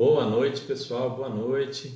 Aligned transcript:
Boa 0.00 0.24
noite, 0.24 0.62
pessoal. 0.62 1.14
Boa 1.14 1.28
noite. 1.28 1.92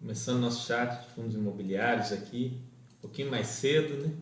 Começando 0.00 0.40
nosso 0.40 0.66
chat 0.66 1.02
de 1.02 1.14
fundos 1.14 1.36
imobiliários 1.36 2.10
aqui, 2.10 2.60
um 2.96 3.00
pouquinho 3.00 3.30
mais 3.30 3.46
cedo, 3.46 4.02
né? 4.02 4.12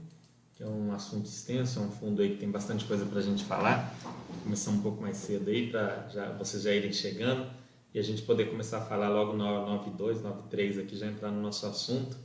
Que 0.54 0.62
é 0.62 0.66
um 0.66 0.92
assunto 0.92 1.24
extenso, 1.24 1.78
é 1.78 1.82
um 1.82 1.90
fundo 1.90 2.20
aí 2.20 2.32
que 2.32 2.36
tem 2.36 2.50
bastante 2.50 2.84
coisa 2.84 3.06
para 3.06 3.20
a 3.20 3.22
gente 3.22 3.42
falar. 3.42 3.96
Começando 4.42 4.80
um 4.80 4.82
pouco 4.82 5.00
mais 5.00 5.16
cedo 5.16 5.48
aí 5.48 5.70
para 5.70 6.06
já, 6.12 6.30
vocês 6.32 6.62
já 6.62 6.74
irem 6.74 6.92
chegando 6.92 7.50
e 7.94 7.98
a 7.98 8.02
gente 8.02 8.20
poder 8.20 8.50
começar 8.50 8.82
a 8.82 8.84
falar 8.84 9.08
logo 9.08 9.32
no 9.32 9.44
92, 9.66 10.20
93 10.20 10.76
aqui, 10.76 10.94
já 10.94 11.06
entrar 11.06 11.30
no 11.30 11.40
nosso 11.40 11.64
assunto. 11.64 12.18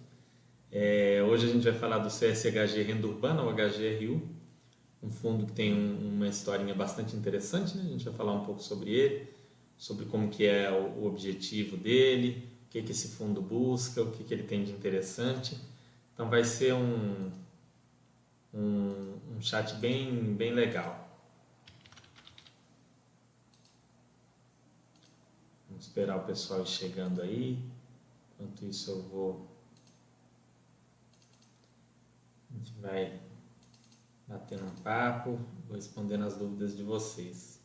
É, 0.70 1.26
hoje 1.26 1.50
a 1.50 1.54
gente 1.54 1.64
vai 1.64 1.80
falar 1.80 2.00
do 2.00 2.10
CSHG 2.10 2.82
Renda 2.82 3.08
Urbana, 3.08 3.42
o 3.44 3.54
HGRU, 3.54 4.22
um 5.02 5.10
fundo 5.10 5.46
que 5.46 5.54
tem 5.54 5.74
um, 5.74 6.16
uma 6.16 6.28
historinha 6.28 6.76
bastante 6.76 7.16
interessante, 7.16 7.78
né? 7.78 7.84
A 7.86 7.92
gente 7.92 8.04
vai 8.04 8.14
falar 8.14 8.34
um 8.34 8.44
pouco 8.44 8.62
sobre 8.62 8.92
ele, 8.92 9.41
sobre 9.82 10.06
como 10.06 10.30
que 10.30 10.46
é 10.46 10.70
o, 10.72 11.08
objetivo 11.08 11.76
dele, 11.76 12.48
o 12.68 12.70
que 12.70 12.84
que 12.84 12.92
esse 12.92 13.08
fundo 13.08 13.42
busca, 13.42 14.00
o 14.00 14.12
que 14.12 14.24
que 14.24 14.32
ele 14.32 14.44
tem 14.44 14.64
de 14.64 14.72
interessante. 14.72 15.60
Então 16.14 16.30
vai 16.30 16.44
ser 16.44 16.76
um, 16.76 17.32
um, 18.54 19.18
um 19.36 19.42
chat 19.42 19.74
bem, 19.78 20.36
bem 20.36 20.54
legal. 20.54 21.10
Vamos 25.68 25.88
esperar 25.88 26.18
o 26.18 26.26
pessoal 26.26 26.64
chegando 26.64 27.20
aí. 27.20 27.58
Enquanto 28.36 28.64
isso 28.64 28.92
eu 28.92 29.02
vou... 29.02 29.48
A 32.52 32.54
gente 32.56 32.72
vai 32.74 33.20
batendo 34.28 34.64
um 34.64 34.76
papo, 34.84 35.40
vou 35.66 35.76
respondendo 35.76 36.24
as 36.24 36.38
dúvidas 36.38 36.78
de 36.78 36.84
vocês. 36.84 37.62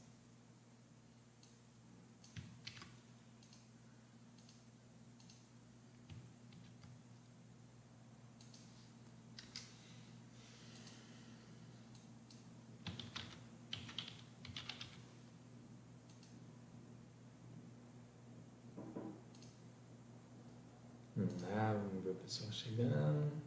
Tá, 21.56 21.72
vamos 21.72 22.05
ver 22.05 22.11
o 22.11 22.16
pessoal 22.27 22.50
chegando. 22.50 23.46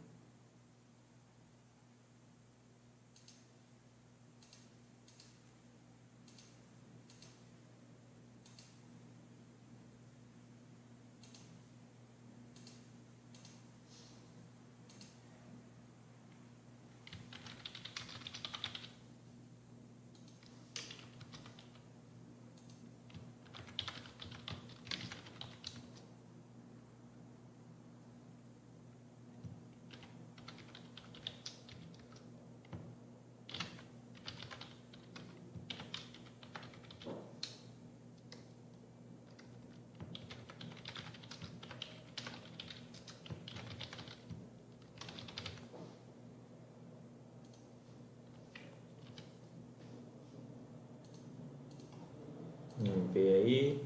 Vamos 52.82 53.12
ver 53.12 53.39
aí. 53.50 53.82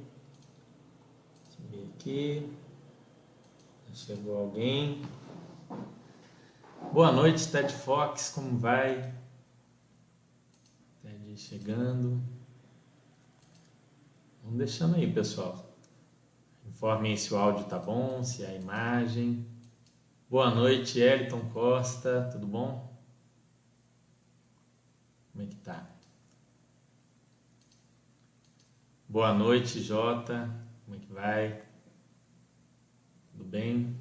Aqui. 1.95 2.53
Chegou 3.95 4.39
alguém. 4.39 5.03
Boa 6.93 7.11
noite, 7.11 7.51
Ted 7.51 7.73
Fox, 7.73 8.31
como 8.31 8.59
vai? 8.59 9.15
Ted 11.01 11.37
chegando. 11.37 12.23
Vamos 14.43 14.59
deixando 14.59 14.97
aí, 14.97 15.11
pessoal. 15.11 15.75
Informem 16.67 17.17
se 17.17 17.33
o 17.33 17.39
áudio 17.39 17.65
tá 17.65 17.79
bom, 17.79 18.23
se 18.23 18.45
a 18.45 18.53
imagem. 18.53 19.47
Boa 20.29 20.55
noite, 20.55 21.01
Eliton 21.01 21.49
Costa, 21.51 22.29
tudo 22.31 22.47
bom? 22.47 22.93
Como 25.33 25.45
é 25.45 25.47
que 25.47 25.57
tá? 25.57 25.95
Boa 29.15 29.33
noite, 29.33 29.81
Jota. 29.81 30.51
Como 30.85 30.97
é 30.97 30.99
que 30.99 31.13
vai? 31.13 31.63
Tudo 33.31 33.45
bem? 33.45 33.97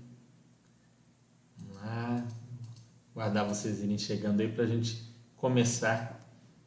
Vamos 1.56 1.76
lá. 1.76 2.28
Guardar 3.14 3.48
vocês 3.48 3.84
irem 3.84 4.00
chegando 4.00 4.42
aí 4.42 4.52
para 4.52 4.64
a 4.64 4.68
gente 4.68 5.04
começar 5.36 6.20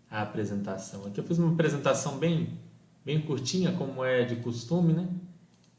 a 0.09 0.23
apresentação. 0.23 1.05
Aqui 1.07 1.19
eu 1.19 1.25
fiz 1.25 1.41
uma 1.41 1.55
apresentação 1.55 2.19
bem, 2.19 2.57
bem 3.05 3.21
curtinha, 3.21 3.73
como 3.73 4.05
é 4.05 4.23
de 4.23 4.37
costume, 4.37 4.93
né? 4.93 5.09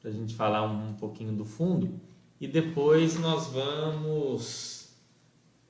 Para 0.01 0.09
a 0.09 0.13
gente 0.13 0.35
falar 0.35 0.63
um, 0.63 0.89
um 0.89 0.94
pouquinho 0.95 1.31
do 1.31 1.45
fundo. 1.45 1.97
E 2.38 2.49
depois 2.49 3.17
nós 3.17 3.47
vamos 3.47 4.94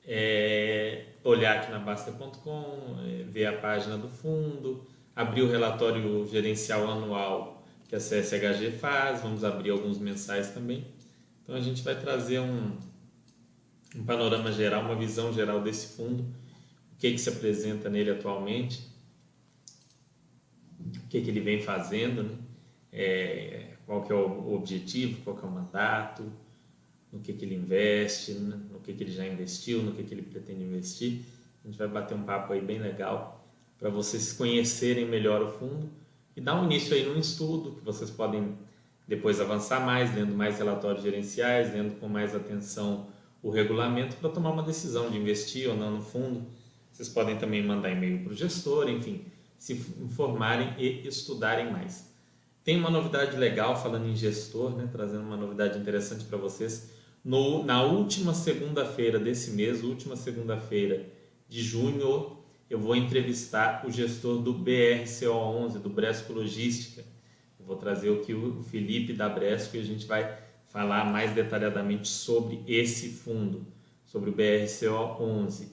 é, 0.04 1.12
olhar 1.22 1.58
aqui 1.58 1.70
na 1.70 1.78
Basta.com, 1.78 2.96
é, 3.06 3.22
ver 3.22 3.46
a 3.46 3.56
página 3.56 3.96
do 3.96 4.08
fundo 4.08 4.84
abrir 5.18 5.42
o 5.42 5.50
relatório 5.50 6.24
gerencial 6.28 6.88
anual 6.88 7.66
que 7.88 7.96
a 7.96 7.98
CSHG 7.98 8.70
faz, 8.78 9.20
vamos 9.20 9.42
abrir 9.42 9.70
alguns 9.70 9.98
mensais 9.98 10.52
também. 10.52 10.86
Então 11.42 11.56
a 11.56 11.60
gente 11.60 11.82
vai 11.82 11.98
trazer 11.98 12.38
um, 12.38 12.78
um 13.96 14.04
panorama 14.04 14.52
geral, 14.52 14.82
uma 14.82 14.94
visão 14.94 15.32
geral 15.32 15.60
desse 15.60 15.96
fundo, 15.96 16.22
o 16.22 16.98
que, 16.98 17.10
que 17.10 17.18
se 17.18 17.30
apresenta 17.30 17.90
nele 17.90 18.12
atualmente, 18.12 18.80
o 20.78 21.08
que, 21.08 21.20
que 21.20 21.30
ele 21.30 21.40
vem 21.40 21.60
fazendo, 21.62 22.22
né? 22.22 22.38
é, 22.92 23.72
qual 23.86 24.04
que 24.04 24.12
é 24.12 24.14
o 24.14 24.54
objetivo, 24.54 25.20
qual 25.22 25.36
que 25.36 25.44
é 25.44 25.48
o 25.48 25.50
mandato, 25.50 26.32
no 27.12 27.18
que, 27.18 27.32
que 27.32 27.44
ele 27.44 27.56
investe, 27.56 28.34
né? 28.34 28.56
no 28.70 28.78
que, 28.78 28.92
que 28.92 29.02
ele 29.02 29.12
já 29.12 29.26
investiu, 29.26 29.82
no 29.82 29.94
que, 29.94 30.04
que 30.04 30.14
ele 30.14 30.22
pretende 30.22 30.62
investir. 30.62 31.22
A 31.64 31.66
gente 31.66 31.76
vai 31.76 31.88
bater 31.88 32.14
um 32.14 32.22
papo 32.22 32.52
aí 32.52 32.60
bem 32.60 32.78
legal 32.78 33.37
para 33.78 33.90
vocês 33.90 34.32
conhecerem 34.32 35.06
melhor 35.06 35.42
o 35.42 35.50
fundo 35.50 35.88
e 36.36 36.40
dar 36.40 36.60
um 36.60 36.64
início 36.64 36.94
aí 36.94 37.04
num 37.06 37.18
estudo 37.18 37.72
que 37.72 37.84
vocês 37.84 38.10
podem 38.10 38.56
depois 39.06 39.40
avançar 39.40 39.84
mais, 39.84 40.14
lendo 40.14 40.34
mais 40.34 40.58
relatórios 40.58 41.02
gerenciais, 41.02 41.72
lendo 41.72 41.98
com 41.98 42.08
mais 42.08 42.34
atenção 42.34 43.06
o 43.42 43.50
regulamento 43.50 44.16
para 44.16 44.28
tomar 44.28 44.50
uma 44.50 44.62
decisão 44.62 45.10
de 45.10 45.16
investir 45.16 45.68
ou 45.68 45.76
não 45.76 45.92
no 45.92 46.02
fundo. 46.02 46.46
Vocês 46.92 47.08
podem 47.08 47.38
também 47.38 47.64
mandar 47.64 47.90
e-mail 47.90 48.24
para 48.24 48.32
o 48.32 48.36
gestor, 48.36 48.88
enfim, 48.90 49.24
se 49.56 49.72
informarem 50.00 50.74
e 50.76 51.06
estudarem 51.06 51.72
mais. 51.72 52.12
Tem 52.64 52.76
uma 52.76 52.90
novidade 52.90 53.36
legal 53.36 53.80
falando 53.80 54.06
em 54.06 54.14
gestor, 54.16 54.76
né, 54.76 54.88
trazendo 54.92 55.22
uma 55.22 55.36
novidade 55.36 55.78
interessante 55.78 56.24
para 56.24 56.36
vocês. 56.36 56.90
No, 57.24 57.64
na 57.64 57.82
última 57.82 58.34
segunda-feira 58.34 59.18
desse 59.18 59.52
mês, 59.52 59.82
última 59.82 60.16
segunda-feira 60.16 61.06
de 61.48 61.62
junho, 61.62 62.37
eu 62.70 62.78
vou 62.78 62.94
entrevistar 62.94 63.84
o 63.86 63.90
gestor 63.90 64.38
do 64.38 64.54
BRCO11, 64.54 65.78
do 65.78 65.88
Bresco 65.88 66.32
Logística. 66.32 67.02
Eu 67.58 67.64
vou 67.64 67.76
trazer 67.76 68.12
aqui 68.12 68.34
o 68.34 68.62
Felipe 68.62 69.12
da 69.12 69.28
Bresco 69.28 69.76
e 69.76 69.80
a 69.80 69.84
gente 69.84 70.06
vai 70.06 70.38
falar 70.68 71.04
mais 71.04 71.32
detalhadamente 71.32 72.08
sobre 72.08 72.62
esse 72.66 73.08
fundo, 73.08 73.66
sobre 74.04 74.30
o 74.30 74.34
BRCO11. 74.34 75.68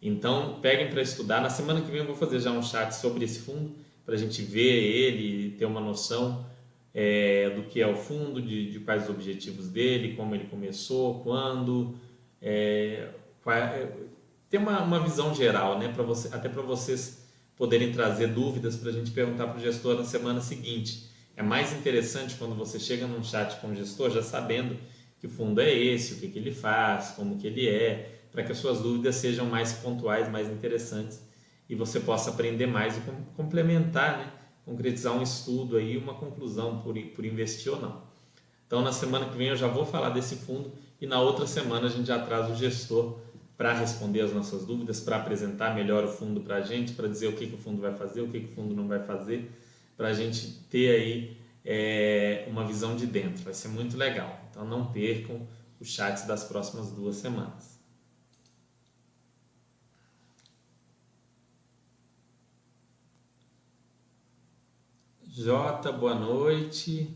Então, 0.00 0.58
peguem 0.60 0.90
para 0.90 1.02
estudar. 1.02 1.40
Na 1.40 1.50
semana 1.50 1.80
que 1.80 1.90
vem 1.90 2.00
eu 2.00 2.06
vou 2.06 2.16
fazer 2.16 2.40
já 2.40 2.50
um 2.50 2.62
chat 2.62 2.92
sobre 2.92 3.24
esse 3.24 3.40
fundo, 3.40 3.76
para 4.04 4.14
a 4.14 4.18
gente 4.18 4.42
ver 4.42 4.60
ele 4.62 5.50
ter 5.56 5.64
uma 5.66 5.80
noção 5.80 6.44
é, 6.94 7.50
do 7.50 7.62
que 7.64 7.80
é 7.80 7.86
o 7.86 7.94
fundo, 7.94 8.40
de, 8.40 8.72
de, 8.72 8.80
quais 8.80 9.04
os 9.04 9.10
objetivos 9.10 9.68
dele, 9.68 10.16
como 10.16 10.34
ele 10.34 10.44
começou, 10.44 11.20
quando, 11.20 11.94
é, 12.40 13.10
qual, 13.42 13.56
é, 13.56 13.88
ter 14.52 14.58
uma, 14.58 14.82
uma 14.82 15.00
visão 15.00 15.34
geral, 15.34 15.78
né, 15.78 15.88
para 15.88 16.02
você, 16.02 16.28
até 16.30 16.46
para 16.46 16.60
vocês 16.60 17.26
poderem 17.56 17.90
trazer 17.90 18.26
dúvidas 18.26 18.76
para 18.76 18.90
a 18.90 18.92
gente 18.92 19.10
perguntar 19.10 19.46
para 19.46 19.56
o 19.56 19.60
gestor 19.62 19.96
na 19.96 20.04
semana 20.04 20.42
seguinte. 20.42 21.08
É 21.34 21.42
mais 21.42 21.72
interessante 21.72 22.34
quando 22.34 22.54
você 22.54 22.78
chega 22.78 23.06
num 23.06 23.24
chat 23.24 23.58
com 23.62 23.68
o 23.68 23.74
gestor 23.74 24.10
já 24.10 24.22
sabendo 24.22 24.76
que 25.18 25.26
fundo 25.26 25.58
é 25.58 25.72
esse, 25.72 26.12
o 26.12 26.16
que, 26.18 26.28
que 26.28 26.38
ele 26.38 26.52
faz, 26.52 27.12
como 27.16 27.38
que 27.38 27.46
ele 27.46 27.66
é, 27.66 28.20
para 28.30 28.42
que 28.42 28.52
as 28.52 28.58
suas 28.58 28.80
dúvidas 28.80 29.14
sejam 29.14 29.46
mais 29.46 29.72
pontuais, 29.72 30.28
mais 30.28 30.50
interessantes 30.50 31.22
e 31.66 31.74
você 31.74 31.98
possa 32.00 32.28
aprender 32.28 32.66
mais 32.66 32.98
e 32.98 33.00
complementar 33.34 34.18
né, 34.18 34.32
concretizar 34.66 35.14
um 35.14 35.22
estudo 35.22 35.78
aí, 35.78 35.96
uma 35.96 36.12
conclusão 36.12 36.80
por, 36.80 36.94
por 36.94 37.24
investir 37.24 37.72
ou 37.72 37.80
não. 37.80 38.02
Então, 38.66 38.82
na 38.82 38.92
semana 38.92 39.30
que 39.30 39.36
vem 39.38 39.48
eu 39.48 39.56
já 39.56 39.66
vou 39.66 39.86
falar 39.86 40.10
desse 40.10 40.36
fundo 40.36 40.72
e 41.00 41.06
na 41.06 41.18
outra 41.22 41.46
semana 41.46 41.86
a 41.86 41.90
gente 41.90 42.08
já 42.08 42.18
traz 42.18 42.50
o 42.50 42.54
gestor 42.54 43.18
para 43.56 43.72
responder 43.72 44.20
as 44.22 44.32
nossas 44.32 44.64
dúvidas, 44.64 45.00
para 45.00 45.16
apresentar 45.16 45.74
melhor 45.74 46.04
o 46.04 46.08
fundo 46.08 46.40
para 46.40 46.56
a 46.56 46.60
gente, 46.62 46.92
para 46.92 47.08
dizer 47.08 47.28
o 47.28 47.32
que, 47.34 47.46
que 47.46 47.54
o 47.54 47.58
fundo 47.58 47.80
vai 47.80 47.94
fazer, 47.94 48.20
o 48.20 48.28
que, 48.28 48.40
que 48.40 48.52
o 48.52 48.54
fundo 48.54 48.74
não 48.74 48.88
vai 48.88 49.00
fazer, 49.00 49.50
para 49.96 50.08
a 50.08 50.12
gente 50.12 50.48
ter 50.70 50.94
aí 50.94 51.36
é, 51.64 52.44
uma 52.48 52.64
visão 52.64 52.96
de 52.96 53.06
dentro. 53.06 53.44
Vai 53.44 53.54
ser 53.54 53.68
muito 53.68 53.96
legal. 53.96 54.48
Então 54.50 54.64
não 54.64 54.86
percam 54.86 55.46
os 55.80 55.88
chats 55.88 56.24
das 56.24 56.44
próximas 56.44 56.90
duas 56.90 57.16
semanas. 57.16 57.72
Jota, 65.34 65.90
boa 65.90 66.14
noite. 66.14 67.08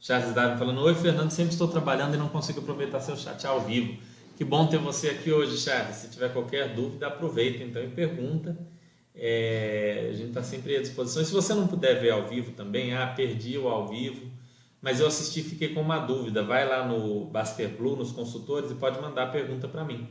Charles 0.00 0.32
Davi 0.34 0.58
falando: 0.58 0.80
Oi, 0.80 0.94
Fernando, 0.94 1.30
sempre 1.30 1.52
estou 1.52 1.68
trabalhando 1.68 2.14
e 2.14 2.16
não 2.16 2.30
consigo 2.30 2.60
aproveitar 2.60 3.00
seu 3.00 3.14
chat 3.14 3.46
ao 3.46 3.60
vivo. 3.60 4.00
Que 4.40 4.44
bom 4.46 4.66
ter 4.66 4.78
você 4.78 5.10
aqui 5.10 5.30
hoje, 5.30 5.58
Charles. 5.58 5.96
Se 5.96 6.08
tiver 6.08 6.32
qualquer 6.32 6.74
dúvida, 6.74 7.08
aproveita 7.08 7.62
então 7.62 7.84
e 7.84 7.88
pergunta. 7.88 8.56
É, 9.14 10.06
a 10.08 10.14
gente 10.14 10.28
está 10.28 10.42
sempre 10.42 10.74
à 10.74 10.80
disposição. 10.80 11.20
E 11.20 11.26
se 11.26 11.32
você 11.34 11.52
não 11.52 11.66
puder 11.66 12.00
ver 12.00 12.08
ao 12.08 12.26
vivo 12.26 12.52
também, 12.52 12.94
ah, 12.94 13.06
perdi 13.08 13.58
o 13.58 13.68
ao 13.68 13.86
vivo, 13.86 14.30
mas 14.80 14.98
eu 14.98 15.06
assisti 15.06 15.40
e 15.40 15.42
fiquei 15.42 15.74
com 15.74 15.82
uma 15.82 15.98
dúvida. 15.98 16.42
Vai 16.42 16.66
lá 16.66 16.88
no 16.88 17.26
Baster 17.26 17.68
Blue, 17.68 17.94
nos 17.96 18.12
consultores, 18.12 18.70
e 18.70 18.76
pode 18.76 18.98
mandar 18.98 19.24
a 19.24 19.26
pergunta 19.26 19.68
para 19.68 19.84
mim. 19.84 20.08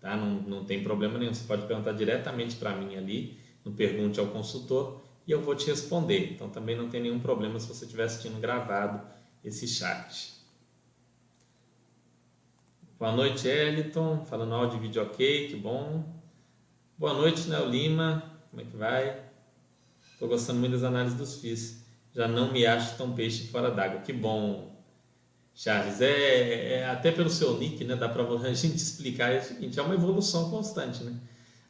Tá? 0.00 0.16
Não, 0.16 0.40
não 0.42 0.64
tem 0.64 0.80
problema 0.80 1.18
nenhum. 1.18 1.34
Você 1.34 1.44
pode 1.44 1.66
perguntar 1.66 1.94
diretamente 1.94 2.54
para 2.54 2.76
mim 2.76 2.94
ali, 2.94 3.36
no 3.64 3.72
Pergunte 3.72 4.20
ao 4.20 4.28
Consultor, 4.28 5.00
e 5.26 5.32
eu 5.32 5.42
vou 5.42 5.56
te 5.56 5.66
responder. 5.66 6.30
Então 6.32 6.48
também 6.48 6.76
não 6.76 6.88
tem 6.88 7.02
nenhum 7.02 7.18
problema 7.18 7.58
se 7.58 7.66
você 7.66 7.86
estiver 7.86 8.04
assistindo 8.04 8.40
gravado 8.40 9.04
esse 9.42 9.66
chat. 9.66 10.33
Boa 12.96 13.10
noite, 13.10 13.48
Eliton. 13.48 14.24
Falando 14.24 14.54
áudio 14.54 14.78
e 14.78 14.82
vídeo 14.82 15.02
ok, 15.02 15.48
que 15.48 15.56
bom. 15.56 16.04
Boa 16.96 17.12
noite, 17.12 17.48
Neo 17.48 17.68
Lima. 17.68 18.22
Como 18.48 18.62
é 18.62 18.64
que 18.64 18.76
vai? 18.76 19.20
Estou 20.12 20.28
gostando 20.28 20.60
muito 20.60 20.74
das 20.74 20.84
análises 20.84 21.18
dos 21.18 21.40
FIIs. 21.40 21.84
Já 22.14 22.28
não 22.28 22.52
me 22.52 22.64
acho 22.64 22.96
tão 22.96 23.12
peixe 23.12 23.48
fora 23.48 23.68
d'água. 23.72 24.00
Que 24.00 24.12
bom, 24.12 24.80
Charles. 25.52 26.00
É, 26.00 26.74
é, 26.74 26.86
até 26.88 27.10
pelo 27.10 27.28
seu 27.28 27.58
nick, 27.58 27.84
né? 27.84 27.96
Dá 27.96 28.08
para 28.08 28.22
a 28.48 28.54
gente 28.54 28.76
explicar 28.76 29.32
é 29.32 29.40
o 29.40 29.42
seguinte: 29.42 29.76
é 29.76 29.82
uma 29.82 29.94
evolução 29.94 30.48
constante, 30.48 31.02
né? 31.02 31.18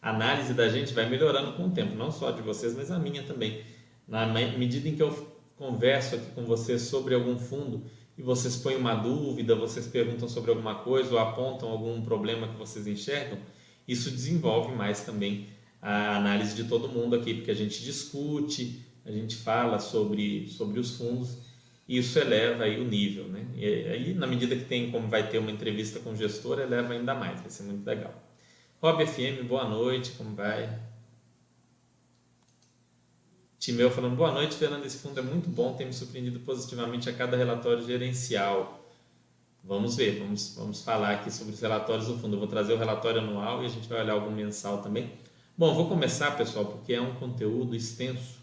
A 0.02 0.10
análise 0.10 0.52
da 0.52 0.68
gente 0.68 0.92
vai 0.92 1.08
melhorando 1.08 1.54
com 1.54 1.68
o 1.68 1.70
tempo, 1.70 1.96
não 1.96 2.12
só 2.12 2.32
de 2.32 2.42
vocês, 2.42 2.76
mas 2.76 2.90
a 2.90 2.98
minha 2.98 3.22
também. 3.22 3.64
Na 4.06 4.26
medida 4.26 4.86
em 4.90 4.94
que 4.94 5.02
eu 5.02 5.34
converso 5.56 6.16
aqui 6.16 6.30
com 6.32 6.44
vocês 6.44 6.82
sobre 6.82 7.14
algum 7.14 7.38
fundo 7.38 7.82
e 8.16 8.22
vocês 8.22 8.56
põem 8.56 8.76
uma 8.76 8.94
dúvida, 8.94 9.54
vocês 9.54 9.86
perguntam 9.86 10.28
sobre 10.28 10.50
alguma 10.50 10.76
coisa 10.76 11.12
ou 11.12 11.18
apontam 11.18 11.68
algum 11.68 12.02
problema 12.02 12.48
que 12.48 12.56
vocês 12.56 12.86
enxergam, 12.86 13.38
isso 13.86 14.10
desenvolve 14.10 14.74
mais 14.74 15.02
também 15.02 15.48
a 15.82 16.16
análise 16.16 16.54
de 16.54 16.64
todo 16.64 16.88
mundo 16.88 17.16
aqui, 17.16 17.34
porque 17.34 17.50
a 17.50 17.54
gente 17.54 17.82
discute, 17.82 18.84
a 19.04 19.10
gente 19.10 19.36
fala 19.36 19.78
sobre, 19.78 20.48
sobre 20.48 20.80
os 20.80 20.96
fundos 20.96 21.36
e 21.86 21.98
isso 21.98 22.18
eleva 22.18 22.64
aí 22.64 22.80
o 22.80 22.84
nível, 22.84 23.28
né? 23.28 23.46
E 23.54 23.66
aí, 23.66 24.14
na 24.14 24.26
medida 24.26 24.56
que 24.56 24.64
tem, 24.64 24.90
como 24.90 25.08
vai 25.08 25.28
ter 25.28 25.38
uma 25.38 25.50
entrevista 25.50 26.00
com 26.00 26.12
o 26.12 26.16
gestor, 26.16 26.58
eleva 26.58 26.94
ainda 26.94 27.14
mais, 27.14 27.40
vai 27.40 27.50
ser 27.50 27.64
muito 27.64 27.84
legal. 27.84 28.14
Rob 28.80 29.04
FM, 29.06 29.46
boa 29.46 29.68
noite, 29.68 30.12
como 30.12 30.34
vai? 30.34 30.83
Timeu 33.64 33.90
falando, 33.90 34.14
boa 34.14 34.30
noite, 34.30 34.56
Fernando, 34.56 34.84
esse 34.84 34.98
fundo 34.98 35.18
é 35.18 35.22
muito 35.22 35.48
bom, 35.48 35.72
tem 35.72 35.86
me 35.86 35.92
surpreendido 35.94 36.38
positivamente 36.40 37.08
a 37.08 37.14
cada 37.14 37.34
relatório 37.34 37.82
gerencial. 37.82 38.86
Vamos 39.64 39.96
ver, 39.96 40.18
vamos, 40.18 40.54
vamos 40.54 40.82
falar 40.82 41.12
aqui 41.12 41.30
sobre 41.30 41.54
os 41.54 41.60
relatórios 41.62 42.06
do 42.06 42.18
fundo. 42.18 42.34
Eu 42.34 42.40
vou 42.40 42.46
trazer 42.46 42.74
o 42.74 42.76
relatório 42.76 43.22
anual 43.22 43.62
e 43.62 43.64
a 43.64 43.68
gente 43.70 43.88
vai 43.88 44.02
olhar 44.02 44.12
algum 44.12 44.30
mensal 44.30 44.82
também. 44.82 45.10
Bom, 45.56 45.74
vou 45.74 45.88
começar, 45.88 46.36
pessoal, 46.36 46.66
porque 46.66 46.92
é 46.92 47.00
um 47.00 47.14
conteúdo 47.14 47.74
extenso. 47.74 48.38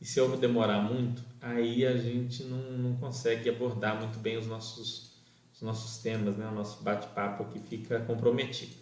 E 0.00 0.04
se 0.04 0.18
eu 0.18 0.36
demorar 0.36 0.80
muito, 0.80 1.22
aí 1.40 1.86
a 1.86 1.96
gente 1.96 2.42
não, 2.42 2.72
não 2.72 2.96
consegue 2.96 3.48
abordar 3.48 4.00
muito 4.00 4.18
bem 4.18 4.36
os 4.36 4.48
nossos, 4.48 5.12
os 5.54 5.62
nossos 5.62 5.98
temas, 5.98 6.36
né? 6.36 6.48
o 6.48 6.54
nosso 6.56 6.82
bate-papo 6.82 7.44
aqui 7.44 7.60
fica 7.60 8.00
comprometido. 8.00 8.74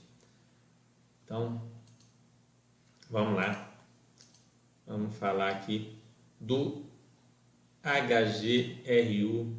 Então, 1.23 1.61
vamos 3.11 3.37
lá. 3.37 3.72
Vamos 4.93 5.17
falar 5.17 5.49
aqui 5.49 5.97
do 6.39 6.83
HGRU 7.83 9.57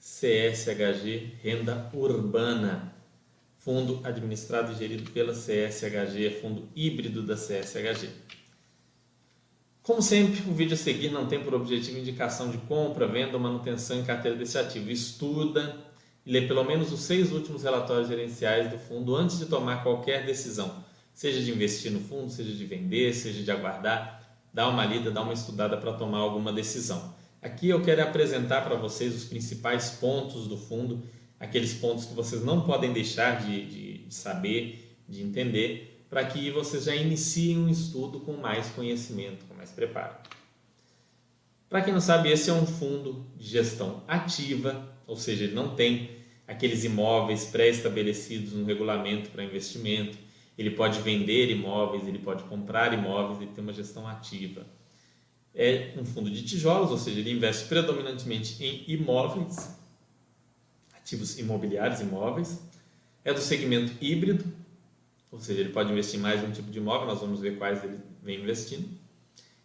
CSHG 0.00 1.34
Renda 1.40 1.88
Urbana, 1.94 2.92
fundo 3.56 4.00
administrado 4.02 4.72
e 4.72 4.74
gerido 4.74 5.08
pela 5.12 5.32
CSHG, 5.32 6.26
é 6.26 6.30
fundo 6.40 6.68
híbrido 6.74 7.22
da 7.22 7.36
CSHG. 7.36 8.10
Como 9.80 10.02
sempre, 10.02 10.42
o 10.50 10.52
vídeo 10.52 10.74
a 10.74 10.76
seguir 10.76 11.12
não 11.12 11.28
tem 11.28 11.44
por 11.44 11.54
objetivo 11.54 11.96
indicação 11.96 12.50
de 12.50 12.58
compra, 12.58 13.06
venda 13.06 13.34
ou 13.34 13.40
manutenção 13.40 13.96
em 14.00 14.04
carteira 14.04 14.36
desse 14.36 14.58
ativo. 14.58 14.90
Estuda 14.90 15.86
e 16.26 16.32
lê 16.32 16.48
pelo 16.48 16.64
menos 16.64 16.90
os 16.92 17.02
seis 17.02 17.30
últimos 17.30 17.62
relatórios 17.62 18.08
gerenciais 18.08 18.68
do 18.72 18.76
fundo 18.76 19.14
antes 19.14 19.38
de 19.38 19.46
tomar 19.46 19.84
qualquer 19.84 20.26
decisão, 20.26 20.84
seja 21.16 21.40
de 21.40 21.50
investir 21.50 21.90
no 21.90 21.98
fundo, 21.98 22.30
seja 22.30 22.52
de 22.52 22.64
vender, 22.66 23.14
seja 23.14 23.42
de 23.42 23.50
aguardar. 23.50 24.22
Dá 24.52 24.68
uma 24.68 24.84
lida, 24.84 25.10
dá 25.10 25.22
uma 25.22 25.32
estudada 25.32 25.74
para 25.78 25.94
tomar 25.94 26.18
alguma 26.18 26.52
decisão. 26.52 27.14
Aqui 27.40 27.70
eu 27.70 27.82
quero 27.82 28.02
apresentar 28.02 28.60
para 28.62 28.76
vocês 28.76 29.14
os 29.14 29.24
principais 29.24 29.90
pontos 29.92 30.46
do 30.46 30.58
fundo, 30.58 31.02
aqueles 31.40 31.72
pontos 31.72 32.04
que 32.04 32.12
vocês 32.12 32.44
não 32.44 32.60
podem 32.60 32.92
deixar 32.92 33.42
de, 33.42 33.64
de, 33.64 33.98
de 34.06 34.14
saber, 34.14 34.94
de 35.08 35.22
entender, 35.22 36.04
para 36.10 36.22
que 36.26 36.50
vocês 36.50 36.84
já 36.84 36.94
iniciem 36.94 37.58
um 37.60 37.68
estudo 37.70 38.20
com 38.20 38.34
mais 38.34 38.68
conhecimento, 38.68 39.46
com 39.46 39.54
mais 39.54 39.70
preparo. 39.70 40.16
Para 41.66 41.80
quem 41.80 41.94
não 41.94 42.00
sabe, 42.00 42.30
esse 42.30 42.50
é 42.50 42.52
um 42.52 42.66
fundo 42.66 43.24
de 43.36 43.48
gestão 43.48 44.02
ativa, 44.06 44.86
ou 45.06 45.16
seja, 45.16 45.44
ele 45.44 45.54
não 45.54 45.74
tem 45.74 46.10
aqueles 46.46 46.84
imóveis 46.84 47.46
pré-estabelecidos 47.46 48.52
no 48.52 48.66
regulamento 48.66 49.30
para 49.30 49.42
investimento. 49.42 50.25
Ele 50.56 50.70
pode 50.70 51.00
vender 51.00 51.50
imóveis, 51.50 52.06
ele 52.06 52.18
pode 52.18 52.44
comprar 52.44 52.92
imóveis, 52.92 53.40
ele 53.40 53.50
tem 53.52 53.62
uma 53.62 53.72
gestão 53.72 54.06
ativa 54.06 54.66
é 55.56 55.94
um 55.96 56.04
fundo 56.04 56.30
de 56.30 56.42
tijolos, 56.42 56.90
ou 56.90 56.98
seja, 56.98 57.18
ele 57.18 57.32
investe 57.32 57.64
predominantemente 57.64 58.62
em 58.62 58.84
imóveis, 58.86 59.70
ativos 60.94 61.38
imobiliários, 61.38 62.00
imóveis. 62.00 62.60
É 63.24 63.32
do 63.32 63.40
segmento 63.40 63.92
híbrido, 63.98 64.44
ou 65.32 65.40
seja, 65.40 65.60
ele 65.60 65.70
pode 65.70 65.90
investir 65.90 66.20
em 66.20 66.22
mais 66.22 66.44
um 66.44 66.52
tipo 66.52 66.70
de 66.70 66.78
imóvel, 66.78 67.06
nós 67.06 67.20
vamos 67.20 67.40
ver 67.40 67.56
quais 67.56 67.82
ele 67.82 67.98
vem 68.22 68.40
investindo. 68.40 68.86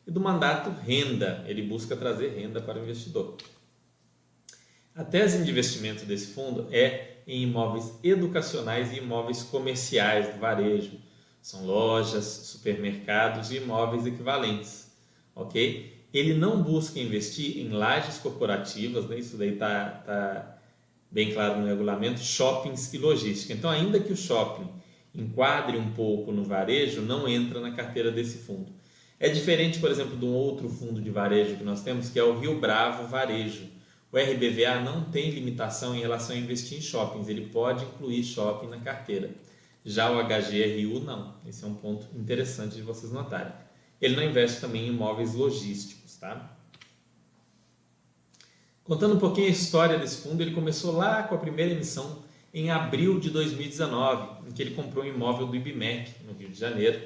E 0.08 0.10
do 0.10 0.20
mandato 0.20 0.70
renda, 0.70 1.44
ele 1.46 1.62
busca 1.62 1.96
trazer 1.96 2.30
renda 2.30 2.62
para 2.62 2.80
o 2.80 2.84
investidor. 2.84 3.36
A 4.96 5.04
tese 5.04 5.44
de 5.44 5.52
investimento 5.52 6.06
desse 6.06 6.28
fundo 6.28 6.68
é 6.72 7.11
em 7.28 7.44
imóveis 7.44 7.94
educacionais 8.04 8.92
e 8.92 8.98
imóveis 8.98 9.44
comerciais 9.44 10.34
do 10.34 10.40
varejo. 10.40 11.00
São 11.42 11.66
lojas, 11.66 12.26
supermercados 12.26 13.52
e 13.52 13.58
imóveis 13.58 14.06
equivalentes 14.06 14.92
ok? 15.36 16.02
Ele 16.14 16.34
não 16.34 16.62
busca 16.62 17.00
investir 17.00 17.60
em 17.60 17.70
lajes 17.70 18.18
corporativas, 18.18 19.06
né? 19.08 19.20
isso 19.20 19.38
daí 19.38 19.54
está 19.54 19.90
tá 20.06 20.58
bem 21.10 21.32
claro 21.32 21.60
no 21.60 21.68
regulamento, 21.68 22.20
shoppings 22.20 22.94
e 22.94 22.98
logística. 22.98 23.54
Então, 23.54 23.70
ainda 23.70 24.00
que 24.00 24.12
o 24.12 24.18
shopping 24.18 24.68
enquadre 25.14 25.78
um 25.78 25.92
pouco 25.92 26.32
no 26.32 26.44
varejo, 26.44 27.02
não 27.02 27.28
entra 27.28 27.60
na 27.60 27.72
carteira 27.72 28.12
desse 28.12 28.40
fundo. 28.40 28.72
É 29.20 29.30
diferente, 29.30 29.80
por 29.80 29.92
exemplo, 29.92 30.18
de 30.18 30.26
um 30.26 30.34
outro 30.34 30.70
fundo 30.70 31.02
de 31.02 31.10
varejo 31.10 31.58
que 31.58 31.64
nós 31.64 31.84
temos, 31.84 32.10
que 32.10 32.18
é 32.18 32.24
o 32.24 32.40
Rio 32.40 32.60
Bravo 32.60 33.08
Varejo. 33.08 33.68
O 34.12 34.18
RBVA 34.18 34.82
não 34.84 35.06
tem 35.06 35.32
limitação 35.32 35.96
em 35.96 36.02
relação 36.02 36.36
a 36.36 36.40
investir 36.40 36.78
em 36.78 36.82
shoppings, 36.82 37.30
ele 37.30 37.48
pode 37.48 37.86
incluir 37.86 38.24
shopping 38.24 38.68
na 38.68 38.80
carteira. 38.80 39.32
Já 39.86 40.12
o 40.12 40.22
HGRU 40.22 41.00
não. 41.00 41.36
Esse 41.48 41.64
é 41.64 41.68
um 41.68 41.74
ponto 41.74 42.06
interessante 42.16 42.76
de 42.76 42.82
vocês 42.82 43.12
notarem 43.12 43.52
ele 44.02 44.16
não 44.16 44.24
investe 44.24 44.60
também 44.60 44.88
em 44.88 44.88
imóveis 44.88 45.36
logísticos, 45.36 46.18
tá? 46.18 46.58
Contando 48.84 49.16
um 49.16 49.20
pouquinho 49.20 49.48
a 49.48 49.52
história 49.52 50.00
desse 50.00 50.28
fundo, 50.28 50.42
ele 50.42 50.56
começou 50.56 50.92
lá 50.96 51.24
com 51.24 51.36
a 51.36 51.38
primeira 51.38 51.72
emissão 51.72 52.24
em 52.52 52.72
abril 52.72 53.20
de 53.20 53.30
2019, 53.30 54.50
em 54.50 54.52
que 54.52 54.62
ele 54.62 54.74
comprou 54.74 55.06
um 55.06 55.08
imóvel 55.08 55.46
do 55.46 55.56
IBMEC, 55.56 56.12
no 56.26 56.34
Rio 56.34 56.50
de 56.50 56.60
Janeiro, 56.60 57.00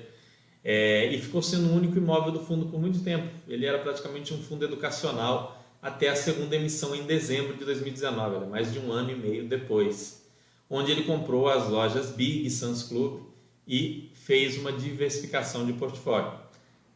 é, 0.63 1.13
e 1.13 1.21
ficou 1.21 1.43
sendo 1.43 1.67
o 1.67 1.75
único 1.75 1.97
imóvel 1.97 2.31
do 2.31 2.39
fundo 2.39 2.65
por 2.67 2.79
muito 2.79 3.03
tempo. 3.03 3.27
Ele 3.47 3.65
era 3.65 3.77
praticamente 3.77 4.33
um 4.33 4.41
fundo 4.41 4.63
educacional 4.63 5.64
até 5.85 6.09
a 6.09 6.15
segunda 6.15 6.55
emissão 6.55 6.95
em 6.95 7.03
dezembro 7.03 7.55
de 7.55 7.63
2019, 7.63 8.37
era 8.37 8.45
mais 8.47 8.73
de 8.73 8.79
um 8.79 8.91
ano 8.91 9.11
e 9.11 9.15
meio 9.15 9.47
depois, 9.47 10.25
onde 10.67 10.91
ele 10.91 11.03
comprou 11.03 11.47
as 11.47 11.69
lojas 11.69 12.09
Big 12.09 12.49
Sans 12.49 12.81
Club 12.81 13.21
e 13.67 14.09
fez 14.15 14.57
uma 14.57 14.71
diversificação 14.71 15.63
de 15.63 15.73
portfólio. 15.73 16.39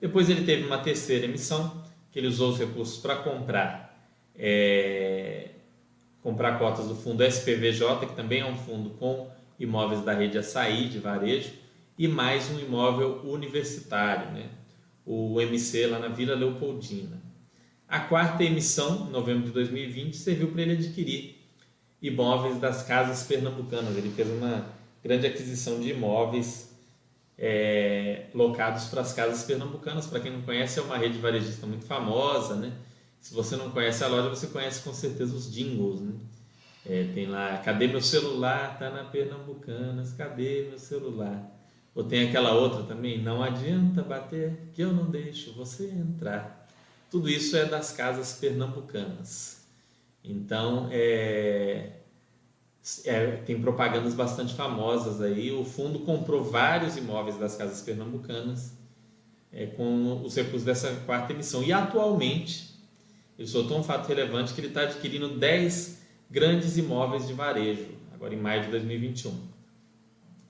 Depois 0.02 0.28
ele 0.28 0.44
teve 0.44 0.66
uma 0.66 0.80
terceira 0.80 1.26
emissão, 1.26 1.84
que 2.12 2.18
ele 2.18 2.26
usou 2.26 2.50
os 2.50 2.58
recursos 2.58 2.98
para 2.98 3.18
comprar 3.18 3.96
é, 4.36 5.50
comprar 6.24 6.58
cotas 6.58 6.88
do 6.88 6.96
fundo 6.96 7.24
SPVJ, 7.24 8.08
que 8.08 8.16
também 8.16 8.42
é 8.42 8.46
um 8.46 8.58
fundo 8.58 8.90
com 8.92 9.30
imóveis 9.60 10.02
da 10.02 10.14
rede 10.14 10.40
Açaí 10.40 10.90
de 10.90 10.98
varejo, 10.98 11.52
e 11.96 12.08
mais 12.08 12.50
um 12.50 12.60
imóvel 12.60 13.22
universitário, 13.24 14.32
né? 14.32 14.50
o 15.06 15.40
MC 15.40 15.86
lá 15.86 16.00
na 16.00 16.08
Vila 16.08 16.34
Leopoldina. 16.34 17.29
A 17.90 18.02
quarta 18.02 18.44
emissão, 18.44 19.08
em 19.08 19.12
novembro 19.12 19.48
de 19.48 19.52
2020, 19.52 20.16
serviu 20.16 20.52
para 20.52 20.62
ele 20.62 20.74
adquirir 20.74 21.36
imóveis 22.00 22.60
das 22.60 22.84
casas 22.84 23.24
pernambucanas. 23.24 23.98
Ele 23.98 24.12
fez 24.12 24.30
uma 24.30 24.64
grande 25.04 25.26
aquisição 25.26 25.80
de 25.80 25.90
imóveis 25.90 26.70
é, 27.36 28.28
locados 28.32 28.86
para 28.86 29.02
as 29.02 29.12
casas 29.12 29.44
pernambucanas. 29.44 30.06
Para 30.06 30.20
quem 30.20 30.32
não 30.32 30.44
conhece, 30.44 30.78
é 30.78 30.84
uma 30.84 30.98
rede 30.98 31.18
varejista 31.18 31.66
muito 31.66 31.86
famosa, 31.86 32.56
né? 32.56 32.74
Se 33.20 33.34
você 33.34 33.56
não 33.56 33.72
conhece 33.72 34.04
a 34.04 34.08
loja, 34.08 34.30
você 34.30 34.46
conhece 34.46 34.84
com 34.84 34.94
certeza 34.94 35.36
os 35.36 35.52
jingles, 35.52 36.00
né? 36.00 36.14
É, 36.86 37.08
tem 37.16 37.26
lá, 37.26 37.58
cadê 37.58 37.88
meu 37.88 38.02
celular? 38.04 38.78
Tá 38.78 38.92
na 38.92 39.04
Pernambucanas, 39.04 40.14
cadê 40.14 40.68
meu 40.70 40.78
celular? 40.78 41.44
Ou 41.96 42.04
tem 42.04 42.30
aquela 42.30 42.54
outra 42.54 42.84
também, 42.84 43.20
não 43.20 43.42
adianta 43.42 44.04
bater 44.04 44.70
que 44.76 44.82
eu 44.84 44.94
não 44.94 45.10
deixo 45.10 45.54
você 45.54 45.90
entrar. 45.90 46.59
Tudo 47.10 47.28
isso 47.28 47.58
é 47.58 47.66
das 47.66 47.92
casas 47.92 48.34
pernambucanas. 48.34 49.62
Então, 50.24 50.88
é, 50.92 51.94
é, 53.06 53.28
tem 53.46 53.60
propagandas 53.60 54.14
bastante 54.14 54.54
famosas 54.54 55.22
aí. 55.22 55.52
O 55.52 55.66
fundo 55.66 56.00
comprou 56.00 56.44
vários 56.44 56.98
imóveis 56.98 57.38
das 57.38 57.56
casas 57.56 57.82
pernambucanas 57.82 58.74
é, 59.52 59.66
com 59.66 60.22
os 60.24 60.36
recursos 60.36 60.64
dessa 60.64 60.92
quarta 61.06 61.34
emissão. 61.34 61.64
E 61.64 61.74
atualmente, 61.74 62.76
ele 63.38 63.48
soltou 63.48 63.80
um 63.80 63.84
fato 63.84 64.08
relevante 64.08 64.54
que 64.54 64.62
ele 64.62 64.68
está 64.68 64.82
adquirindo 64.82 65.38
10 65.38 66.00
grandes 66.30 66.78
imóveis 66.78 67.28
de 67.28 67.34
varejo, 67.34 67.88
agora 68.14 68.34
em 68.34 68.38
maio 68.38 68.64
de 68.64 68.70
2021. 68.70 69.34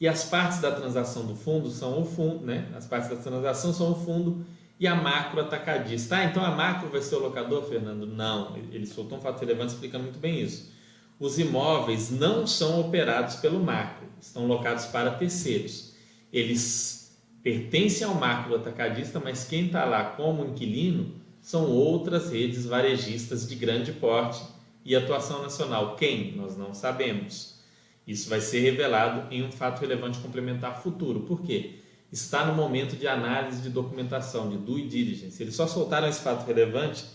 E 0.02 0.08
as 0.08 0.26
partes 0.26 0.60
da 0.60 0.72
transação 0.72 1.26
do 1.26 1.36
fundo 1.36 1.70
são 1.70 2.02
o 2.02 2.06
fundo, 2.06 2.46
né? 2.46 2.70
As 2.76 2.86
partes 2.86 3.10
da 3.10 3.18
transação 3.18 3.74
são 3.74 3.92
o 3.92 3.96
fundo 3.96 4.46
e 4.80 4.88
a 4.88 4.96
macro 4.96 5.42
atacadista. 5.42 6.18
Ah, 6.18 6.24
então 6.26 6.44
a 6.44 6.52
macro 6.52 6.90
vai 6.90 7.02
ser 7.02 7.16
o 7.16 7.20
locador, 7.20 7.64
Fernando? 7.64 8.08
Não, 8.08 8.56
ele 8.72 8.86
soltou 8.86 9.18
um 9.18 9.22
fato 9.22 9.40
relevante 9.42 9.74
explicando 9.74 10.06
muito 10.06 10.20
bem 10.20 10.42
isso. 10.42 10.72
Os 11.20 11.38
imóveis 11.38 12.10
não 12.10 12.48
são 12.48 12.80
operados 12.80 13.36
pelo 13.36 13.60
macro, 13.60 14.08
estão 14.22 14.48
locados 14.48 14.86
para 14.86 15.12
terceiros. 15.12 15.94
Eles 16.32 17.20
pertencem 17.44 18.08
ao 18.08 18.16
macro 18.16 18.56
atacadista, 18.56 19.20
mas 19.20 19.44
quem 19.46 19.66
está 19.66 19.84
lá 19.84 20.06
como 20.06 20.46
inquilino 20.46 21.14
são 21.42 21.70
outras 21.70 22.32
redes 22.32 22.66
varejistas 22.66 23.48
de 23.48 23.56
grande 23.56 23.92
porte 23.92 24.42
e 24.86 24.96
atuação 24.96 25.42
nacional. 25.42 25.98
Quem? 25.98 26.36
Nós 26.38 26.58
não 26.58 26.74
sabemos. 26.74 27.60
Isso 28.08 28.30
vai 28.30 28.40
ser 28.40 28.62
revelado 28.62 29.34
em 29.34 29.44
um 29.44 29.52
fato 29.52 29.82
relevante 29.82 30.20
complementar 30.20 30.82
futuro. 30.82 31.22
Por 31.22 31.42
quê? 31.42 31.79
Está 32.12 32.46
no 32.46 32.56
momento 32.56 32.96
de 32.96 33.08
análise 33.08 33.62
de 33.62 33.70
documentação, 33.70 34.50
de 34.50 34.58
due 34.58 34.88
diligence. 34.88 35.42
Eles 35.42 35.56
só 35.56 35.68
soltaram 35.68 36.08
esse 36.08 36.22
fato 36.22 36.46
relevante 36.46 37.06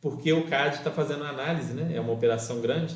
porque 0.00 0.32
o 0.34 0.46
CAD 0.46 0.76
está 0.76 0.90
fazendo 0.90 1.24
análise, 1.24 1.72
né? 1.72 1.96
é 1.96 2.00
uma 2.00 2.12
operação 2.12 2.60
grande. 2.60 2.94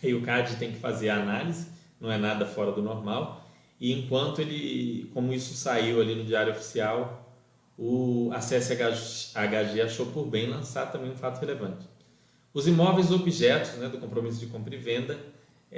E 0.00 0.14
o 0.14 0.22
CAD 0.22 0.56
tem 0.56 0.70
que 0.70 0.78
fazer 0.78 1.08
a 1.08 1.20
análise, 1.20 1.66
não 2.00 2.12
é 2.12 2.16
nada 2.16 2.46
fora 2.46 2.70
do 2.70 2.80
normal. 2.80 3.44
E 3.80 3.92
enquanto 3.92 4.40
ele, 4.40 5.10
como 5.12 5.32
isso 5.32 5.54
saiu 5.54 6.00
ali 6.00 6.14
no 6.14 6.24
Diário 6.24 6.52
Oficial, 6.52 7.26
o, 7.76 8.30
a 8.32 8.38
CSHG 8.38 9.82
achou 9.82 10.06
por 10.06 10.26
bem 10.26 10.48
lançar 10.48 10.92
também 10.92 11.10
um 11.10 11.16
fato 11.16 11.40
relevante. 11.40 11.86
Os 12.54 12.66
imóveis 12.66 13.10
objetos 13.10 13.72
né, 13.74 13.88
do 13.88 13.98
compromisso 13.98 14.38
de 14.38 14.46
compra 14.46 14.74
e 14.74 14.78
venda 14.78 15.18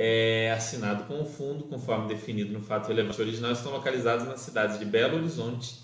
é 0.00 0.52
assinado 0.52 1.04
com 1.04 1.20
o 1.20 1.24
fundo, 1.24 1.64
conforme 1.64 2.06
definido 2.06 2.52
no 2.52 2.60
fato 2.60 2.86
relevante 2.86 3.20
original, 3.20 3.50
estão 3.50 3.72
localizados 3.72 4.28
nas 4.28 4.40
cidades 4.40 4.78
de 4.78 4.84
Belo 4.84 5.16
Horizonte, 5.16 5.80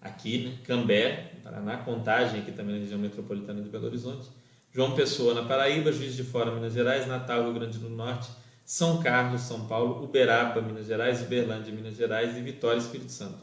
aqui, 0.00 0.46
né, 0.46 0.58
Cambé, 0.64 1.30
Paraná, 1.44 1.76
Contagem, 1.76 2.40
aqui 2.40 2.50
também 2.50 2.74
na 2.74 2.80
região 2.80 2.98
metropolitana 2.98 3.62
de 3.62 3.68
Belo 3.68 3.86
Horizonte, 3.86 4.28
João 4.72 4.96
Pessoa, 4.96 5.32
na 5.32 5.44
Paraíba, 5.44 5.92
Juiz 5.92 6.16
de 6.16 6.24
Fora, 6.24 6.50
Minas 6.50 6.72
Gerais, 6.72 7.06
Natal, 7.06 7.44
Rio 7.44 7.54
Grande 7.54 7.78
do 7.78 7.88
Norte, 7.88 8.28
São 8.64 9.00
Carlos, 9.00 9.42
São 9.42 9.68
Paulo, 9.68 10.02
Uberaba, 10.02 10.60
Minas 10.60 10.86
Gerais, 10.86 11.22
Uberlândia, 11.22 11.72
Minas 11.72 11.94
Gerais 11.94 12.36
e 12.36 12.40
Vitória, 12.40 12.78
Espírito 12.78 13.12
Santo. 13.12 13.38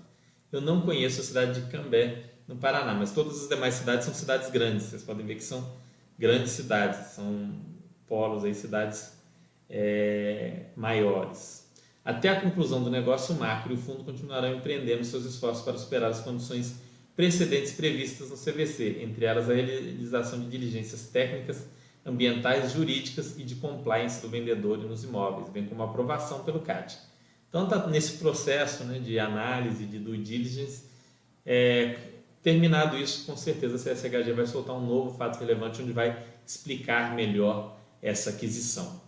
Eu 0.52 0.60
não 0.60 0.82
conheço 0.82 1.22
a 1.22 1.24
cidade 1.24 1.62
de 1.62 1.72
Cambé, 1.72 2.24
no 2.46 2.58
Paraná, 2.58 2.94
mas 2.94 3.14
todas 3.14 3.42
as 3.42 3.48
demais 3.48 3.76
cidades 3.76 4.04
são 4.04 4.14
cidades 4.14 4.50
grandes. 4.50 4.88
Vocês 4.88 5.02
podem 5.02 5.26
ver 5.26 5.36
que 5.36 5.44
são 5.46 5.66
grandes 6.20 6.52
cidades, 6.52 7.14
são 7.14 7.54
polos 8.06 8.44
aí, 8.44 8.54
cidades 8.54 9.13
é, 9.74 10.68
maiores. 10.76 11.68
Até 12.06 12.30
a 12.30 12.40
conclusão 12.40 12.84
do 12.84 12.92
negócio 12.92 13.34
macro 13.36 13.74
e 13.74 13.76
o 13.76 13.80
fundo 13.80 14.04
continuarão 14.04 14.56
empreendendo 14.56 15.04
seus 15.04 15.26
esforços 15.26 15.64
para 15.64 15.78
superar 15.78 16.12
as 16.12 16.20
condições 16.20 16.76
precedentes 17.16 17.72
previstas 17.74 18.30
no 18.30 18.38
CVC, 18.38 19.00
entre 19.02 19.26
elas 19.26 19.50
a 19.50 19.54
realização 19.54 20.40
de 20.40 20.48
diligências 20.48 21.08
técnicas, 21.08 21.66
ambientais, 22.06 22.74
jurídicas 22.74 23.40
e 23.40 23.44
de 23.44 23.56
compliance 23.56 24.22
do 24.22 24.30
vendedor 24.30 24.80
e 24.80 24.84
nos 24.86 25.04
imóveis, 25.04 25.50
bem 25.50 25.66
como 25.66 25.82
aprovação 25.82 26.44
pelo 26.44 26.60
CAD. 26.60 26.98
Então, 27.50 27.64
está 27.64 27.88
nesse 27.88 28.18
processo 28.18 28.84
né, 28.84 29.00
de 29.00 29.18
análise, 29.20 29.86
de 29.86 30.00
due 30.00 30.18
diligence, 30.18 30.84
é, 31.46 31.98
terminado 32.42 32.98
isso, 32.98 33.26
com 33.26 33.38
certeza 33.38 33.76
a 33.76 33.94
CSHG 33.94 34.34
vai 34.34 34.46
soltar 34.46 34.76
um 34.76 34.86
novo 34.86 35.18
fato 35.18 35.40
relevante 35.40 35.82
onde 35.82 35.94
vai 35.94 36.22
explicar 36.46 37.16
melhor 37.16 37.78
essa 38.02 38.32
aquisição. 38.32 39.02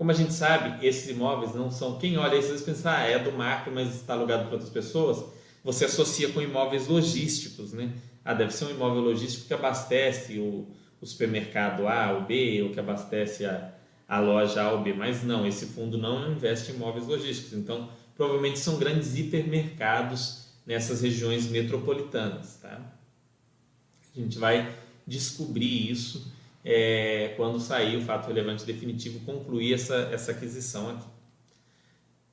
Como 0.00 0.12
a 0.12 0.14
gente 0.14 0.32
sabe, 0.32 0.86
esses 0.86 1.10
imóveis 1.10 1.54
não 1.54 1.70
são. 1.70 1.98
Quem 1.98 2.16
olha 2.16 2.34
isso, 2.34 2.46
às 2.46 2.52
vezes 2.52 2.64
pensa, 2.64 2.90
ah, 2.90 3.02
é 3.02 3.18
do 3.18 3.32
macro, 3.32 3.70
mas 3.70 3.96
está 3.96 4.14
alugado 4.14 4.44
para 4.44 4.54
outras 4.54 4.70
pessoas. 4.70 5.22
Você 5.62 5.84
associa 5.84 6.30
com 6.30 6.40
imóveis 6.40 6.86
logísticos, 6.86 7.74
né? 7.74 7.92
Ah, 8.24 8.32
deve 8.32 8.50
ser 8.50 8.64
um 8.64 8.70
imóvel 8.70 9.02
logístico 9.02 9.46
que 9.46 9.52
abastece 9.52 10.38
o, 10.38 10.66
o 11.02 11.06
supermercado 11.06 11.86
A 11.86 12.12
ou 12.12 12.22
B, 12.22 12.62
ou 12.62 12.70
que 12.70 12.80
abastece 12.80 13.44
a, 13.44 13.74
a 14.08 14.18
loja 14.20 14.62
A 14.62 14.72
ou 14.72 14.80
B. 14.80 14.94
Mas 14.94 15.22
não, 15.22 15.46
esse 15.46 15.66
fundo 15.66 15.98
não 15.98 16.32
investe 16.32 16.72
em 16.72 16.76
imóveis 16.76 17.06
logísticos. 17.06 17.52
Então, 17.52 17.90
provavelmente 18.16 18.58
são 18.58 18.78
grandes 18.78 19.18
hipermercados 19.18 20.46
nessas 20.64 21.02
regiões 21.02 21.46
metropolitanas. 21.46 22.56
Tá? 22.56 22.80
A 24.16 24.18
gente 24.18 24.38
vai 24.38 24.74
descobrir 25.06 25.90
isso 25.90 26.32
é, 26.64 27.34
quando 27.36 27.58
sair 27.58 27.96
o 27.96 28.02
fato 28.02 28.28
relevante 28.28 28.64
definitivo, 28.64 29.20
concluir 29.20 29.74
essa, 29.74 29.96
essa 30.12 30.32
aquisição 30.32 30.90
aqui. 30.90 31.06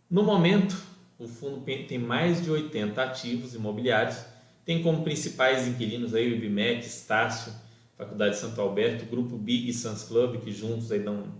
No 0.10 0.24
momento, 0.24 0.76
o 1.20 1.28
fundo 1.28 1.62
tem 1.62 1.98
mais 1.98 2.44
de 2.44 2.52
80 2.52 3.02
ativos 3.02 3.54
imobiliários, 3.54 4.18
tem 4.66 4.84
como 4.84 5.04
principais 5.04 5.68
inquilinos 5.68 6.14
aí 6.14 6.32
o 6.32 6.36
IBMEC, 6.36 6.86
Estácio, 6.86 7.54
Faculdade 7.98 8.36
de 8.36 8.42
Santo 8.42 8.62
Alberto, 8.62 9.06
Grupo 9.06 9.38
Big 9.38 9.70
e 9.70 9.74
Sans 9.74 10.04
Club, 10.04 10.40
que 10.42 10.52
juntos 10.52 10.92
aí 10.92 11.00
dão 11.00 11.34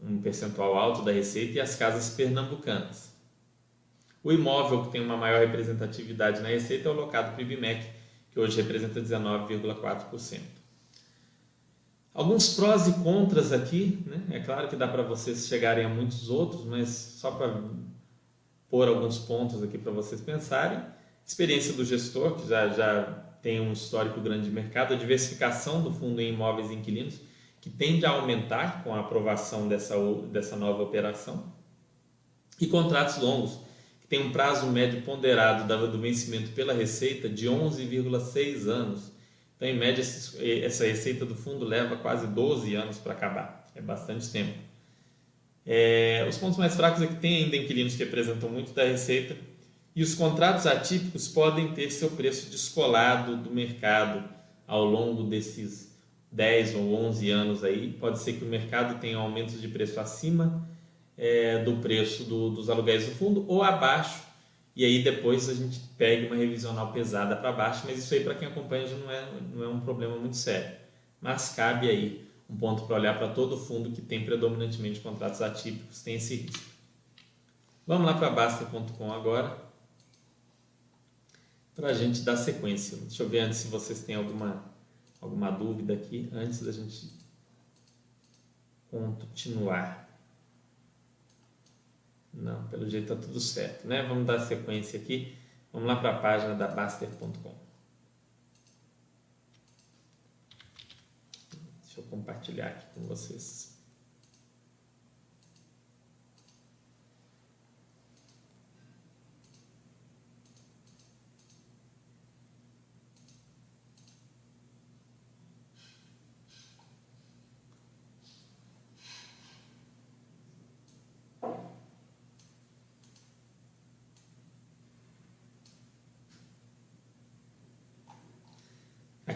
um 0.00 0.20
percentual 0.20 0.76
alto 0.76 1.02
da 1.02 1.12
receita, 1.12 1.58
e 1.58 1.60
as 1.60 1.76
casas 1.76 2.10
pernambucanas. 2.14 3.12
O 4.24 4.32
imóvel 4.32 4.84
que 4.84 4.92
tem 4.92 5.00
uma 5.00 5.16
maior 5.16 5.40
representatividade 5.40 6.40
na 6.40 6.48
receita 6.48 6.88
é 6.88 6.92
o 6.92 6.94
locado 6.94 7.34
para 7.34 7.38
o 7.38 7.42
IBMEC, 7.42 7.84
que 8.30 8.40
hoje 8.40 8.56
representa 8.56 9.00
19,4%. 9.00 10.61
Alguns 12.14 12.54
prós 12.54 12.86
e 12.88 12.92
contras 13.02 13.52
aqui, 13.52 14.04
né? 14.06 14.22
é 14.32 14.40
claro 14.40 14.68
que 14.68 14.76
dá 14.76 14.86
para 14.86 15.02
vocês 15.02 15.46
chegarem 15.46 15.86
a 15.86 15.88
muitos 15.88 16.28
outros, 16.28 16.62
mas 16.66 16.88
só 16.88 17.30
para 17.30 17.58
pôr 18.68 18.86
alguns 18.86 19.18
pontos 19.18 19.62
aqui 19.62 19.78
para 19.78 19.92
vocês 19.92 20.20
pensarem. 20.20 20.78
Experiência 21.24 21.72
do 21.72 21.84
gestor, 21.84 22.34
que 22.34 22.46
já, 22.46 22.68
já 22.68 23.04
tem 23.40 23.60
um 23.60 23.72
histórico 23.72 24.20
grande 24.20 24.44
de 24.44 24.50
mercado, 24.50 24.92
a 24.92 24.96
diversificação 24.96 25.82
do 25.82 25.90
fundo 25.90 26.20
em 26.20 26.34
imóveis 26.34 26.70
e 26.70 26.74
inquilinos, 26.74 27.18
que 27.62 27.70
tende 27.70 28.04
a 28.04 28.10
aumentar 28.10 28.84
com 28.84 28.94
a 28.94 29.00
aprovação 29.00 29.66
dessa, 29.66 29.94
dessa 30.30 30.54
nova 30.54 30.82
operação, 30.82 31.50
e 32.60 32.66
contratos 32.66 33.18
longos, 33.18 33.58
que 34.02 34.06
tem 34.06 34.20
um 34.20 34.32
prazo 34.32 34.66
médio 34.66 35.00
ponderado 35.00 35.88
do 35.88 35.98
vencimento 35.98 36.50
pela 36.50 36.74
receita 36.74 37.26
de 37.26 37.46
11,6 37.46 38.68
anos 38.68 39.11
então, 39.62 39.70
em 39.70 39.78
média, 39.78 40.02
essa 40.02 40.84
receita 40.84 41.24
do 41.24 41.36
fundo 41.36 41.64
leva 41.64 41.94
quase 41.94 42.26
12 42.26 42.74
anos 42.74 42.98
para 42.98 43.12
acabar. 43.12 43.64
É 43.76 43.80
bastante 43.80 44.28
tempo. 44.28 44.58
É, 45.64 46.26
os 46.28 46.36
pontos 46.36 46.58
mais 46.58 46.74
fracos 46.74 47.00
é 47.00 47.06
que 47.06 47.14
tem 47.14 47.44
ainda 47.44 47.56
inquilinos 47.56 47.94
que 47.94 48.02
representam 48.02 48.48
muito 48.48 48.72
da 48.72 48.82
receita 48.82 49.36
e 49.94 50.02
os 50.02 50.16
contratos 50.16 50.66
atípicos 50.66 51.28
podem 51.28 51.72
ter 51.74 51.92
seu 51.92 52.10
preço 52.10 52.50
descolado 52.50 53.36
do 53.36 53.52
mercado 53.52 54.28
ao 54.66 54.84
longo 54.84 55.22
desses 55.22 55.96
10 56.32 56.74
ou 56.74 56.94
11 56.94 57.30
anos 57.30 57.62
aí. 57.62 57.92
Pode 58.00 58.18
ser 58.18 58.32
que 58.32 58.44
o 58.44 58.48
mercado 58.48 58.98
tenha 58.98 59.18
aumentos 59.18 59.60
de 59.60 59.68
preço 59.68 60.00
acima 60.00 60.68
é, 61.16 61.62
do 61.62 61.76
preço 61.76 62.24
do, 62.24 62.50
dos 62.50 62.68
aluguéis 62.68 63.06
do 63.06 63.12
fundo 63.12 63.44
ou 63.46 63.62
abaixo 63.62 64.24
e 64.74 64.84
aí 64.84 65.02
depois 65.02 65.48
a 65.48 65.54
gente 65.54 65.80
pega 65.98 66.26
uma 66.26 66.36
revisional 66.36 66.92
pesada 66.92 67.36
para 67.36 67.52
baixo, 67.52 67.82
mas 67.86 67.98
isso 67.98 68.14
aí 68.14 68.24
para 68.24 68.34
quem 68.34 68.48
acompanha 68.48 68.86
já 68.86 68.96
não 68.96 69.10
é, 69.10 69.30
não 69.54 69.64
é 69.64 69.68
um 69.68 69.80
problema 69.80 70.16
muito 70.16 70.36
sério. 70.36 70.76
Mas 71.20 71.50
cabe 71.50 71.88
aí 71.88 72.26
um 72.48 72.56
ponto 72.56 72.84
para 72.86 72.96
olhar 72.96 73.18
para 73.18 73.28
todo 73.28 73.56
fundo 73.58 73.90
que 73.90 74.00
tem 74.00 74.24
predominantemente 74.24 75.00
contratos 75.00 75.42
atípicos, 75.42 76.02
tem 76.02 76.14
esse 76.14 76.36
risco. 76.36 76.72
Vamos 77.86 78.06
lá 78.06 78.14
para 78.14 78.30
Basta.com 78.30 79.12
agora, 79.12 79.58
para 81.74 81.88
a 81.88 81.92
gente 81.92 82.20
dar 82.20 82.36
sequência. 82.36 82.96
Deixa 82.96 83.22
eu 83.22 83.28
ver 83.28 83.40
antes 83.40 83.58
se 83.58 83.68
vocês 83.68 84.02
têm 84.02 84.14
alguma, 84.14 84.64
alguma 85.20 85.50
dúvida 85.50 85.94
aqui, 85.94 86.28
antes 86.32 86.60
da 86.62 86.72
gente 86.72 87.10
continuar. 88.90 90.01
Não, 92.32 92.66
pelo 92.68 92.88
jeito 92.88 93.12
está 93.12 93.26
tudo 93.26 93.38
certo, 93.38 93.86
né? 93.86 94.02
Vamos 94.02 94.26
dar 94.26 94.40
sequência 94.40 94.98
aqui. 94.98 95.36
Vamos 95.72 95.86
lá 95.86 95.96
para 95.96 96.16
a 96.16 96.20
página 96.20 96.54
da 96.54 96.68
Baster.com. 96.68 97.54
Deixa 101.82 102.00
eu 102.00 102.04
compartilhar 102.04 102.68
aqui 102.68 102.86
com 102.94 103.06
vocês. 103.06 103.61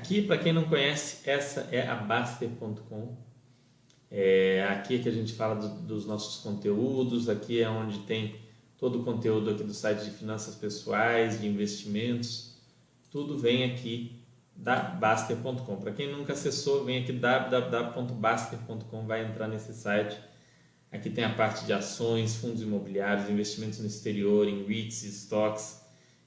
Aqui, 0.06 0.22
para 0.22 0.38
quem 0.38 0.52
não 0.52 0.62
conhece, 0.62 1.28
essa 1.28 1.62
é 1.72 1.84
a 1.84 1.96
Baster.com. 1.96 3.16
É, 4.08 4.64
aqui 4.70 4.94
é 4.94 4.98
que 5.00 5.08
a 5.08 5.12
gente 5.12 5.32
fala 5.32 5.56
do, 5.56 5.68
dos 5.80 6.06
nossos 6.06 6.40
conteúdos, 6.44 7.28
aqui 7.28 7.60
é 7.60 7.68
onde 7.68 7.98
tem 8.06 8.36
todo 8.78 9.00
o 9.00 9.04
conteúdo 9.04 9.50
aqui 9.50 9.64
do 9.64 9.74
site 9.74 10.04
de 10.04 10.12
finanças 10.12 10.54
pessoais, 10.54 11.40
de 11.40 11.48
investimentos, 11.48 12.56
tudo 13.10 13.36
vem 13.36 13.64
aqui 13.64 14.22
da 14.54 14.76
Baster.com. 14.76 15.74
Para 15.74 15.90
quem 15.90 16.12
nunca 16.12 16.34
acessou, 16.34 16.84
vem 16.84 17.02
aqui 17.02 17.10
www.baster.com, 17.12 19.06
vai 19.08 19.26
entrar 19.26 19.48
nesse 19.48 19.74
site. 19.74 20.16
Aqui 20.92 21.10
tem 21.10 21.24
a 21.24 21.34
parte 21.34 21.66
de 21.66 21.72
ações, 21.72 22.36
fundos 22.36 22.62
imobiliários, 22.62 23.28
investimentos 23.28 23.80
no 23.80 23.88
exterior, 23.88 24.46
em 24.46 24.62
REITs, 24.62 25.02
estoques, 25.02 25.80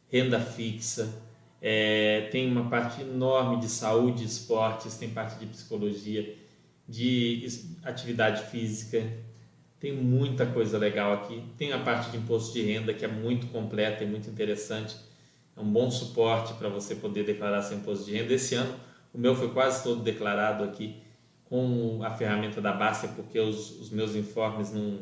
renda 0.10 0.38
fixa, 0.42 1.29
é, 1.62 2.30
tem 2.32 2.50
uma 2.50 2.70
parte 2.70 3.02
enorme 3.02 3.60
de 3.60 3.68
saúde, 3.68 4.24
esportes, 4.24 4.98
tem 4.98 5.10
parte 5.10 5.40
de 5.40 5.46
psicologia, 5.46 6.36
de 6.88 7.48
atividade 7.84 8.50
física, 8.50 9.06
tem 9.80 9.94
muita 9.94 10.46
coisa 10.46 10.78
legal 10.78 11.14
aqui. 11.14 11.44
Tem 11.58 11.72
a 11.72 11.80
parte 11.80 12.12
de 12.12 12.18
imposto 12.18 12.54
de 12.54 12.62
renda 12.62 12.94
que 12.94 13.06
é 13.06 13.08
muito 13.08 13.48
completa 13.48 14.04
e 14.04 14.08
muito 14.08 14.30
interessante. 14.30 14.96
É 15.56 15.62
um 15.62 15.72
bom 15.72 15.90
suporte 15.92 16.54
para 16.54 16.70
você 16.70 16.96
poder 16.96 17.24
declarar 17.24 17.62
seu 17.62 17.78
imposto 17.78 18.06
de 18.06 18.14
renda. 18.14 18.34
Esse 18.34 18.56
ano 18.56 18.74
o 19.14 19.18
meu 19.18 19.36
foi 19.36 19.52
quase 19.52 19.84
todo 19.84 20.02
declarado 20.02 20.64
aqui 20.64 21.02
com 21.46 22.02
a 22.04 22.12
ferramenta 22.12 22.62
da 22.62 22.72
Basta, 22.72 23.08
porque 23.08 23.40
os, 23.40 23.80
os 23.80 23.90
meus 23.90 24.16
informes 24.16 24.72
não, 24.72 25.00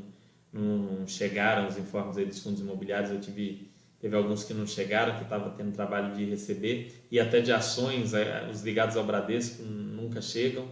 não 0.53 1.05
chegaram, 1.05 1.67
os 1.67 1.77
informes 1.77 2.17
aí 2.17 2.25
dos 2.25 2.41
fundos 2.41 2.61
imobiliários, 2.61 3.11
eu 3.11 3.19
tive 3.19 3.66
Teve 3.99 4.15
alguns 4.15 4.43
que 4.43 4.53
não 4.53 4.67
chegaram, 4.67 5.15
que 5.15 5.23
estavam 5.23 5.51
tendo 5.51 5.73
trabalho 5.73 6.13
de 6.13 6.23
receber, 6.25 7.03
e 7.09 7.19
até 7.19 7.41
de 7.41 7.51
ações, 7.51 8.13
é, 8.13 8.47
os 8.51 8.61
ligados 8.61 8.95
ao 8.95 9.03
Bradesco 9.03 9.63
nunca 9.63 10.21
chegam. 10.21 10.67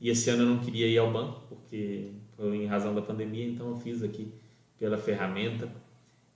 E 0.00 0.10
esse 0.10 0.28
ano 0.30 0.42
eu 0.42 0.46
não 0.46 0.58
queria 0.58 0.86
ir 0.86 0.98
ao 0.98 1.10
banco, 1.10 1.42
porque 1.48 2.10
foi 2.36 2.56
em 2.56 2.66
razão 2.66 2.94
da 2.94 3.00
pandemia, 3.00 3.46
então 3.46 3.70
eu 3.70 3.76
fiz 3.76 4.02
aqui 4.02 4.32
pela 4.78 4.98
ferramenta. 4.98 5.70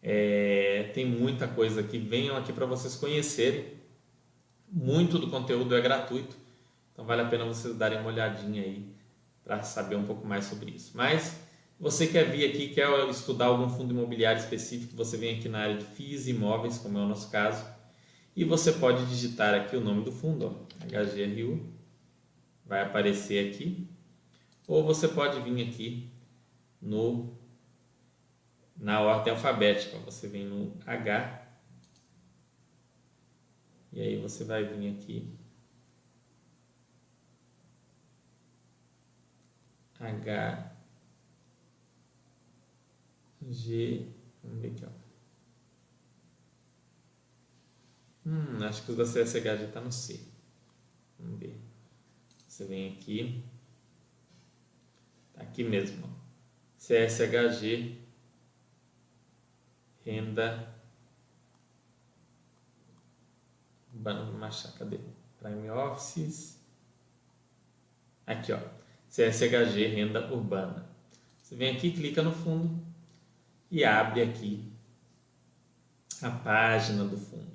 É, 0.02 0.90
tem 0.94 1.04
muita 1.04 1.46
coisa 1.46 1.80
aqui, 1.80 1.98
venham 1.98 2.36
aqui 2.36 2.52
para 2.52 2.64
vocês 2.64 2.94
conhecerem. 2.96 3.80
Muito 4.72 5.18
do 5.18 5.28
conteúdo 5.28 5.74
é 5.74 5.80
gratuito, 5.80 6.36
então 6.92 7.04
vale 7.04 7.22
a 7.22 7.26
pena 7.26 7.44
vocês 7.44 7.76
darem 7.76 7.98
uma 7.98 8.08
olhadinha 8.08 8.62
aí 8.62 8.86
para 9.42 9.62
saber 9.62 9.96
um 9.96 10.04
pouco 10.04 10.24
mais 10.26 10.44
sobre 10.44 10.70
isso. 10.70 10.92
Mas 10.94 11.40
você 11.80 12.06
quer 12.06 12.30
vir 12.30 12.50
aqui, 12.50 12.68
quer 12.68 13.08
estudar 13.08 13.46
algum 13.46 13.70
fundo 13.70 13.94
imobiliário 13.94 14.38
específico, 14.38 14.94
você 14.94 15.16
vem 15.16 15.38
aqui 15.38 15.48
na 15.48 15.60
área 15.60 15.78
de 15.78 15.86
FIIs 15.86 16.28
imóveis, 16.28 16.76
como 16.76 16.98
é 16.98 17.00
o 17.00 17.08
nosso 17.08 17.30
caso, 17.30 17.66
e 18.36 18.44
você 18.44 18.72
pode 18.72 19.06
digitar 19.06 19.54
aqui 19.54 19.76
o 19.76 19.80
nome 19.80 20.04
do 20.04 20.12
fundo, 20.12 20.46
ó, 20.46 20.86
HGRU, 20.86 21.72
vai 22.66 22.82
aparecer 22.82 23.50
aqui, 23.50 23.88
ou 24.68 24.84
você 24.84 25.08
pode 25.08 25.40
vir 25.40 25.66
aqui 25.66 26.12
no 26.80 27.34
na 28.76 29.00
ordem 29.00 29.32
alfabética, 29.32 29.98
você 29.98 30.26
vem 30.28 30.46
no 30.46 30.74
H 30.86 31.46
e 33.92 34.00
aí 34.00 34.16
você 34.16 34.44
vai 34.44 34.64
vir 34.64 34.96
aqui 34.96 35.36
H 39.98 40.69
G. 43.48 44.06
Vamos 44.42 44.60
ver 44.60 44.68
aqui, 44.68 44.84
ó. 44.84 44.88
Hum, 48.26 48.62
acho 48.64 48.84
que 48.84 48.92
o 48.92 48.96
da 48.96 49.04
CSH 49.04 49.42
já 49.42 49.54
está 49.54 49.80
no 49.80 49.90
C. 49.90 50.20
Vamos 51.18 51.38
ver. 51.38 51.58
Você 52.46 52.64
vem 52.64 52.92
aqui. 52.92 53.42
Tá 55.32 55.42
aqui 55.42 55.64
mesmo. 55.64 56.08
CSHG. 56.78 57.98
Renda. 60.04 60.74
Vamos 63.92 64.42
achar, 64.42 64.72
cadê? 64.78 64.98
Prime 65.38 65.70
Offices. 65.70 66.58
Aqui, 68.26 68.52
ó. 68.52 68.60
CSHG 69.08 69.86
Renda 69.88 70.32
Urbana. 70.32 70.88
Você 71.42 71.56
vem 71.56 71.76
aqui, 71.76 71.90
clica 71.90 72.22
no 72.22 72.32
fundo 72.32 72.89
e 73.70 73.84
abre 73.84 74.22
aqui 74.22 74.64
a 76.20 76.30
página 76.30 77.04
do 77.04 77.16
fundo. 77.16 77.50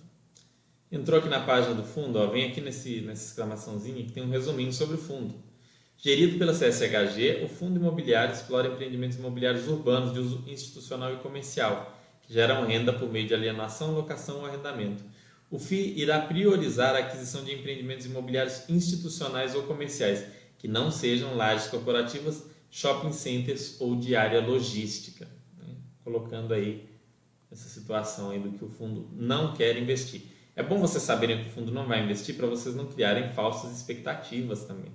Entrou 0.91 1.19
aqui 1.19 1.27
na 1.27 1.41
página 1.41 1.73
do 1.75 1.83
fundo, 1.83 2.17
ó, 2.17 2.27
vem 2.27 2.45
aqui 2.45 2.61
nesse, 2.61 3.01
nessa 3.01 3.25
exclamaçãozinha 3.25 4.05
que 4.05 4.13
tem 4.13 4.23
um 4.23 4.29
resuminho 4.29 4.71
sobre 4.71 4.95
o 4.95 4.97
fundo. 4.97 5.35
Gerido 5.97 6.37
pela 6.37 6.53
CSHG, 6.53 7.43
o 7.43 7.47
Fundo 7.47 7.79
Imobiliário 7.79 8.33
explora 8.33 8.67
empreendimentos 8.67 9.17
imobiliários 9.17 9.67
urbanos 9.67 10.13
de 10.13 10.19
uso 10.19 10.43
institucional 10.47 11.13
e 11.13 11.17
comercial, 11.17 11.97
que 12.21 12.33
geram 12.33 12.65
renda 12.65 12.93
por 12.93 13.11
meio 13.11 13.27
de 13.27 13.33
alienação, 13.33 13.93
locação 13.93 14.39
ou 14.39 14.45
arrendamento. 14.45 15.03
O 15.49 15.59
FII 15.59 15.99
irá 15.99 16.19
priorizar 16.19 16.95
a 16.95 16.99
aquisição 16.99 17.43
de 17.43 17.53
empreendimentos 17.53 18.05
imobiliários 18.05 18.69
institucionais 18.69 19.55
ou 19.55 19.63
comerciais, 19.63 20.25
que 20.57 20.67
não 20.67 20.91
sejam 20.91 21.35
lajes 21.35 21.67
corporativas, 21.67 22.43
shopping 22.69 23.13
centers 23.13 23.79
ou 23.79 23.95
de 23.95 24.15
área 24.15 24.41
logística 24.41 25.34
colocando 26.05 26.53
aí 26.53 26.87
essa 27.51 27.67
situação 27.67 28.29
aí 28.29 28.39
do 28.39 28.51
que 28.51 28.63
o 28.63 28.69
fundo 28.69 29.09
não 29.11 29.53
quer 29.53 29.75
investir. 29.77 30.21
É 30.55 30.63
bom 30.63 30.79
vocês 30.79 31.03
saberem 31.03 31.43
que 31.43 31.49
o 31.49 31.51
fundo 31.51 31.71
não 31.71 31.87
vai 31.87 32.01
investir 32.01 32.37
para 32.37 32.47
vocês 32.47 32.75
não 32.75 32.85
criarem 32.85 33.33
falsas 33.33 33.75
expectativas 33.75 34.63
também. 34.63 34.91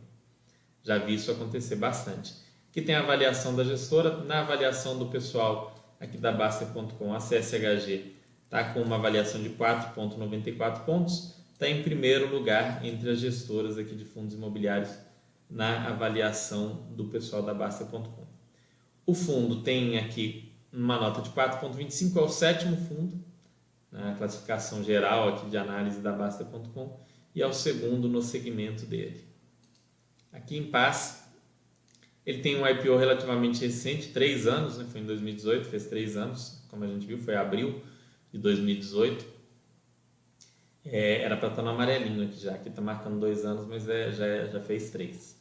Já 0.82 0.96
vi 0.96 1.14
isso 1.14 1.30
acontecer 1.30 1.76
bastante. 1.76 2.32
Aqui 2.70 2.80
tem 2.80 2.94
a 2.94 3.00
avaliação 3.00 3.54
da 3.54 3.64
gestora, 3.64 4.24
na 4.24 4.40
avaliação 4.40 4.96
do 4.96 5.06
pessoal 5.06 5.74
aqui 5.98 6.16
da 6.16 6.32
Baster.com, 6.32 7.12
a 7.12 7.18
CSHG 7.18 8.14
está 8.44 8.72
com 8.72 8.80
uma 8.80 8.96
avaliação 8.96 9.42
de 9.42 9.50
4,94 9.50 10.84
pontos, 10.84 11.34
está 11.52 11.68
em 11.68 11.82
primeiro 11.82 12.32
lugar 12.32 12.84
entre 12.84 13.10
as 13.10 13.18
gestoras 13.18 13.76
aqui 13.76 13.94
de 13.94 14.04
fundos 14.04 14.34
imobiliários 14.34 14.90
na 15.50 15.88
avaliação 15.88 16.86
do 16.90 17.06
pessoal 17.06 17.42
da 17.42 17.52
Baster.com. 17.52 18.26
O 19.04 19.14
fundo 19.14 19.62
tem 19.62 19.98
aqui 19.98 20.49
uma 20.72 20.98
nota 20.98 21.22
de 21.22 21.30
4,25 21.30 22.16
é 22.16 22.20
o 22.20 22.28
sétimo 22.28 22.76
fundo, 22.76 23.22
na 23.90 24.14
classificação 24.14 24.84
geral 24.84 25.28
aqui 25.30 25.50
de 25.50 25.56
análise 25.56 26.00
da 26.00 26.12
Basta.com, 26.12 27.00
e 27.34 27.42
é 27.42 27.46
o 27.46 27.52
segundo 27.52 28.08
no 28.08 28.22
segmento 28.22 28.86
dele. 28.86 29.24
Aqui 30.32 30.56
em 30.56 30.70
Paz, 30.70 31.24
ele 32.24 32.40
tem 32.40 32.56
um 32.56 32.66
IPO 32.66 32.96
relativamente 32.96 33.60
recente, 33.60 34.08
três 34.08 34.46
anos, 34.46 34.78
né? 34.78 34.86
foi 34.90 35.00
em 35.00 35.06
2018, 35.06 35.68
fez 35.68 35.86
três 35.86 36.16
anos, 36.16 36.62
como 36.68 36.84
a 36.84 36.86
gente 36.86 37.06
viu, 37.06 37.18
foi 37.18 37.34
abril 37.34 37.82
de 38.32 38.38
2018. 38.38 39.40
É, 40.84 41.22
era 41.22 41.36
para 41.36 41.48
estar 41.48 41.62
no 41.62 41.70
amarelinho 41.70 42.24
aqui 42.24 42.40
já, 42.40 42.54
aqui 42.54 42.68
está 42.68 42.80
marcando 42.80 43.18
dois 43.18 43.44
anos, 43.44 43.66
mas 43.66 43.88
é, 43.88 44.12
já, 44.12 44.46
já 44.46 44.60
fez 44.60 44.90
três. 44.90 45.38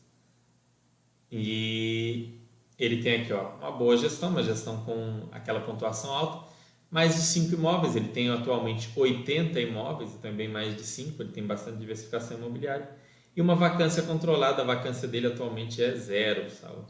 E 1.32 2.39
ele 2.80 3.02
tem 3.02 3.22
aqui 3.22 3.34
ó, 3.34 3.56
uma 3.58 3.72
boa 3.72 3.98
gestão, 3.98 4.30
uma 4.30 4.44
gestão 4.44 4.84
com 4.84 5.28
aquela 5.32 5.60
pontuação 5.62 6.12
alta, 6.12 6.50
mais 6.90 7.16
de 7.16 7.22
5 7.22 7.54
imóveis, 7.54 7.96
ele 7.96 8.08
tem 8.08 8.30
atualmente 8.30 8.90
80 8.96 9.60
imóveis, 9.60 10.14
também 10.16 10.48
mais 10.48 10.76
de 10.76 10.84
5, 10.84 11.22
ele 11.22 11.32
tem 11.32 11.46
bastante 11.46 11.78
diversificação 11.78 12.38
imobiliária. 12.38 12.90
E 13.36 13.42
uma 13.42 13.56
vacância 13.56 14.02
controlada, 14.04 14.62
a 14.64 14.66
vacância 14.66 15.08
dele 15.08 15.28
atualmente 15.28 15.84
é 15.84 15.96
zero, 15.96 16.50
salvo 16.50 16.88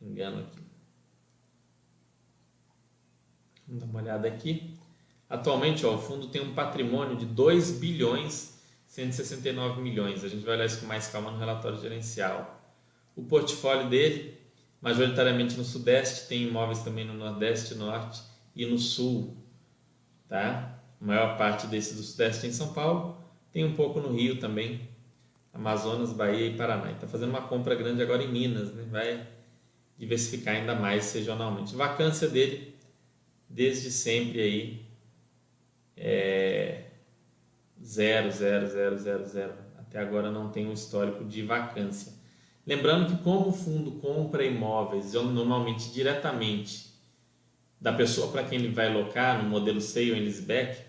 engano 0.00 0.40
aqui. 0.40 0.62
Vamos 3.66 3.82
dar 3.82 3.88
uma 3.88 4.00
olhada 4.00 4.28
aqui. 4.28 4.74
Atualmente, 5.28 5.84
ó, 5.86 5.94
o 5.94 5.98
fundo 5.98 6.28
tem 6.28 6.42
um 6.42 6.54
patrimônio 6.54 7.16
de 7.16 7.24
2 7.24 7.72
bilhões 7.72 8.54
169 8.94 9.82
milhões. 9.82 10.22
A 10.22 10.28
gente 10.28 10.44
vai 10.44 10.54
olhar 10.54 10.66
isso 10.66 10.80
com 10.80 10.86
mais 10.86 11.08
calma 11.08 11.30
no 11.30 11.38
relatório 11.38 11.80
gerencial. 11.80 12.62
O 13.16 13.24
portfólio 13.24 13.88
dele, 13.88 14.33
majoritariamente 14.84 15.56
no 15.56 15.64
Sudeste, 15.64 16.28
tem 16.28 16.42
imóveis 16.42 16.82
também 16.82 17.06
no 17.06 17.14
Nordeste, 17.14 17.74
Norte 17.74 18.22
e 18.54 18.66
no 18.66 18.76
Sul. 18.76 19.34
Tá? 20.28 20.78
A 21.00 21.04
maior 21.04 21.38
parte 21.38 21.66
desses 21.66 21.96
do 21.96 22.02
Sudeste 22.02 22.46
em 22.46 22.52
São 22.52 22.74
Paulo, 22.74 23.16
tem 23.50 23.64
um 23.64 23.74
pouco 23.74 23.98
no 23.98 24.12
Rio 24.12 24.38
também, 24.38 24.86
Amazonas, 25.54 26.12
Bahia 26.12 26.48
e 26.48 26.54
Paraná. 26.54 26.92
Está 26.92 27.06
fazendo 27.06 27.30
uma 27.30 27.40
compra 27.40 27.74
grande 27.74 28.02
agora 28.02 28.22
em 28.22 28.30
Minas, 28.30 28.74
né? 28.74 28.84
vai 28.90 29.26
diversificar 29.96 30.54
ainda 30.54 30.74
mais 30.74 31.10
regionalmente. 31.14 31.74
Vacância 31.74 32.28
dele, 32.28 32.76
desde 33.48 33.90
sempre 33.90 34.42
aí, 34.42 34.86
é 35.96 36.82
0, 37.82 38.30
0, 38.30 38.66
0, 38.66 38.98
0, 38.98 39.24
0. 39.24 39.52
Até 39.78 39.98
agora 39.98 40.30
não 40.30 40.50
tem 40.50 40.66
um 40.66 40.74
histórico 40.74 41.24
de 41.24 41.40
vacância. 41.40 42.12
Lembrando 42.66 43.14
que 43.14 43.22
como 43.22 43.48
o 43.48 43.52
fundo 43.52 43.92
compra 43.92 44.44
imóveis 44.44 45.12
normalmente 45.12 45.90
diretamente 45.90 46.94
da 47.80 47.92
pessoa 47.92 48.28
para 48.28 48.44
quem 48.44 48.58
ele 48.58 48.72
vai 48.72 48.92
locar 48.92 49.42
no 49.42 49.50
modelo 49.50 49.80
sale 49.80 50.12
ou 50.12 50.18
leaseback, 50.18 50.82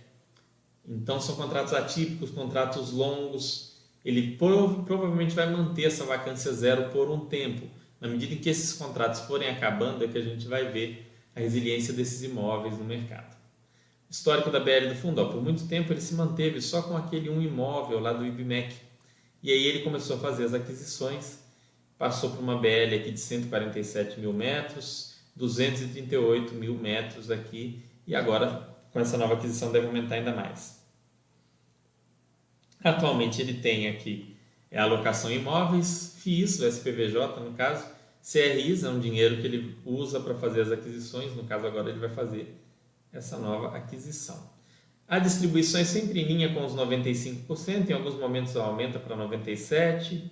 então 0.87 1.19
são 1.19 1.35
contratos 1.35 1.73
atípicos, 1.73 2.31
contratos 2.31 2.91
longos, 2.91 3.75
ele 4.05 4.37
provavelmente 4.37 5.35
vai 5.35 5.49
manter 5.49 5.85
essa 5.85 6.05
vacância 6.05 6.53
zero 6.53 6.89
por 6.91 7.09
um 7.09 7.25
tempo. 7.25 7.67
Na 7.99 8.07
medida 8.07 8.35
em 8.35 8.37
que 8.37 8.49
esses 8.49 8.73
contratos 8.73 9.21
forem 9.21 9.49
acabando, 9.49 10.03
é 10.03 10.07
que 10.07 10.17
a 10.17 10.21
gente 10.21 10.47
vai 10.47 10.71
ver 10.71 11.11
a 11.35 11.39
resiliência 11.39 11.91
desses 11.91 12.21
imóveis 12.21 12.77
no 12.77 12.85
mercado. 12.85 13.35
Histórico 14.09 14.51
da 14.51 14.59
BL 14.59 14.89
do 14.89 14.95
fundo, 14.95 15.21
ó, 15.21 15.25
por 15.25 15.41
muito 15.41 15.67
tempo 15.67 15.91
ele 15.91 15.99
se 15.99 16.13
manteve 16.13 16.61
só 16.61 16.83
com 16.83 16.95
aquele 16.95 17.29
um 17.29 17.41
imóvel 17.41 17.99
lá 17.99 18.13
do 18.13 18.25
IBMEC. 18.25 18.75
E 19.41 19.51
aí 19.51 19.65
ele 19.65 19.79
começou 19.79 20.15
a 20.17 20.19
fazer 20.19 20.45
as 20.45 20.53
aquisições, 20.53 21.39
passou 21.97 22.31
por 22.31 22.39
uma 22.39 22.57
BL 22.57 22.95
aqui 22.95 23.11
de 23.11 23.19
147 23.19 24.19
mil 24.19 24.33
metros, 24.33 25.15
238 25.35 26.53
mil 26.53 26.75
metros 26.75 27.31
aqui 27.31 27.83
e 28.05 28.15
agora 28.15 28.75
com 28.91 28.99
essa 28.99 29.17
nova 29.17 29.33
aquisição 29.33 29.71
deve 29.71 29.87
aumentar 29.87 30.15
ainda 30.15 30.33
mais. 30.33 30.83
Atualmente 32.83 33.41
ele 33.41 33.55
tem 33.55 33.87
aqui 33.87 34.35
é 34.75 34.79
alocação 34.79 35.31
em 35.31 35.37
imóveis, 35.37 36.17
FIIs, 36.17 36.59
o 36.59 36.67
SPVJ 36.67 37.39
no 37.39 37.53
caso, 37.53 37.85
CRIs 38.21 38.83
é 38.83 38.89
um 38.89 38.99
dinheiro 38.99 39.37
que 39.37 39.47
ele 39.47 39.77
usa 39.85 40.19
para 40.19 40.35
fazer 40.35 40.63
as 40.63 40.71
aquisições, 40.71 41.33
no 41.33 41.45
caso 41.45 41.65
agora 41.65 41.89
ele 41.89 41.99
vai 41.99 42.09
fazer 42.09 42.59
essa 43.13 43.37
nova 43.37 43.75
aquisição. 43.77 44.49
A 45.07 45.19
distribuição 45.19 45.79
é 45.79 45.85
sempre 45.85 46.19
em 46.19 46.25
linha 46.25 46.53
com 46.53 46.65
os 46.65 46.73
95%, 46.73 47.89
em 47.89 47.93
alguns 47.93 48.15
momentos 48.15 48.55
aumenta 48.57 48.99
para 48.99 49.15
97%, 49.15 50.23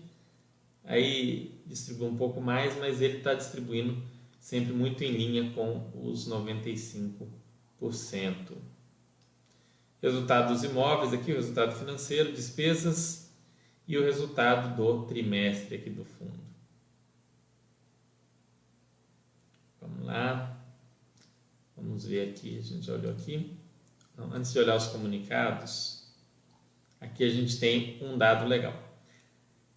aí 0.84 1.62
distribui 1.66 2.08
um 2.08 2.18
pouco 2.18 2.42
mais, 2.42 2.78
mas 2.78 3.02
ele 3.02 3.18
está 3.18 3.34
distribuindo 3.34 4.02
sempre 4.40 4.74
muito 4.74 5.04
em 5.04 5.12
linha 5.12 5.52
com 5.52 5.90
os 5.96 6.28
95%. 6.28 7.28
Resultado 10.02 10.54
dos 10.54 10.64
imóveis 10.64 11.14
aqui, 11.14 11.32
o 11.32 11.36
resultado 11.36 11.74
financeiro, 11.78 12.34
despesas 12.34 13.32
e 13.88 13.98
o 13.98 14.04
resultado 14.04 14.76
do 14.76 15.06
trimestre 15.06 15.76
aqui 15.76 15.90
do 15.90 16.04
fundo. 16.04 16.44
Vamos 19.80 20.06
lá. 20.06 20.62
Vamos 21.76 22.06
ver 22.06 22.30
aqui, 22.30 22.58
a 22.58 22.62
gente 22.62 22.86
já 22.86 22.94
olhou 22.94 23.12
aqui. 23.12 23.58
Então, 24.14 24.32
antes 24.34 24.52
de 24.52 24.60
olhar 24.60 24.76
os 24.76 24.88
comunicados, 24.88 26.08
aqui 27.00 27.24
a 27.24 27.30
gente 27.30 27.60
tem 27.60 27.98
um 28.02 28.18
dado 28.18 28.46
legal. 28.46 28.74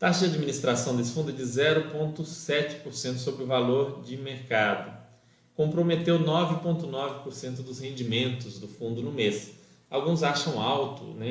Taxa 0.07 0.29
de 0.29 0.37
administração 0.37 0.97
desse 0.97 1.11
fundo 1.11 1.31
é 1.31 1.35
de 1.35 1.42
0,7% 1.42 3.16
sobre 3.16 3.42
o 3.42 3.47
valor 3.49 4.03
de 4.05 4.16
mercado. 4.16 4.97
Comprometeu 5.57 6.16
9,9% 6.21 7.57
dos 7.64 7.81
rendimentos 7.81 8.61
do 8.61 8.69
fundo 8.69 9.03
no 9.03 9.11
mês. 9.11 9.55
Alguns 9.90 10.23
acham 10.23 10.62
alto 10.62 11.07
né, 11.07 11.29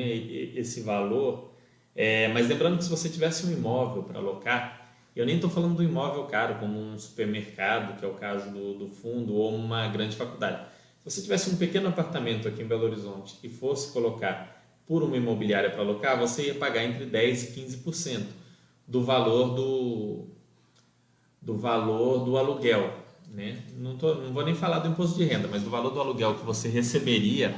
esse 0.54 0.82
valor, 0.82 1.54
é, 1.94 2.28
mas 2.28 2.48
lembrando 2.48 2.76
que 2.76 2.84
se 2.84 2.90
você 2.90 3.08
tivesse 3.08 3.46
um 3.46 3.50
imóvel 3.50 4.02
para 4.02 4.18
alocar, 4.18 4.90
eu 5.16 5.24
nem 5.24 5.36
estou 5.36 5.48
falando 5.48 5.76
do 5.76 5.82
imóvel 5.82 6.24
caro, 6.24 6.56
como 6.56 6.78
um 6.78 6.98
supermercado, 6.98 7.98
que 7.98 8.04
é 8.04 8.08
o 8.08 8.12
caso 8.12 8.50
do, 8.50 8.74
do 8.74 8.90
fundo, 8.90 9.36
ou 9.36 9.56
uma 9.56 9.88
grande 9.88 10.16
faculdade. 10.16 10.66
Se 11.02 11.10
você 11.12 11.22
tivesse 11.22 11.48
um 11.48 11.56
pequeno 11.56 11.88
apartamento 11.88 12.46
aqui 12.46 12.60
em 12.60 12.66
Belo 12.66 12.84
Horizonte 12.84 13.38
e 13.42 13.48
fosse 13.48 13.90
colocar 13.90 14.62
por 14.86 15.02
uma 15.02 15.16
imobiliária 15.16 15.70
para 15.70 15.80
alocar, 15.80 16.18
você 16.18 16.48
ia 16.48 16.54
pagar 16.54 16.84
entre 16.84 17.06
10% 17.06 17.56
e 17.56 17.60
15% 17.62 18.26
do 18.86 19.02
valor 19.02 19.54
do, 19.54 20.24
do 21.42 21.56
valor 21.56 22.24
do 22.24 22.36
aluguel. 22.36 22.92
Né? 23.28 23.62
Não, 23.76 23.96
tô, 23.96 24.14
não 24.14 24.32
vou 24.32 24.44
nem 24.44 24.54
falar 24.54 24.78
do 24.78 24.88
imposto 24.88 25.18
de 25.18 25.24
renda, 25.24 25.48
mas 25.48 25.62
do 25.62 25.70
valor 25.70 25.90
do 25.90 26.00
aluguel 26.00 26.36
que 26.36 26.44
você 26.44 26.68
receberia 26.68 27.54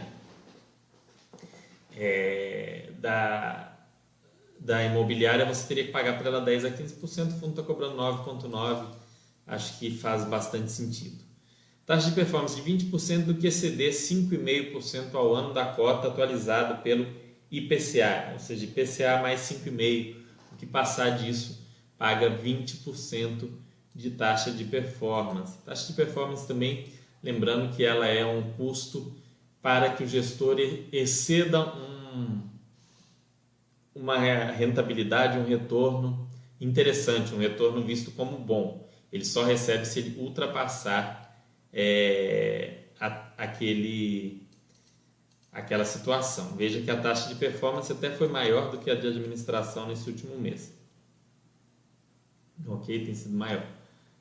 é, 1.96 2.90
da, 2.98 3.76
da 4.58 4.82
imobiliária, 4.84 5.44
você 5.44 5.66
teria 5.68 5.84
que 5.84 5.92
pagar 5.92 6.18
para 6.18 6.28
ela 6.28 6.40
10 6.40 6.64
a 6.64 6.70
15%, 6.70 7.28
o 7.28 7.40
fundo 7.40 7.50
está 7.50 7.62
cobrando 7.62 7.96
9,9%, 7.96 8.86
acho 9.46 9.78
que 9.78 9.90
faz 9.90 10.24
bastante 10.24 10.72
sentido. 10.72 11.28
Taxa 11.84 12.08
de 12.10 12.14
performance 12.14 12.60
de 12.60 12.70
20% 12.70 13.24
do 13.24 13.34
que 13.34 13.46
exceder 13.46 13.92
5,5% 13.92 15.14
ao 15.14 15.34
ano 15.34 15.54
da 15.54 15.66
cota 15.66 16.08
atualizada 16.08 16.74
pelo 16.74 17.06
IPCA, 17.50 18.32
ou 18.34 18.38
seja, 18.38 18.64
IPCA 18.64 19.22
mais 19.22 19.40
5,5% 19.40 20.27
que 20.58 20.66
passar 20.66 21.10
disso 21.10 21.66
paga 21.96 22.30
20% 22.30 23.48
de 23.94 24.10
taxa 24.10 24.50
de 24.50 24.64
performance. 24.64 25.58
Taxa 25.64 25.86
de 25.86 25.92
performance 25.94 26.46
também, 26.46 26.86
lembrando 27.22 27.74
que 27.74 27.84
ela 27.84 28.06
é 28.06 28.24
um 28.24 28.52
custo 28.52 29.16
para 29.62 29.90
que 29.90 30.04
o 30.04 30.08
gestor 30.08 30.56
exceda 30.92 31.74
um, 31.74 32.40
uma 33.94 34.18
rentabilidade, 34.18 35.38
um 35.38 35.44
retorno 35.44 36.28
interessante, 36.60 37.34
um 37.34 37.38
retorno 37.38 37.82
visto 37.82 38.10
como 38.12 38.38
bom. 38.38 38.88
Ele 39.12 39.24
só 39.24 39.44
recebe 39.44 39.84
se 39.84 40.00
ele 40.00 40.20
ultrapassar 40.20 41.44
é, 41.72 42.84
a, 43.00 43.32
aquele 43.36 44.47
aquela 45.58 45.84
situação. 45.84 46.56
Veja 46.56 46.80
que 46.80 46.90
a 46.90 47.00
taxa 47.00 47.28
de 47.28 47.34
performance 47.34 47.90
até 47.90 48.10
foi 48.10 48.28
maior 48.28 48.70
do 48.70 48.78
que 48.78 48.90
a 48.90 48.94
de 48.94 49.06
administração 49.06 49.86
nesse 49.86 50.08
último 50.08 50.38
mês. 50.38 50.72
Ok, 52.66 53.04
tem 53.04 53.14
sido 53.14 53.36
maior. 53.36 53.64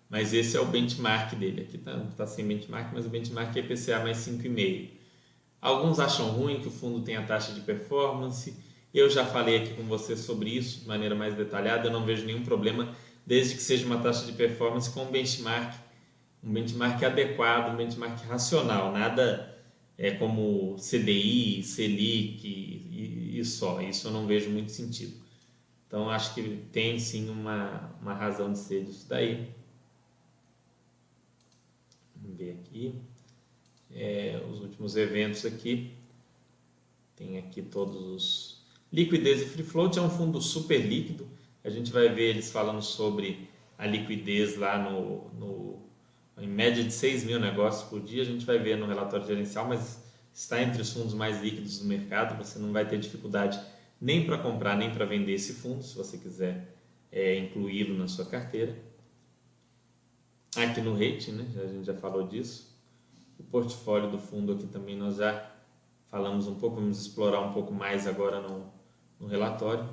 Mas 0.09 0.33
esse 0.33 0.55
é 0.55 0.59
o 0.61 0.65
benchmark 0.65 1.35
dele. 1.35 1.61
Aqui 1.61 1.77
está 1.77 1.99
tá 2.15 2.27
sem 2.27 2.47
benchmark, 2.47 2.93
mas 2.93 3.05
o 3.05 3.09
benchmark 3.09 3.55
é 3.55 3.59
IPCA 3.59 3.99
mais 3.99 4.17
5,5. 4.17 4.89
Alguns 5.59 5.99
acham 5.99 6.27
ruim 6.29 6.59
que 6.59 6.67
o 6.67 6.71
fundo 6.71 7.01
tenha 7.01 7.21
taxa 7.23 7.51
de 7.51 7.61
performance. 7.61 8.55
Eu 8.93 9.09
já 9.09 9.25
falei 9.25 9.57
aqui 9.57 9.73
com 9.73 9.83
você 9.83 10.15
sobre 10.15 10.49
isso 10.49 10.81
de 10.81 10.87
maneira 10.87 11.15
mais 11.15 11.35
detalhada. 11.35 11.87
Eu 11.87 11.91
não 11.91 12.05
vejo 12.05 12.25
nenhum 12.25 12.43
problema, 12.43 12.95
desde 13.25 13.55
que 13.55 13.61
seja 13.61 13.85
uma 13.85 13.97
taxa 13.97 14.25
de 14.25 14.31
performance 14.31 14.89
com 14.89 15.03
um 15.03 15.11
benchmark, 15.11 15.75
um 16.43 16.53
benchmark 16.53 17.03
adequado, 17.03 17.73
um 17.73 17.75
benchmark 17.75 18.25
racional, 18.27 18.91
nada 18.91 19.56
é, 19.97 20.11
como 20.11 20.75
CDI, 20.75 21.63
Selic 21.63 22.47
e, 22.47 23.39
e, 23.39 23.45
só. 23.45 23.81
Isso 23.81 24.07
eu 24.07 24.11
não 24.11 24.27
vejo 24.27 24.49
muito 24.49 24.71
sentido. 24.71 25.13
Então 25.87 26.09
acho 26.09 26.35
que 26.35 26.61
tem 26.71 26.99
sim 26.99 27.29
uma, 27.29 27.95
uma 28.01 28.13
razão 28.13 28.51
de 28.51 28.59
ser 28.59 28.83
disso 28.83 29.07
daí. 29.09 29.49
Vamos 32.15 32.37
ver 32.37 32.59
aqui. 32.61 32.93
É, 33.91 34.41
os 34.51 34.59
últimos 34.59 34.95
eventos 34.95 35.45
aqui. 35.45 35.93
Tem 37.15 37.37
aqui 37.39 37.61
todos 37.61 37.95
os. 37.95 38.57
Liquidez 38.93 39.41
e 39.41 39.45
Free 39.45 39.63
Float 39.63 39.97
é 39.97 40.01
um 40.01 40.09
fundo 40.09 40.41
super 40.41 40.77
líquido. 40.77 41.27
A 41.63 41.69
gente 41.69 41.91
vai 41.91 42.07
ver 42.07 42.29
eles 42.29 42.51
falando 42.51 42.81
sobre 42.81 43.49
a 43.77 43.85
liquidez 43.85 44.55
lá 44.57 44.77
no, 44.77 45.29
no 45.31 45.86
em 46.39 46.47
média 46.47 46.83
de 46.83 46.91
6 46.91 47.23
mil 47.23 47.39
negócios 47.39 47.89
por 47.89 47.99
dia, 47.99 48.21
a 48.21 48.25
gente 48.25 48.45
vai 48.45 48.59
ver 48.59 48.77
no 48.77 48.85
relatório 48.85 49.25
gerencial, 49.25 49.67
mas 49.67 50.03
está 50.33 50.61
entre 50.61 50.81
os 50.81 50.93
fundos 50.93 51.13
mais 51.13 51.41
líquidos 51.41 51.79
do 51.79 51.85
mercado, 51.85 52.37
você 52.37 52.59
não 52.59 52.71
vai 52.71 52.87
ter 52.87 52.99
dificuldade 52.99 53.59
nem 53.99 54.25
para 54.25 54.37
comprar 54.37 54.77
nem 54.77 54.93
para 54.93 55.05
vender 55.05 55.33
esse 55.33 55.53
fundo, 55.53 55.83
se 55.83 55.95
você 55.95 56.17
quiser 56.17 56.75
é, 57.11 57.37
incluí-lo 57.37 57.97
na 57.97 58.07
sua 58.07 58.25
carteira. 58.25 58.77
Aqui 60.55 60.81
no 60.81 60.93
rating, 60.93 61.31
né, 61.31 61.45
a 61.63 61.67
gente 61.67 61.85
já 61.85 61.93
falou 61.93 62.27
disso, 62.27 62.75
O 63.39 63.43
portfólio 63.43 64.09
do 64.09 64.17
fundo 64.17 64.53
aqui 64.53 64.67
também 64.67 64.95
nós 64.95 65.17
já 65.17 65.51
falamos 66.07 66.47
um 66.47 66.55
pouco, 66.55 66.77
vamos 66.77 66.99
explorar 67.01 67.41
um 67.41 67.53
pouco 67.53 67.73
mais 67.73 68.07
agora 68.07 68.41
no, 68.41 68.71
no 69.19 69.27
relatório. 69.27 69.87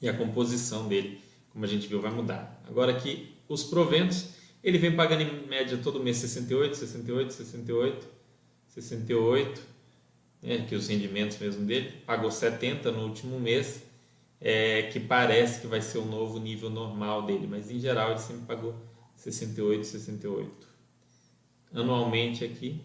E 0.00 0.08
a 0.08 0.16
composição 0.16 0.88
dele, 0.88 1.20
como 1.50 1.64
a 1.64 1.68
gente 1.68 1.86
viu, 1.86 2.00
vai 2.00 2.10
mudar. 2.10 2.60
Agora 2.68 2.92
aqui, 2.92 3.34
os 3.48 3.64
proventos, 3.64 4.31
ele 4.62 4.78
vem 4.78 4.94
pagando 4.94 5.22
em 5.22 5.46
média 5.46 5.76
todo 5.78 6.02
mês 6.02 6.18
68, 6.18 6.76
68, 6.76 7.32
68, 7.32 8.08
68, 8.68 9.62
né, 10.42 10.66
que 10.68 10.74
os 10.74 10.88
rendimentos 10.88 11.38
mesmo 11.38 11.64
dele, 11.64 11.92
pagou 12.06 12.30
70 12.30 12.90
no 12.92 13.06
último 13.06 13.38
mês, 13.40 13.82
é, 14.40 14.82
que 14.84 14.98
parece 14.98 15.60
que 15.60 15.66
vai 15.66 15.80
ser 15.80 15.98
o 15.98 16.04
novo 16.04 16.38
nível 16.38 16.70
normal 16.70 17.24
dele, 17.24 17.46
mas 17.48 17.70
em 17.70 17.78
geral 17.78 18.10
ele 18.10 18.20
sempre 18.20 18.46
pagou 18.46 18.74
68, 19.16 19.86
68. 19.86 20.68
Anualmente 21.72 22.44
aqui, 22.44 22.80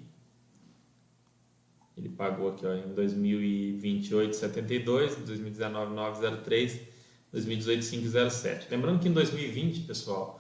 ele 1.97 2.09
pagou 2.09 2.49
aqui 2.49 2.65
ó, 2.65 2.75
em 2.75 2.93
2028 2.93 4.35
72, 4.35 5.15
2019 5.15 5.95
903, 5.95 6.79
2018 7.31 7.89
507. 7.89 8.67
Lembrando 8.69 9.01
que 9.01 9.09
em 9.09 9.13
2020, 9.13 9.81
pessoal, 9.81 10.36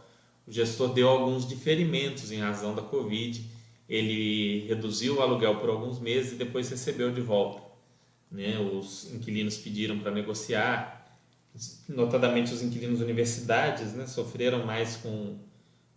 o 0.47 0.51
gestor 0.51 0.93
deu 0.93 1.09
alguns 1.09 1.47
diferimentos 1.47 2.31
em 2.31 2.39
razão 2.39 2.73
da 2.73 2.81
Covid. 2.81 3.43
Ele 3.87 4.65
reduziu 4.67 5.17
o 5.17 5.21
aluguel 5.21 5.55
por 5.55 5.69
alguns 5.69 5.99
meses 5.99 6.33
e 6.33 6.35
depois 6.35 6.69
recebeu 6.69 7.11
de 7.11 7.21
volta. 7.21 7.61
Né? 8.31 8.57
Os 8.59 9.13
inquilinos 9.13 9.57
pediram 9.57 9.99
para 9.99 10.11
negociar, 10.11 11.19
notadamente 11.87 12.53
os 12.53 12.61
inquilinos 12.61 13.01
universidades, 13.01 13.93
né? 13.93 14.07
sofreram 14.07 14.65
mais 14.65 14.95
com, 14.95 15.37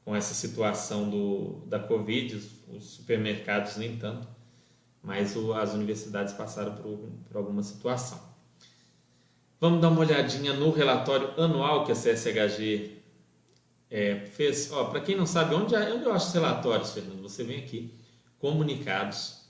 com 0.04 0.14
essa 0.14 0.34
situação 0.34 1.08
do, 1.08 1.62
da 1.66 1.78
Covid, 1.78 2.36
os 2.68 2.84
supermercados 2.84 3.76
nem 3.76 3.96
tanto 3.96 4.26
mas 5.02 5.34
o, 5.36 5.52
as 5.54 5.72
universidades 5.72 6.34
passaram 6.34 6.74
por, 6.76 6.98
por, 7.28 7.36
alguma 7.36 7.62
situação. 7.62 8.20
Vamos 9.60 9.80
dar 9.80 9.88
uma 9.88 10.00
olhadinha 10.00 10.52
no 10.52 10.70
relatório 10.70 11.40
anual 11.40 11.84
que 11.84 11.92
a 11.92 11.94
CSHG 11.94 12.99
é, 13.90 14.16
fez. 14.16 14.66
Para 14.66 15.00
quem 15.00 15.16
não 15.16 15.26
sabe, 15.26 15.54
onde, 15.54 15.74
onde 15.74 16.04
eu 16.04 16.12
acho 16.12 16.28
os 16.28 16.34
relatórios, 16.34 16.92
Fernando? 16.92 17.22
Você 17.22 17.42
vem 17.42 17.58
aqui, 17.58 17.92
comunicados, 18.38 19.40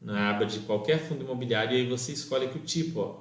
na 0.00 0.30
aba 0.30 0.44
de 0.44 0.60
qualquer 0.60 0.98
fundo 0.98 1.24
imobiliário, 1.24 1.76
e 1.76 1.80
aí 1.80 1.88
você 1.88 2.12
escolhe 2.12 2.46
aqui 2.46 2.58
o 2.58 2.62
tipo. 2.62 3.00
Ó. 3.00 3.16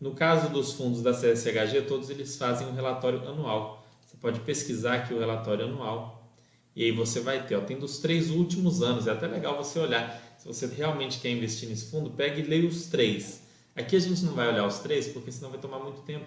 No 0.00 0.12
caso 0.14 0.48
dos 0.50 0.72
fundos 0.72 1.02
da 1.02 1.12
CSHG, 1.12 1.82
todos 1.86 2.10
eles 2.10 2.36
fazem 2.36 2.66
um 2.66 2.74
relatório 2.74 3.26
anual. 3.28 3.86
Você 4.04 4.16
pode 4.16 4.40
pesquisar 4.40 4.94
aqui 4.96 5.14
o 5.14 5.18
relatório 5.18 5.64
anual, 5.64 6.28
e 6.74 6.84
aí 6.84 6.92
você 6.92 7.20
vai 7.20 7.46
ter, 7.46 7.54
ó, 7.54 7.60
tem 7.60 7.78
dos 7.78 7.98
três 7.98 8.30
últimos 8.30 8.82
anos, 8.82 9.06
é 9.06 9.12
até 9.12 9.26
legal 9.26 9.56
você 9.56 9.78
olhar 9.78 10.32
se 10.42 10.48
você 10.48 10.66
realmente 10.66 11.20
quer 11.20 11.30
investir 11.30 11.68
nesse 11.68 11.88
fundo, 11.88 12.10
pegue 12.10 12.40
e 12.40 12.44
leia 12.44 12.68
os 12.68 12.86
três. 12.86 13.44
Aqui 13.76 13.94
a 13.94 14.00
gente 14.00 14.24
não 14.24 14.34
vai 14.34 14.48
olhar 14.48 14.66
os 14.66 14.80
três, 14.80 15.06
porque 15.06 15.30
senão 15.30 15.52
vai 15.52 15.60
tomar 15.60 15.78
muito 15.78 16.00
tempo. 16.02 16.26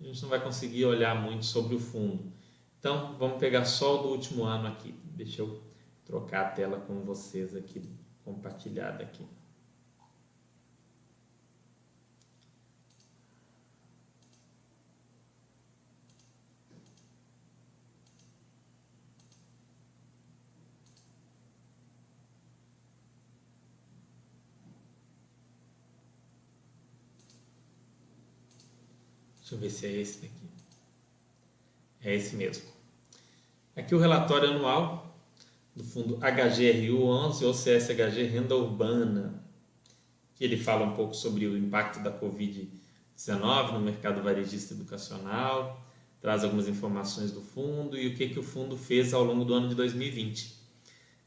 A 0.00 0.04
gente 0.04 0.20
não 0.20 0.28
vai 0.28 0.42
conseguir 0.42 0.84
olhar 0.84 1.14
muito 1.14 1.44
sobre 1.46 1.76
o 1.76 1.78
fundo. 1.78 2.24
Então, 2.82 3.16
vamos 3.16 3.38
pegar 3.38 3.64
só 3.64 4.00
o 4.00 4.02
do 4.02 4.08
último 4.08 4.42
ano 4.42 4.66
aqui. 4.66 4.92
Deixa 5.04 5.40
eu 5.40 5.62
trocar 6.04 6.46
a 6.46 6.50
tela 6.50 6.80
com 6.80 7.00
vocês 7.04 7.54
aqui, 7.54 7.80
compartilhada 8.24 9.04
aqui. 9.04 9.24
Deixa 29.38 29.54
eu 29.54 29.58
ver 29.58 29.70
se 29.70 29.86
é 29.86 29.92
esse 29.92 30.22
daqui. 30.22 30.50
É 32.00 32.12
esse 32.16 32.34
mesmo. 32.34 32.71
Aqui 33.74 33.94
o 33.94 33.98
relatório 33.98 34.50
anual 34.50 35.16
do 35.74 35.82
fundo 35.82 36.18
HGRU11 36.18 37.42
ou 37.42 37.54
CSHG 37.54 38.24
Renda 38.24 38.54
Urbana, 38.54 39.42
que 40.34 40.44
ele 40.44 40.58
fala 40.58 40.84
um 40.84 40.92
pouco 40.92 41.14
sobre 41.14 41.46
o 41.46 41.56
impacto 41.56 42.00
da 42.00 42.12
Covid-19 42.12 43.72
no 43.72 43.80
mercado 43.80 44.22
varejista 44.22 44.74
educacional, 44.74 45.82
traz 46.20 46.44
algumas 46.44 46.68
informações 46.68 47.32
do 47.32 47.40
fundo 47.40 47.96
e 47.96 48.08
o 48.08 48.14
que, 48.14 48.28
que 48.28 48.38
o 48.38 48.42
fundo 48.42 48.76
fez 48.76 49.14
ao 49.14 49.24
longo 49.24 49.42
do 49.42 49.54
ano 49.54 49.70
de 49.70 49.74
2020. 49.74 50.54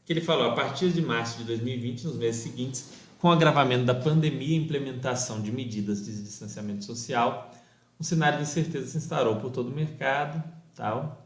Que 0.04 0.12
ele 0.12 0.20
falou, 0.20 0.48
a 0.48 0.54
partir 0.54 0.92
de 0.92 1.02
março 1.02 1.38
de 1.38 1.44
2020, 1.44 2.04
nos 2.04 2.16
meses 2.16 2.42
seguintes, 2.42 2.92
com 3.18 3.26
o 3.26 3.32
agravamento 3.32 3.84
da 3.84 3.94
pandemia 3.94 4.56
e 4.56 4.62
implementação 4.62 5.42
de 5.42 5.50
medidas 5.50 6.04
de 6.04 6.22
distanciamento 6.22 6.84
social, 6.84 7.52
um 7.98 8.04
cenário 8.04 8.38
de 8.38 8.44
incerteza 8.44 8.86
se 8.86 8.98
instaurou 8.98 9.34
por 9.40 9.50
todo 9.50 9.68
o 9.68 9.74
mercado. 9.74 10.40
Tal. 10.76 11.25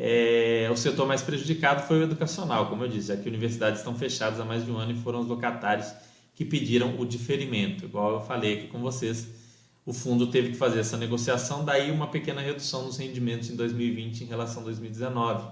É, 0.00 0.68
o 0.70 0.76
setor 0.76 1.08
mais 1.08 1.22
prejudicado 1.22 1.82
foi 1.82 1.98
o 1.98 2.02
educacional, 2.04 2.66
como 2.66 2.84
eu 2.84 2.88
disse, 2.88 3.08
já 3.08 3.16
que 3.16 3.28
universidades 3.28 3.80
estão 3.80 3.96
fechadas 3.96 4.38
há 4.38 4.44
mais 4.44 4.64
de 4.64 4.70
um 4.70 4.76
ano 4.76 4.92
e 4.92 4.94
foram 4.94 5.18
os 5.18 5.26
locatários 5.26 5.92
que 6.36 6.44
pediram 6.44 7.00
o 7.00 7.04
diferimento. 7.04 7.84
Igual 7.84 8.12
eu 8.12 8.20
falei 8.20 8.58
aqui 8.58 8.68
com 8.68 8.78
vocês, 8.78 9.26
o 9.84 9.92
fundo 9.92 10.28
teve 10.28 10.50
que 10.50 10.56
fazer 10.56 10.78
essa 10.78 10.96
negociação, 10.96 11.64
daí 11.64 11.90
uma 11.90 12.06
pequena 12.06 12.40
redução 12.40 12.84
nos 12.84 12.96
rendimentos 12.96 13.50
em 13.50 13.56
2020 13.56 14.22
em 14.22 14.26
relação 14.26 14.62
a 14.62 14.66
2019. 14.66 15.48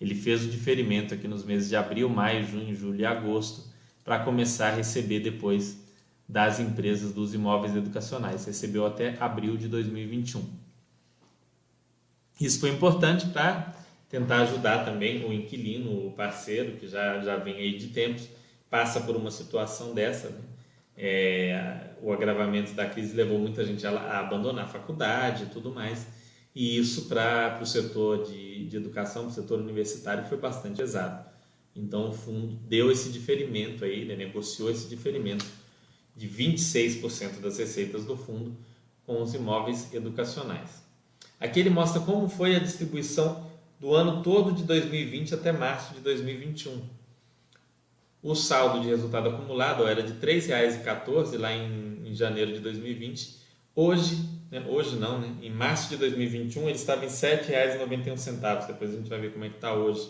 Ele 0.00 0.14
fez 0.14 0.46
o 0.46 0.48
diferimento 0.48 1.12
aqui 1.12 1.28
nos 1.28 1.44
meses 1.44 1.68
de 1.68 1.76
abril, 1.76 2.08
maio, 2.08 2.46
junho, 2.46 2.74
julho 2.74 3.00
e 3.00 3.04
agosto, 3.04 3.68
para 4.02 4.18
começar 4.20 4.68
a 4.68 4.74
receber 4.76 5.20
depois 5.20 5.76
das 6.26 6.58
empresas 6.58 7.12
dos 7.12 7.34
imóveis 7.34 7.76
educacionais. 7.76 8.46
Recebeu 8.46 8.86
até 8.86 9.14
abril 9.20 9.58
de 9.58 9.68
2021. 9.68 10.63
Isso 12.40 12.60
foi 12.60 12.70
importante 12.70 13.26
para 13.26 13.74
tentar 14.08 14.42
ajudar 14.42 14.84
também 14.84 15.24
o 15.24 15.32
inquilino, 15.32 16.06
o 16.06 16.12
parceiro, 16.12 16.76
que 16.76 16.86
já, 16.86 17.20
já 17.20 17.36
vem 17.36 17.54
aí 17.56 17.76
de 17.76 17.88
tempos, 17.88 18.28
passa 18.68 19.00
por 19.00 19.16
uma 19.16 19.30
situação 19.30 19.94
dessa. 19.94 20.28
Né? 20.30 20.40
É, 20.96 21.90
o 22.02 22.12
agravamento 22.12 22.72
da 22.72 22.86
crise 22.86 23.14
levou 23.14 23.38
muita 23.38 23.64
gente 23.64 23.86
a, 23.86 23.90
a 23.90 24.20
abandonar 24.20 24.64
a 24.64 24.68
faculdade 24.68 25.44
e 25.44 25.46
tudo 25.46 25.72
mais. 25.72 26.06
E 26.54 26.78
isso 26.78 27.06
para 27.08 27.58
o 27.60 27.66
setor 27.66 28.24
de, 28.24 28.66
de 28.66 28.76
educação, 28.76 29.24
para 29.24 29.32
o 29.32 29.34
setor 29.34 29.60
universitário, 29.60 30.24
foi 30.28 30.38
bastante 30.38 30.76
pesado. 30.76 31.24
Então 31.74 32.10
o 32.10 32.12
fundo 32.12 32.56
deu 32.68 32.90
esse 32.90 33.10
diferimento 33.10 33.84
aí, 33.84 34.04
né? 34.04 34.14
negociou 34.14 34.70
esse 34.70 34.88
diferimento 34.88 35.44
de 36.16 36.28
26% 36.28 37.40
das 37.40 37.58
receitas 37.58 38.04
do 38.04 38.16
fundo 38.16 38.56
com 39.04 39.20
os 39.20 39.34
imóveis 39.34 39.92
educacionais. 39.92 40.83
Aqui 41.40 41.60
ele 41.60 41.70
mostra 41.70 42.00
como 42.00 42.28
foi 42.28 42.54
a 42.54 42.58
distribuição 42.58 43.50
do 43.78 43.94
ano 43.94 44.22
todo 44.22 44.52
de 44.52 44.62
2020 44.62 45.34
até 45.34 45.52
março 45.52 45.94
de 45.94 46.00
2021. 46.00 46.82
O 48.22 48.34
saldo 48.34 48.80
de 48.80 48.88
resultado 48.88 49.28
acumulado 49.28 49.86
era 49.86 50.02
de 50.02 50.12
R$ 50.12 50.18
3,14 50.18 51.36
lá 51.38 51.52
em, 51.52 52.08
em, 52.08 52.14
janeiro 52.14 52.52
de 52.54 52.60
2020. 52.60 53.36
Hoje, 53.74 54.26
né, 54.50 54.64
hoje 54.66 54.96
não, 54.96 55.20
né, 55.20 55.34
em 55.42 55.50
março 55.50 55.90
de 55.90 55.98
2021 55.98 56.62
ele 56.62 56.72
estava 56.72 57.04
em 57.04 57.08
R$ 57.08 57.14
7,91. 57.14 58.66
Depois 58.66 58.90
a 58.90 58.96
gente 58.96 59.10
vai 59.10 59.20
ver 59.20 59.32
como 59.32 59.44
é 59.44 59.50
que 59.50 59.56
está 59.56 59.74
hoje. 59.74 60.08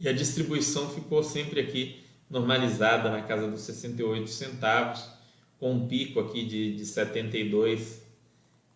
E 0.00 0.08
a 0.08 0.12
distribuição 0.12 0.90
ficou 0.90 1.22
sempre 1.22 1.60
aqui 1.60 2.02
normalizada 2.28 3.10
na 3.10 3.22
casa 3.22 3.48
dos 3.48 3.60
68 3.60 4.28
centavos, 4.28 5.08
com 5.60 5.72
um 5.72 5.86
pico 5.86 6.18
aqui 6.20 6.44
de, 6.44 6.74
de 6.74 6.84
72 6.84 8.07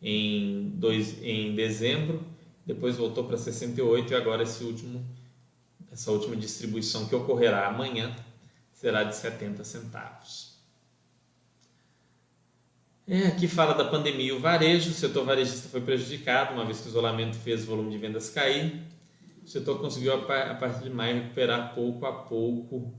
em, 0.03 0.71
dois, 0.75 1.23
em 1.23 1.55
dezembro, 1.55 2.23
depois 2.67 2.97
voltou 2.97 3.25
para 3.25 3.37
68 3.37 4.13
e 4.13 4.17
agora 4.17 4.43
esse 4.43 4.65
último, 4.65 5.05
essa 5.91 6.11
última 6.11 6.37
distribuição 6.37 7.07
que 7.07 7.15
ocorrerá 7.15 7.69
amanhã 7.69 8.15
será 8.73 9.05
de 9.05 9.15
70 9.15 9.63
centavos. 9.63 10.53
É, 13.07 13.27
aqui 13.27 13.49
fala 13.49 13.75
da 13.75 13.85
pandemia 13.85 14.27
e 14.27 14.33
o 14.33 14.41
varejo. 14.41 14.91
O 14.91 14.95
setor 14.95 15.25
varejista 15.25 15.69
foi 15.69 15.81
prejudicado, 15.81 16.55
uma 16.55 16.65
vez 16.65 16.81
que 16.81 16.87
o 16.87 16.91
isolamento 16.91 17.37
fez 17.37 17.65
o 17.65 17.67
volume 17.67 17.91
de 17.91 17.99
vendas 17.99 18.31
cair. 18.31 18.81
O 19.45 19.49
setor 19.49 19.81
conseguiu, 19.81 20.15
a 20.15 20.55
partir 20.55 20.85
de 20.85 20.91
maio, 20.91 21.23
recuperar 21.23 21.75
pouco 21.75 22.07
a 22.07 22.13
pouco 22.13 22.95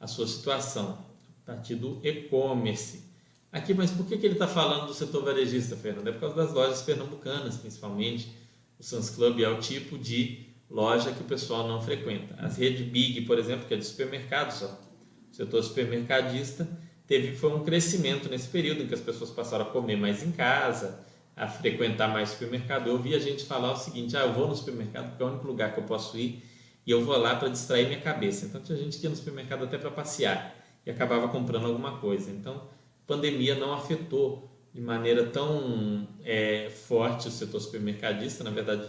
a 0.00 0.06
sua 0.06 0.26
situação, 0.26 1.04
a 1.42 1.52
partir 1.52 1.74
do 1.74 2.00
e-commerce. 2.02 3.07
Aqui, 3.50 3.72
mas 3.72 3.90
por 3.90 4.06
que, 4.06 4.18
que 4.18 4.26
ele 4.26 4.34
está 4.34 4.46
falando 4.46 4.86
do 4.86 4.94
setor 4.94 5.24
varejista, 5.24 5.74
Fernando? 5.76 6.08
É 6.08 6.12
por 6.12 6.20
causa 6.20 6.36
das 6.36 6.52
lojas 6.52 6.82
pernambucanas, 6.82 7.56
principalmente. 7.56 8.30
O 8.78 8.82
Sans 8.82 9.10
Club 9.10 9.40
é 9.40 9.48
o 9.48 9.58
tipo 9.58 9.96
de 9.96 10.46
loja 10.70 11.12
que 11.12 11.22
o 11.22 11.24
pessoal 11.24 11.66
não 11.66 11.80
frequenta. 11.80 12.34
As 12.38 12.58
redes 12.58 12.86
Big, 12.86 13.22
por 13.22 13.38
exemplo, 13.38 13.66
que 13.66 13.74
é 13.74 13.76
de 13.76 13.84
supermercados, 13.84 14.62
ó, 14.62 14.66
o 14.66 15.34
setor 15.34 15.62
supermercadista, 15.62 16.68
teve 17.06 17.34
foi 17.34 17.52
um 17.54 17.64
crescimento 17.64 18.28
nesse 18.28 18.48
período 18.48 18.82
em 18.82 18.86
que 18.86 18.94
as 18.94 19.00
pessoas 19.00 19.30
passaram 19.30 19.64
a 19.64 19.70
comer 19.70 19.96
mais 19.96 20.22
em 20.22 20.30
casa, 20.30 21.00
a 21.34 21.48
frequentar 21.48 22.08
mais 22.08 22.30
supermercado. 22.30 22.88
Eu 22.88 22.94
ouvi 22.94 23.14
a 23.14 23.18
gente 23.18 23.44
falar 23.44 23.72
o 23.72 23.76
seguinte: 23.76 24.16
ah, 24.16 24.26
eu 24.26 24.32
vou 24.34 24.46
no 24.46 24.54
supermercado 24.54 25.08
porque 25.08 25.22
é 25.22 25.26
o 25.26 25.30
único 25.30 25.46
lugar 25.46 25.72
que 25.72 25.80
eu 25.80 25.84
posso 25.84 26.18
ir 26.18 26.44
e 26.86 26.90
eu 26.90 27.04
vou 27.04 27.16
lá 27.16 27.34
para 27.36 27.48
distrair 27.48 27.86
minha 27.86 28.00
cabeça. 28.00 28.46
Então 28.46 28.60
tinha 28.60 28.76
gente 28.76 28.98
que 28.98 29.04
ia 29.04 29.10
no 29.10 29.16
supermercado 29.16 29.64
até 29.64 29.78
para 29.78 29.90
passear 29.90 30.54
e 30.84 30.90
acabava 30.90 31.28
comprando 31.28 31.66
alguma 31.66 31.98
coisa. 31.98 32.30
Então, 32.30 32.68
pandemia 33.08 33.54
não 33.54 33.72
afetou 33.72 34.48
de 34.72 34.80
maneira 34.80 35.26
tão 35.26 36.06
é, 36.22 36.70
forte 36.70 37.26
o 37.26 37.30
setor 37.30 37.58
supermercadista, 37.58 38.44
na 38.44 38.50
verdade, 38.50 38.88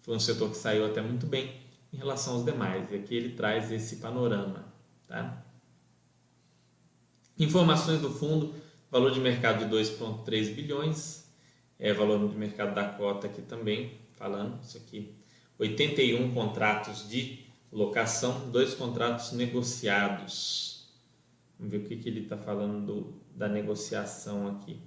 foi 0.00 0.16
um 0.16 0.18
setor 0.18 0.50
que 0.50 0.56
saiu 0.56 0.86
até 0.86 1.02
muito 1.02 1.26
bem 1.26 1.54
em 1.92 1.98
relação 1.98 2.34
aos 2.34 2.44
demais. 2.44 2.90
E 2.90 2.96
aqui 2.96 3.14
ele 3.14 3.34
traz 3.36 3.70
esse 3.70 3.96
panorama. 3.96 4.64
Tá? 5.06 5.44
Informações 7.38 8.00
do 8.00 8.10
fundo, 8.10 8.54
valor 8.90 9.12
de 9.12 9.20
mercado 9.20 9.64
de 9.64 9.76
2,3 9.76 10.54
bilhões, 10.54 11.30
é 11.78 11.92
valor 11.92 12.26
de 12.26 12.36
mercado 12.36 12.74
da 12.74 12.88
cota 12.88 13.26
aqui 13.26 13.42
também, 13.42 13.92
falando 14.16 14.58
isso 14.62 14.78
aqui. 14.78 15.14
81 15.58 16.32
contratos 16.32 17.08
de 17.08 17.44
locação, 17.70 18.50
dois 18.50 18.74
contratos 18.74 19.32
negociados. 19.32 20.88
Vamos 21.58 21.70
ver 21.70 21.78
o 21.78 21.84
que, 21.84 21.96
que 21.96 22.08
ele 22.08 22.20
está 22.20 22.36
falando 22.36 22.86
do, 22.86 23.27
da 23.38 23.48
negociação 23.48 24.48
aqui. 24.48 24.80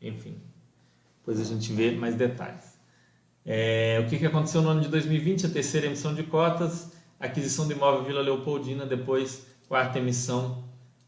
Enfim, 0.00 0.36
depois 1.18 1.40
a 1.40 1.44
gente 1.44 1.72
vê 1.72 1.90
mais 1.92 2.14
detalhes. 2.14 2.78
É, 3.44 4.02
o 4.04 4.08
que, 4.08 4.18
que 4.18 4.26
aconteceu 4.26 4.60
no 4.60 4.68
ano 4.68 4.82
de 4.82 4.88
2020? 4.88 5.46
A 5.46 5.48
terceira 5.48 5.86
emissão 5.86 6.14
de 6.14 6.22
cotas, 6.22 6.92
aquisição 7.18 7.66
do 7.66 7.72
imóvel 7.72 8.04
Vila 8.04 8.20
Leopoldina, 8.20 8.84
depois 8.84 9.46
quarta 9.66 9.98
emissão, 9.98 10.64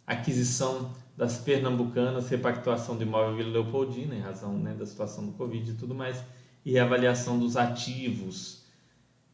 aquisição 0.06 0.94
das 1.14 1.36
pernambucanas, 1.36 2.30
repactuação 2.30 2.96
do 2.96 3.02
imóvel 3.02 3.36
Vila 3.36 3.50
Leopoldina, 3.50 4.14
em 4.14 4.20
razão 4.20 4.56
né, 4.58 4.72
da 4.72 4.86
situação 4.86 5.26
do 5.26 5.32
Covid 5.32 5.70
e 5.70 5.74
tudo 5.74 5.94
mais, 5.94 6.24
e 6.64 6.78
avaliação 6.78 7.38
dos 7.38 7.56
ativos. 7.56 8.62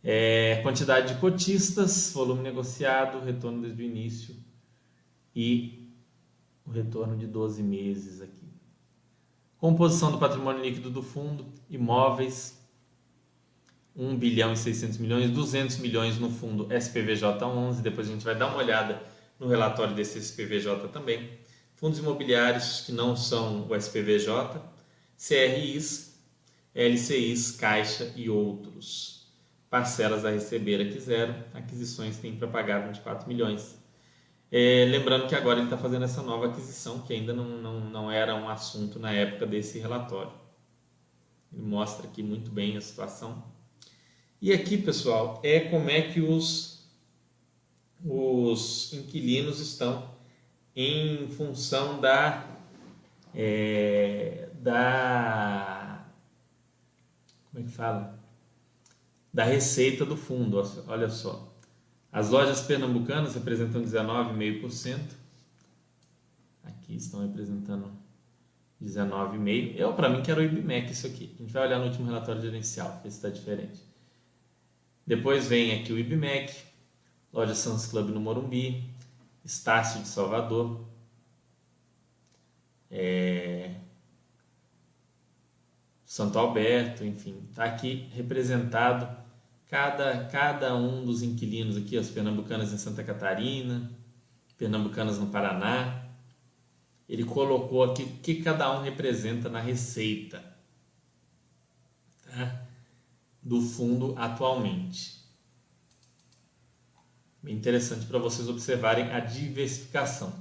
É, 0.03 0.61
quantidade 0.63 1.15
de 1.15 1.21
cotistas, 1.21 2.13
volume 2.13 2.43
negociado, 2.43 3.25
retorno 3.25 3.63
desde 3.63 3.83
o 3.83 3.87
início 3.87 4.35
e 5.35 5.78
o 6.69 6.73
retorno 6.73 7.17
de 7.17 7.27
12 7.27 7.63
meses 7.63 8.21
aqui. 8.21 8.47
Composição 9.57 10.13
do 10.13 10.19
patrimônio 10.19 10.63
líquido 10.63 10.91
do 10.91 11.03
fundo, 11.03 11.47
imóveis, 11.69 12.59
1 13.97 14.17
bilhão 14.17 14.53
e 14.53 14.57
600 14.57 14.99
milhões, 14.99 15.31
200 15.31 15.79
milhões 15.79 16.19
no 16.19 16.31
fundo 16.31 16.73
SPVJ 16.73 17.45
11, 17.45 17.83
depois 17.83 18.09
a 18.09 18.13
gente 18.13 18.25
vai 18.25 18.37
dar 18.37 18.47
uma 18.49 18.59
olhada 18.59 19.03
no 19.41 19.49
relatório 19.49 19.95
desse 19.95 20.19
SPVJ 20.19 20.89
também. 20.93 21.31
Fundos 21.75 21.99
imobiliários 21.99 22.83
que 22.83 22.93
não 22.93 23.17
são 23.17 23.67
o 23.69 23.75
SPVJ, 23.75 24.61
CRIs, 25.17 26.21
LCIs, 26.75 27.53
Caixa 27.53 28.13
e 28.15 28.29
outros. 28.29 29.27
Parcelas 29.71 30.25
a 30.25 30.31
receber 30.31 30.81
aqui 30.81 31.01
zero, 31.01 31.35
aquisições 31.53 32.19
tem 32.19 32.37
para 32.37 32.49
pagar 32.49 32.87
24 32.87 33.27
milhões. 33.27 33.78
É, 34.51 34.87
lembrando 34.91 35.29
que 35.29 35.35
agora 35.35 35.59
ele 35.59 35.67
está 35.67 35.77
fazendo 35.77 36.05
essa 36.05 36.23
nova 36.23 36.47
aquisição, 36.47 37.01
que 37.01 37.13
ainda 37.13 37.33
não, 37.35 37.45
não, 37.45 37.81
não 37.81 38.11
era 38.11 38.35
um 38.35 38.49
assunto 38.49 38.99
na 38.99 39.13
época 39.13 39.47
desse 39.47 39.79
relatório. 39.79 40.33
Ele 41.53 41.63
mostra 41.63 42.07
aqui 42.07 42.23
muito 42.23 42.51
bem 42.51 42.77
a 42.77 42.81
situação. 42.81 43.45
E 44.41 44.53
aqui, 44.53 44.79
pessoal, 44.79 45.41
é 45.43 45.61
como 45.61 45.91
é 45.91 46.03
que 46.03 46.21
os, 46.21 46.89
os 48.05 48.93
inquilinos 48.95 49.61
estão 49.61 50.11
em 50.75 51.29
função 51.29 52.01
da, 52.01 52.49
é, 53.35 54.49
da 54.55 56.07
como 57.51 57.65
é 57.65 57.69
que 57.69 57.75
fala? 57.75 58.19
Da 59.35 59.45
receita 59.45 60.07
do 60.07 60.17
fundo. 60.17 60.63
Olha 60.87 61.09
só. 61.09 61.53
As 62.11 62.31
lojas 62.31 62.63
pernambucanas 62.63 63.35
representam 63.35 63.83
19,5%. 63.83 64.99
Aqui 66.65 66.97
estão 66.97 67.21
representando 67.21 67.91
19,5%. 68.83 69.75
Eu, 69.77 69.93
para 69.95 70.09
mim, 70.09 70.23
quero 70.23 70.41
o 70.41 70.45
IBMEC 70.45 70.93
isso 70.93 71.07
aqui. 71.07 71.35
A 71.39 71.43
gente 71.43 71.53
vai 71.53 71.67
olhar 71.67 71.79
no 71.79 71.87
último 71.87 72.07
relatório 72.07 72.41
gerencial, 72.41 73.01
ver 73.03 73.11
se 73.11 73.17
está 73.17 73.29
diferente. 73.29 73.83
Depois 75.07 75.47
vem 75.49 75.81
aqui 75.81 75.93
o 75.93 75.99
IBMEC, 75.99 76.55
loja 77.33 77.55
Sans 77.55 77.87
Club 77.87 78.11
no 78.11 78.21
Morumbi, 78.21 78.91
Estácio 79.45 80.03
de 80.03 80.09
Salvador, 80.09 80.87
é... 82.91 83.75
Santo 86.05 86.39
Alberto, 86.39 87.05
enfim, 87.05 87.47
está 87.51 87.65
aqui 87.65 88.09
representado 88.15 89.09
cada, 89.69 90.25
cada 90.25 90.75
um 90.75 91.05
dos 91.05 91.23
inquilinos 91.23 91.77
aqui, 91.77 91.97
as 91.97 92.09
pernambucanas 92.09 92.73
em 92.73 92.79
Santa 92.79 93.05
Catarina, 93.05 93.91
pernambucanas 94.57 95.19
no 95.19 95.27
Paraná. 95.27 96.05
Ele 97.09 97.25
colocou 97.25 97.85
aqui 97.85 98.03
o 98.03 98.09
que 98.19 98.43
cada 98.43 98.77
um 98.77 98.83
representa 98.83 99.49
na 99.49 99.61
receita 99.61 100.45
tá? 102.25 102.63
do 103.43 103.61
fundo 103.61 104.15
atualmente. 104.19 105.19
Bem 107.43 107.55
interessante 107.55 108.05
para 108.05 108.19
vocês 108.19 108.49
observarem 108.49 109.11
a 109.13 109.21
diversificação. 109.21 110.33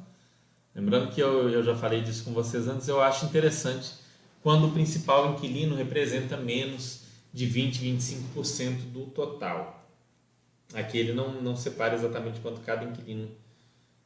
Lembrando 0.76 1.12
que 1.12 1.22
eu, 1.22 1.50
eu 1.50 1.64
já 1.64 1.76
falei 1.76 2.02
disso 2.02 2.24
com 2.24 2.34
vocês 2.34 2.68
antes, 2.68 2.88
eu 2.88 3.02
acho 3.02 3.26
interessante 3.26 3.94
quando 4.42 4.68
o 4.68 4.72
principal 4.72 5.34
inquilino 5.34 5.76
representa 5.76 6.38
menos 6.38 7.07
de 7.34 7.46
20, 7.46 7.82
25% 7.82 8.92
do 8.92 9.06
total. 9.08 9.88
Aqui 10.74 10.98
ele 10.98 11.14
não, 11.14 11.42
não 11.42 11.56
separa 11.56 11.96
exatamente 11.96 12.40
quanto 12.40 12.62
cada 12.62 12.84
inquilino 12.84 13.30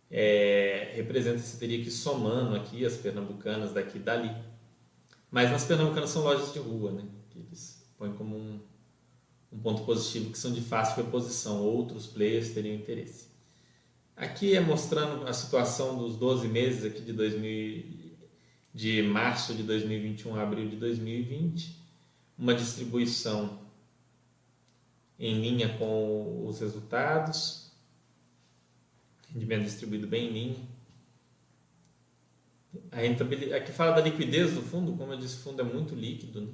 é, 0.10 0.92
representa, 0.96 1.40
você 1.40 1.58
teria 1.58 1.82
que 1.82 1.88
ir 1.88 1.92
somando 1.92 2.56
aqui 2.56 2.86
as 2.86 2.98
pernambucanas 2.98 3.74
daqui 3.74 3.98
e 3.98 4.02
dali. 4.02 4.36
Mas 5.32 5.50
nas 5.50 5.64
pernambucanas 5.64 6.10
são 6.10 6.24
lojas 6.24 6.52
de 6.52 6.60
rua, 6.60 6.92
né? 6.92 7.04
Que 7.30 7.40
eles 7.40 7.82
põem 7.98 8.12
como 8.14 8.36
um, 8.36 8.60
um 9.52 9.60
ponto 9.60 9.84
positivo 9.84 10.32
que 10.32 10.38
são 10.38 10.52
de 10.52 10.62
fácil 10.62 11.04
reposição, 11.04 11.62
outros 11.64 12.08
players 12.08 12.54
teriam 12.54 12.76
interesse. 12.76 13.28
Aqui 14.16 14.54
é 14.54 14.60
mostrando 14.60 15.26
a 15.26 15.34
situação 15.34 15.98
dos 15.98 16.18
12 16.18 16.48
meses 16.50 16.84
aqui 16.84 17.02
de 17.02 17.14
2000, 17.14 18.12
de 18.74 19.02
março 19.04 19.54
de 19.54 19.64
2021 19.64 20.36
a 20.36 20.44
abril 20.44 20.70
de 20.70 20.76
2020 20.76 21.81
uma 22.42 22.56
distribuição 22.56 23.60
em 25.20 25.40
linha 25.40 25.78
com 25.78 26.48
os 26.48 26.60
resultados, 26.60 27.72
rendimento 29.32 29.66
distribuído 29.66 30.08
bem 30.08 30.28
em 30.28 30.34
linha. 30.34 30.56
A 32.92 32.96
rentabilidade, 32.96 33.54
aqui 33.54 33.72
fala 33.72 33.92
da 33.92 34.02
liquidez 34.02 34.56
do 34.56 34.64
fundo, 34.64 34.94
como 34.94 35.14
eu 35.14 35.20
disse, 35.20 35.36
o 35.36 35.40
fundo 35.42 35.62
é 35.62 35.64
muito 35.64 35.94
líquido, 35.94 36.42
né? 36.42 36.48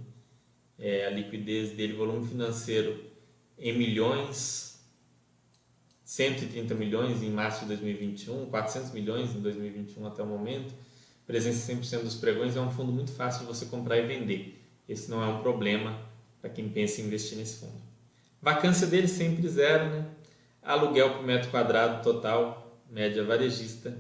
é, 0.77 1.05
a 1.05 1.09
liquidez 1.09 1.71
dele, 1.71 1.93
volume 1.93 2.27
financeiro 2.27 3.05
em 3.57 3.71
milhões, 3.77 4.83
130 6.03 6.75
milhões 6.75 7.23
em 7.23 7.31
março 7.31 7.61
de 7.61 7.67
2021, 7.67 8.47
400 8.47 8.91
milhões 8.91 9.33
em 9.33 9.39
2021 9.39 10.05
até 10.05 10.21
o 10.21 10.27
momento, 10.27 10.73
presença 11.25 11.71
100% 11.73 12.03
dos 12.03 12.15
pregões, 12.15 12.57
é 12.57 12.61
um 12.61 12.71
fundo 12.71 12.91
muito 12.91 13.13
fácil 13.13 13.41
de 13.41 13.45
você 13.45 13.65
comprar 13.67 13.97
e 13.97 14.05
vender 14.05 14.56
esse 14.87 15.09
não 15.09 15.23
é 15.23 15.27
um 15.27 15.41
problema 15.41 15.99
para 16.39 16.49
quem 16.49 16.69
pensa 16.69 17.01
em 17.01 17.05
investir 17.05 17.37
nesse 17.37 17.59
fundo. 17.59 17.81
Vacância 18.41 18.87
dele 18.87 19.07
sempre 19.07 19.47
zero, 19.49 19.89
né? 19.89 20.05
Aluguel 20.61 21.15
por 21.15 21.23
metro 21.23 21.49
quadrado 21.49 22.03
total, 22.03 22.81
média 22.89 23.23
varejista 23.23 23.97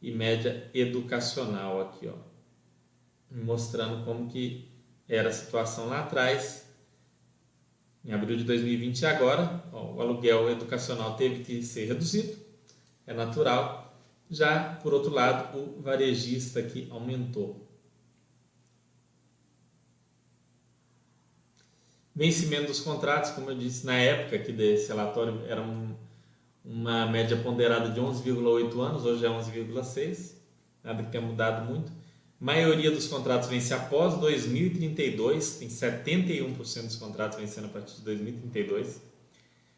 e 0.00 0.10
média 0.10 0.70
educacional 0.74 1.80
aqui, 1.80 2.08
ó. 2.08 2.14
Mostrando 3.30 4.04
como 4.04 4.28
que 4.28 4.68
era 5.08 5.28
a 5.28 5.32
situação 5.32 5.86
lá 5.86 6.00
atrás. 6.00 6.64
Em 8.04 8.12
abril 8.12 8.36
de 8.36 8.44
2020 8.44 9.00
e 9.00 9.06
agora, 9.06 9.64
ó, 9.72 9.94
o 9.94 10.00
aluguel 10.00 10.50
educacional 10.50 11.16
teve 11.16 11.42
que 11.42 11.62
ser 11.62 11.86
reduzido, 11.86 12.36
é 13.06 13.14
natural. 13.14 13.96
Já, 14.30 14.78
por 14.82 14.92
outro 14.92 15.10
lado, 15.10 15.58
o 15.58 15.80
varejista 15.80 16.60
aqui 16.60 16.86
aumentou. 16.90 17.63
Vencimento 22.16 22.68
dos 22.68 22.78
contratos, 22.78 23.32
como 23.32 23.50
eu 23.50 23.58
disse 23.58 23.84
na 23.84 23.96
época 23.96 24.36
aqui 24.36 24.52
desse 24.52 24.86
relatório, 24.86 25.42
era 25.48 25.60
um, 25.60 25.92
uma 26.64 27.06
média 27.06 27.36
ponderada 27.36 27.90
de 27.90 28.00
11,8 28.00 28.80
anos, 28.80 29.04
hoje 29.04 29.26
é 29.26 29.28
11,6, 29.28 30.34
nada 30.84 31.02
que 31.02 31.10
tenha 31.10 31.26
mudado 31.26 31.64
muito. 31.64 31.90
A 32.40 32.44
maioria 32.44 32.92
dos 32.92 33.08
contratos 33.08 33.48
vence 33.48 33.74
após 33.74 34.14
2032, 34.14 35.56
tem 35.56 35.66
71% 35.66 36.82
dos 36.84 36.94
contratos 36.94 37.36
vencendo 37.36 37.64
a 37.64 37.68
partir 37.68 37.96
de 37.96 38.02
2032, 38.02 39.00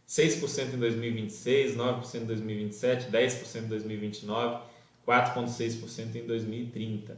6% 0.06 0.74
em 0.74 0.78
2026, 0.78 1.74
9% 1.74 2.14
em 2.16 2.26
2027, 2.26 3.10
10% 3.10 3.64
em 3.64 3.68
2029, 3.68 4.62
4,6% 5.08 6.16
em 6.16 6.26
2030. 6.26 7.16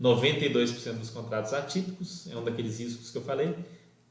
92% 0.00 0.92
dos 0.92 1.10
contratos 1.10 1.52
atípicos, 1.52 2.28
é 2.30 2.36
um 2.36 2.44
daqueles 2.44 2.78
riscos 2.78 3.10
que 3.10 3.18
eu 3.18 3.22
falei, 3.22 3.54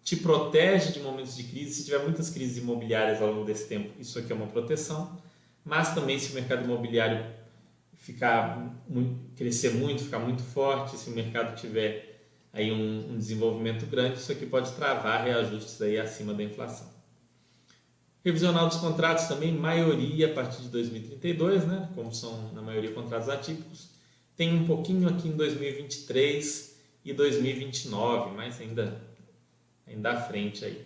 te 0.04 0.18
protege 0.18 0.92
de 0.92 1.00
momentos 1.00 1.36
de 1.36 1.44
crise. 1.44 1.76
Se 1.76 1.86
tiver 1.86 2.00
muitas 2.00 2.30
crises 2.30 2.58
imobiliárias 2.58 3.22
ao 3.22 3.32
longo 3.32 3.46
desse 3.46 3.68
tempo, 3.68 3.94
isso 4.00 4.20
aqui 4.20 4.32
é 4.32 4.36
uma 4.36 4.48
proteção. 4.48 5.18
Mas 5.64 5.94
também 5.94 6.20
se 6.20 6.32
o 6.32 6.36
mercado 6.36 6.64
imobiliário 6.64 7.26
ficar 7.96 8.76
crescer 9.36 9.72
muito, 9.76 10.04
ficar 10.04 10.20
muito 10.20 10.42
forte, 10.42 10.98
se 10.98 11.10
o 11.10 11.14
mercado 11.14 11.56
tiver 11.56 12.28
aí 12.52 12.72
um, 12.72 13.14
um 13.14 13.18
desenvolvimento 13.18 13.86
grande, 13.86 14.20
isso 14.20 14.32
aqui 14.32 14.46
pode 14.46 14.74
travar 14.74 15.24
reajustes 15.24 15.82
aí 15.82 15.98
acima 15.98 16.34
da 16.34 16.44
inflação. 16.44 16.92
Revisional 18.24 18.68
dos 18.68 18.78
contratos 18.78 19.26
também, 19.26 19.52
maioria 19.52 20.28
a 20.28 20.34
partir 20.34 20.62
de 20.62 20.70
2032, 20.70 21.66
né? 21.66 21.90
como 21.94 22.14
são 22.14 22.54
na 22.54 22.62
maioria 22.62 22.92
contratos 22.92 23.28
atípicos. 23.28 23.90
Tem 24.38 24.54
um 24.54 24.66
pouquinho 24.66 25.10
aqui 25.10 25.28
em 25.28 25.34
2023 25.34 26.78
e 27.04 27.12
2029, 27.12 28.36
mas 28.36 28.62
ainda, 28.62 29.02
ainda 29.94 30.12
à 30.12 30.20
frente 30.20 30.66
aí. 30.66 30.86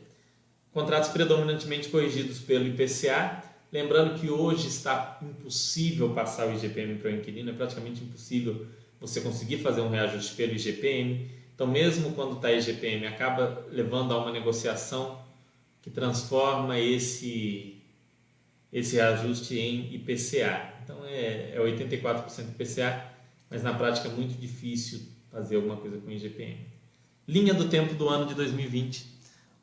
Contratos 0.72 1.10
predominantemente 1.10 1.90
corrigidos 1.90 2.40
pelo 2.40 2.68
IPCA, 2.68 3.44
Lembrando 3.72 4.18
que 4.20 4.30
hoje 4.30 4.68
está 4.68 5.20
impossível 5.22 6.14
passar 6.14 6.48
o 6.48 6.54
IGPM 6.54 6.96
para 6.96 7.12
o 7.12 7.14
inquilino, 7.14 7.50
é 7.50 7.54
praticamente 7.54 8.02
impossível 8.02 8.66
você 9.00 9.20
conseguir 9.20 9.58
fazer 9.58 9.82
um 9.82 9.90
reajuste 9.90 10.36
pelo 10.36 10.54
IGPM. 10.54 11.30
Então, 11.54 11.68
mesmo 11.68 12.14
quando 12.14 12.38
está 12.38 12.52
IGPM, 12.52 13.06
acaba 13.06 13.66
levando 13.70 14.14
a 14.14 14.20
uma 14.20 14.32
negociação 14.32 15.22
que 15.82 15.90
transforma 15.90 16.80
esse, 16.80 17.78
esse 18.72 18.96
reajuste 18.96 19.60
em 19.60 19.94
IPCA. 19.96 20.74
Então, 20.84 21.04
é, 21.06 21.52
é 21.54 21.60
84% 21.60 22.52
IPCA, 22.52 23.06
mas 23.50 23.64
na 23.64 23.74
prática 23.74 24.08
é 24.08 24.12
muito 24.12 24.40
difícil 24.40 25.02
fazer 25.30 25.58
alguma 25.58 25.76
coisa 25.76 25.98
com 25.98 26.10
IGPM. 26.10 26.77
Linha 27.30 27.54
do 27.54 27.68
tempo 27.68 27.94
do 27.94 28.08
ano 28.08 28.26
de 28.26 28.34
2020. 28.34 29.02
O 29.02 29.06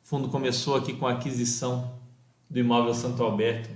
fundo 0.07 0.29
começou 0.29 0.75
aqui 0.75 0.93
com 0.93 1.07
a 1.07 1.13
aquisição 1.13 1.99
do 2.47 2.59
imóvel 2.59 2.93
Santo 2.93 3.23
Alberto 3.23 3.71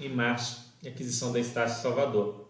em 0.00 0.08
março, 0.08 0.72
aquisição 0.86 1.32
da 1.32 1.40
Estácio 1.40 1.82
Salvador. 1.82 2.48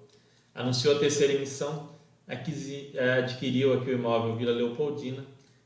Anunciou 0.54 0.94
a 0.94 0.98
terceira 0.98 1.32
emissão, 1.32 1.88
eh, 2.28 3.12
adquiriu 3.18 3.72
aqui 3.72 3.92
o 3.92 3.94
imóvel 3.94 4.36
Vila 4.36 4.52
Leopoldina, 4.52 5.24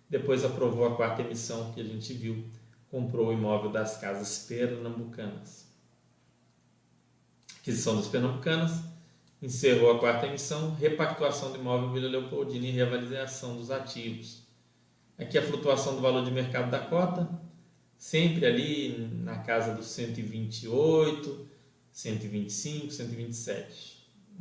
depois 0.08 0.44
aprovou 0.44 0.86
a 0.86 0.94
quarta 0.94 1.22
emissão 1.22 1.72
que 1.72 1.80
a 1.80 1.84
gente 1.84 2.12
viu, 2.12 2.44
comprou 2.88 3.26
o 3.26 3.32
imóvel 3.32 3.72
das 3.72 3.96
casas 3.96 4.46
pernambucanas. 4.46 5.66
Aquisição 7.58 7.96
das 7.96 8.06
pernambucanas, 8.06 8.84
encerrou 9.42 9.90
a 9.90 9.98
quarta 9.98 10.28
emissão, 10.28 10.76
repactuação 10.76 11.50
do 11.50 11.58
imóvel 11.58 11.90
Vila 11.90 12.08
Leopoldina 12.08 12.66
e 12.66 12.70
reavaliação 12.70 13.56
dos 13.56 13.72
ativos. 13.72 14.46
Aqui 15.18 15.36
a 15.36 15.42
flutuação 15.42 15.96
do 15.96 16.00
valor 16.00 16.24
de 16.24 16.30
mercado 16.30 16.70
da 16.70 16.78
cota, 16.78 17.28
sempre 17.96 18.46
ali 18.46 19.10
na 19.24 19.38
casa 19.38 19.74
dos 19.74 19.86
128, 19.86 21.48
125, 21.90 22.92
127. 22.92 23.98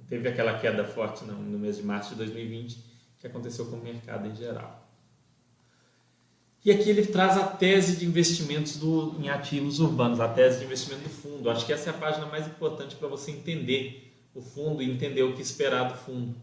Teve 0.08 0.30
aquela 0.30 0.60
queda 0.60 0.86
forte 0.86 1.26
no, 1.26 1.34
no 1.34 1.58
mês 1.58 1.78
de 1.78 1.84
março 1.84 2.12
de 2.12 2.18
2020 2.18 2.86
que 3.20 3.26
aconteceu 3.26 3.66
com 3.66 3.78
o 3.78 3.84
mercado 3.84 4.28
em 4.28 4.36
geral. 4.36 4.88
E 6.64 6.72
aqui 6.72 6.90
ele 6.90 7.06
traz 7.06 7.38
a 7.38 7.48
tese 7.48 7.96
de 7.98 8.06
investimentos 8.06 8.78
do, 8.78 9.16
em 9.20 9.30
ativos 9.30 9.80
urbanos, 9.80 10.20
a 10.20 10.28
tese 10.28 10.60
de 10.60 10.66
investimento 10.66 11.04
do 11.04 11.10
fundo. 11.10 11.50
Acho 11.50 11.66
que 11.66 11.74
essa 11.74 11.90
é 11.90 11.94
a 11.94 11.98
página 11.98 12.26
mais 12.28 12.46
importante 12.46 12.96
para 12.96 13.08
você 13.08 13.32
entender 13.32 14.14
o 14.36 14.42
fundo 14.42 14.84
e 14.84 14.92
entender 14.92 15.24
o 15.24 15.34
que 15.34 15.42
esperar 15.42 15.92
do 15.92 15.98
fundo. 15.98 16.36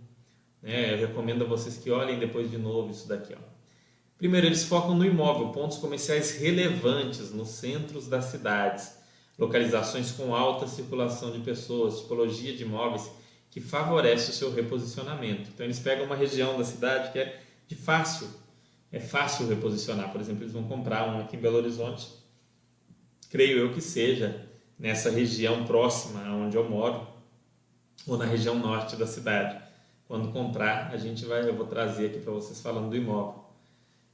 É, 0.63 0.95
eu 0.95 0.99
recomendo 0.99 1.45
a 1.45 1.47
vocês 1.47 1.77
que 1.77 1.91
olhem 1.91 2.19
depois 2.19 2.51
de 2.51 2.57
novo 2.57 2.91
isso 2.91 3.07
daqui. 3.07 3.35
Ó. 3.35 3.54
Primeiro, 4.25 4.47
eles 4.47 4.65
focam 4.65 4.95
no 4.95 5.05
imóvel, 5.05 5.51
pontos 5.51 5.77
comerciais 5.77 6.39
relevantes 6.39 7.31
nos 7.31 7.49
centros 7.49 8.09
das 8.09 8.25
cidades 8.25 8.97
localizações 9.39 10.13
com 10.13 10.35
alta 10.35 10.67
circulação 10.67 11.31
de 11.31 11.41
pessoas, 11.41 12.01
tipologia 12.01 12.57
de 12.57 12.63
imóveis 12.63 13.11
que 13.51 13.61
favorece 13.61 14.31
o 14.31 14.33
seu 14.33 14.51
reposicionamento. 14.51 15.51
Então 15.53 15.67
eles 15.67 15.79
pegam 15.79 16.07
uma 16.07 16.17
região 16.17 16.57
da 16.57 16.65
cidade 16.65 17.13
que 17.13 17.19
é 17.19 17.39
de 17.69 17.75
fácil, 17.75 18.27
é 18.91 18.99
fácil 18.99 19.47
reposicionar. 19.47 20.11
Por 20.11 20.23
exemplo, 20.23 20.43
eles 20.43 20.55
vão 20.55 20.65
comprar 20.65 21.07
um 21.07 21.21
aqui 21.21 21.37
em 21.37 21.41
Belo 21.41 21.59
Horizonte, 21.59 22.09
creio 23.29 23.59
eu 23.59 23.75
que 23.75 23.81
seja 23.83 24.49
nessa 24.79 25.11
região 25.11 25.67
próxima 25.67 26.23
onde 26.35 26.57
eu 26.57 26.67
moro 26.67 27.07
ou 28.07 28.17
na 28.17 28.25
região 28.25 28.59
norte 28.59 28.97
da 28.97 29.07
cidade. 29.07 29.63
Quando 30.09 30.33
comprar, 30.33 30.91
a 30.95 30.97
gente 30.97 31.27
vai, 31.27 31.47
eu 31.47 31.55
vou 31.55 31.67
trazer 31.67 32.07
aqui 32.07 32.21
para 32.21 32.33
vocês 32.33 32.63
falando 32.63 32.89
do 32.89 32.97
imóvel. 32.97 33.44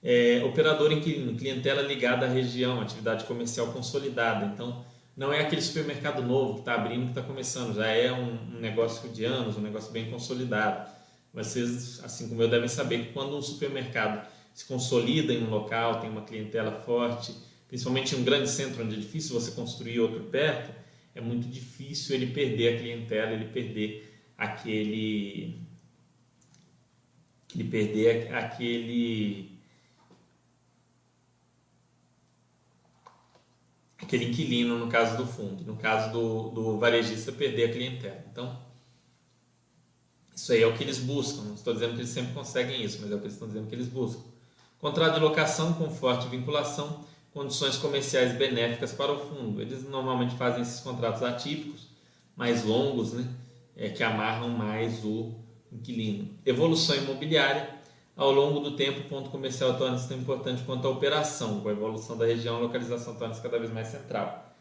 É, 0.03 0.43
operador 0.45 0.91
inquilino, 0.93 1.37
clientela 1.37 1.83
ligada 1.83 2.25
à 2.25 2.29
região, 2.29 2.81
atividade 2.81 3.25
comercial 3.25 3.69
consolidada. 3.73 4.47
Então, 4.47 4.85
não 5.17 5.33
é 5.33 5.41
aquele 5.41 5.61
supermercado 5.61 6.23
novo 6.23 6.55
que 6.55 6.61
está 6.61 6.75
abrindo, 6.75 7.05
que 7.05 7.11
está 7.11 7.23
começando, 7.23 7.75
já 7.75 7.87
é 7.87 8.11
um, 8.11 8.57
um, 8.57 8.61
negócio 8.61 9.09
de 9.11 9.25
anos, 9.25 9.57
um 9.57 9.61
negócio 9.61 9.93
bem 9.93 10.11
consolidado. 10.11 10.91
Vocês, 11.35 12.03
assim 12.03 12.29
como 12.29 12.43
eu, 12.43 12.49
devem 12.49 12.69
saber 12.69 13.07
que 13.07 13.13
quando 13.13 13.37
um 13.37 13.43
supermercado 13.43 14.27
se 14.55 14.65
consolida 14.65 15.33
em 15.33 15.45
um 15.45 15.51
local, 15.51 16.01
tem 16.01 16.09
uma 16.09 16.23
clientela 16.23 16.73
forte, 16.81 17.35
principalmente 17.69 18.15
em 18.15 18.21
um 18.21 18.25
grande 18.25 18.49
centro 18.49 18.83
onde 18.83 18.97
é 18.97 18.99
difícil 18.99 19.39
você 19.39 19.51
construir 19.53 20.01
outro 20.01 20.25
perto, 20.25 20.75
é 21.15 21.21
muito 21.21 21.47
difícil 21.49 22.15
ele 22.15 22.29
perder 22.29 22.77
a 22.77 22.79
clientela, 22.79 23.33
ele 23.33 23.47
perder 23.47 24.11
aquele 24.39 25.61
ele 27.55 27.65
perder 27.65 28.35
aquele 28.35 29.50
aquele 34.11 34.25
inquilino 34.25 34.77
no 34.77 34.89
caso 34.89 35.17
do 35.17 35.25
fundo, 35.25 35.65
no 35.65 35.77
caso 35.77 36.11
do, 36.13 36.49
do 36.49 36.79
varejista 36.79 37.31
perder 37.31 37.71
a 37.71 37.73
clientela. 37.73 38.25
Então, 38.33 38.59
isso 40.35 40.53
aí 40.53 40.63
é 40.63 40.67
o 40.67 40.77
que 40.77 40.83
eles 40.83 40.99
buscam. 40.99 41.43
Não 41.43 41.55
estou 41.55 41.73
dizendo 41.73 41.93
que 41.93 42.01
eles 42.01 42.11
sempre 42.11 42.33
conseguem 42.33 42.83
isso, 42.83 42.99
mas 43.01 43.13
é 43.13 43.15
o 43.15 43.19
que 43.19 43.27
eles 43.27 43.35
estão 43.35 43.47
dizendo 43.47 43.69
que 43.69 43.75
eles 43.75 43.87
buscam. 43.87 44.23
Contrato 44.81 45.15
de 45.15 45.21
locação 45.21 45.75
com 45.75 45.89
forte 45.91 46.27
vinculação, 46.27 47.05
condições 47.33 47.77
comerciais 47.77 48.37
benéficas 48.37 48.91
para 48.93 49.13
o 49.13 49.19
fundo. 49.29 49.63
Eles 49.63 49.89
normalmente 49.89 50.35
fazem 50.35 50.63
esses 50.63 50.81
contratos 50.81 51.23
atípicos, 51.23 51.87
mais 52.35 52.65
longos, 52.65 53.13
né? 53.13 53.29
É, 53.77 53.91
que 53.91 54.03
amarram 54.03 54.49
mais 54.49 55.05
o 55.05 55.37
inquilino. 55.71 56.29
Evolução 56.45 56.97
imobiliária, 56.97 57.80
ao 58.17 58.33
longo 58.33 58.61
do 58.61 58.77
tempo, 58.77 59.01
o 59.01 59.05
ponto 59.05 59.31
comercial 59.31 59.79
torna-se 59.79 60.09
tão 60.09 60.19
importante 60.19 60.63
quanto 60.65 60.87
a 60.87 60.91
operação, 60.91 61.61
com 61.61 61.69
a 61.69 61.73
evolução 61.73 62.17
da 62.17 62.27
região, 62.27 62.57
a 62.57 62.61
localização 62.61 63.15
torna-se 63.15 63.41
cada 63.41 63.59
vez 63.59 63.73
mais 63.73 63.89
central. 63.89 64.55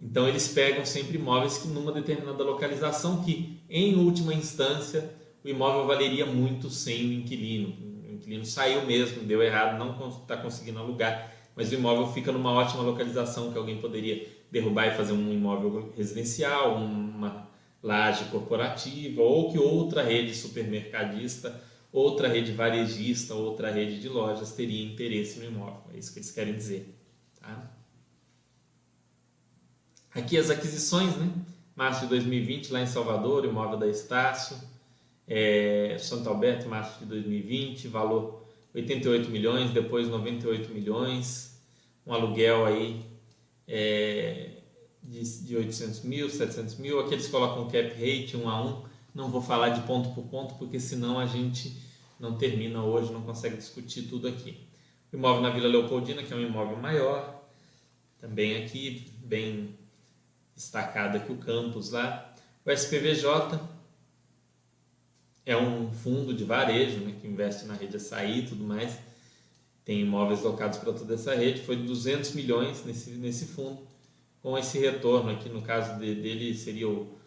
Então, 0.00 0.28
eles 0.28 0.48
pegam 0.48 0.84
sempre 0.84 1.16
imóveis 1.16 1.58
que, 1.58 1.68
numa 1.68 1.92
determinada 1.92 2.44
localização, 2.44 3.22
que, 3.22 3.58
em 3.70 3.94
última 3.96 4.34
instância, 4.34 5.14
o 5.42 5.48
imóvel 5.48 5.86
valeria 5.86 6.26
muito 6.26 6.68
sem 6.68 7.06
o 7.06 7.12
inquilino. 7.12 7.74
O 8.08 8.12
inquilino 8.14 8.44
saiu 8.44 8.84
mesmo, 8.84 9.22
deu 9.22 9.42
errado, 9.42 9.78
não 9.78 10.08
está 10.08 10.36
conseguindo 10.36 10.78
alugar, 10.78 11.32
mas 11.56 11.70
o 11.70 11.74
imóvel 11.74 12.08
fica 12.12 12.32
numa 12.32 12.52
ótima 12.52 12.82
localização 12.82 13.50
que 13.50 13.58
alguém 13.58 13.78
poderia 13.78 14.28
derrubar 14.50 14.88
e 14.88 14.96
fazer 14.96 15.12
um 15.12 15.32
imóvel 15.32 15.92
residencial, 15.96 16.76
uma 16.76 17.48
laje 17.82 18.24
corporativa, 18.26 19.22
ou 19.22 19.50
que 19.50 19.58
outra 19.58 20.02
rede 20.02 20.34
supermercadista 20.34 21.62
outra 21.94 22.26
rede 22.26 22.50
varejista, 22.50 23.34
outra 23.34 23.70
rede 23.70 24.00
de 24.00 24.08
lojas 24.08 24.50
teria 24.50 24.84
interesse 24.84 25.38
no 25.38 25.46
imóvel. 25.46 25.80
É 25.94 25.98
isso 25.98 26.12
que 26.12 26.18
eles 26.18 26.32
querem 26.32 26.56
dizer. 26.56 26.92
Tá? 27.40 27.70
Aqui 30.12 30.36
as 30.36 30.50
aquisições, 30.50 31.16
né? 31.16 31.30
Março 31.76 32.02
de 32.02 32.06
2020, 32.08 32.72
lá 32.72 32.82
em 32.82 32.86
Salvador, 32.86 33.44
imóvel 33.44 33.78
da 33.78 33.86
Estácio. 33.86 34.56
É, 35.26 35.96
Santo 35.98 36.28
Alberto, 36.28 36.68
março 36.68 36.98
de 36.98 37.06
2020, 37.06 37.86
valor 37.86 38.44
88 38.74 39.30
milhões, 39.30 39.70
depois 39.70 40.08
98 40.08 40.74
milhões. 40.74 41.60
Um 42.04 42.12
aluguel 42.12 42.66
aí 42.66 43.04
é, 43.68 44.50
de, 45.00 45.44
de 45.44 45.56
800 45.56 46.02
mil, 46.02 46.28
700 46.28 46.74
mil. 46.76 46.98
Aqui 46.98 47.14
eles 47.14 47.28
colocam 47.28 47.68
cap 47.68 47.88
rate 47.88 48.36
1 48.36 48.48
a 48.48 48.64
1. 48.64 48.82
Não 49.14 49.30
vou 49.30 49.40
falar 49.40 49.68
de 49.68 49.80
ponto 49.82 50.10
por 50.10 50.24
ponto, 50.24 50.54
porque 50.56 50.80
senão 50.80 51.20
a 51.20 51.26
gente 51.26 51.83
não 52.18 52.36
termina 52.36 52.82
hoje, 52.82 53.12
não 53.12 53.22
consegue 53.22 53.56
discutir 53.56 54.02
tudo 54.02 54.28
aqui. 54.28 54.58
O 55.12 55.16
imóvel 55.16 55.42
na 55.42 55.50
Vila 55.50 55.68
Leopoldina, 55.68 56.22
que 56.22 56.32
é 56.32 56.36
um 56.36 56.40
imóvel 56.40 56.76
maior, 56.76 57.42
também 58.20 58.62
aqui, 58.62 59.06
bem 59.18 59.76
destacado 60.54 61.16
aqui 61.16 61.32
o 61.32 61.36
campus 61.36 61.90
lá. 61.90 62.34
O 62.64 62.70
SPVJ 62.70 63.60
é 65.44 65.56
um 65.56 65.92
fundo 65.92 66.32
de 66.32 66.44
varejo 66.44 66.98
né, 67.00 67.14
que 67.20 67.26
investe 67.26 67.66
na 67.66 67.74
rede 67.74 67.96
açaí 67.96 68.40
e 68.40 68.46
tudo 68.46 68.64
mais. 68.64 68.98
Tem 69.84 70.00
imóveis 70.00 70.42
locados 70.42 70.78
para 70.78 70.92
toda 70.92 71.14
essa 71.14 71.34
rede. 71.34 71.60
Foi 71.60 71.76
200 71.76 72.32
milhões 72.32 72.84
nesse, 72.84 73.10
nesse 73.10 73.46
fundo, 73.46 73.78
com 74.42 74.56
esse 74.56 74.78
retorno 74.78 75.30
aqui, 75.30 75.48
no 75.48 75.60
caso 75.60 75.98
dele, 75.98 76.54
seria 76.54 76.88
o 76.88 77.18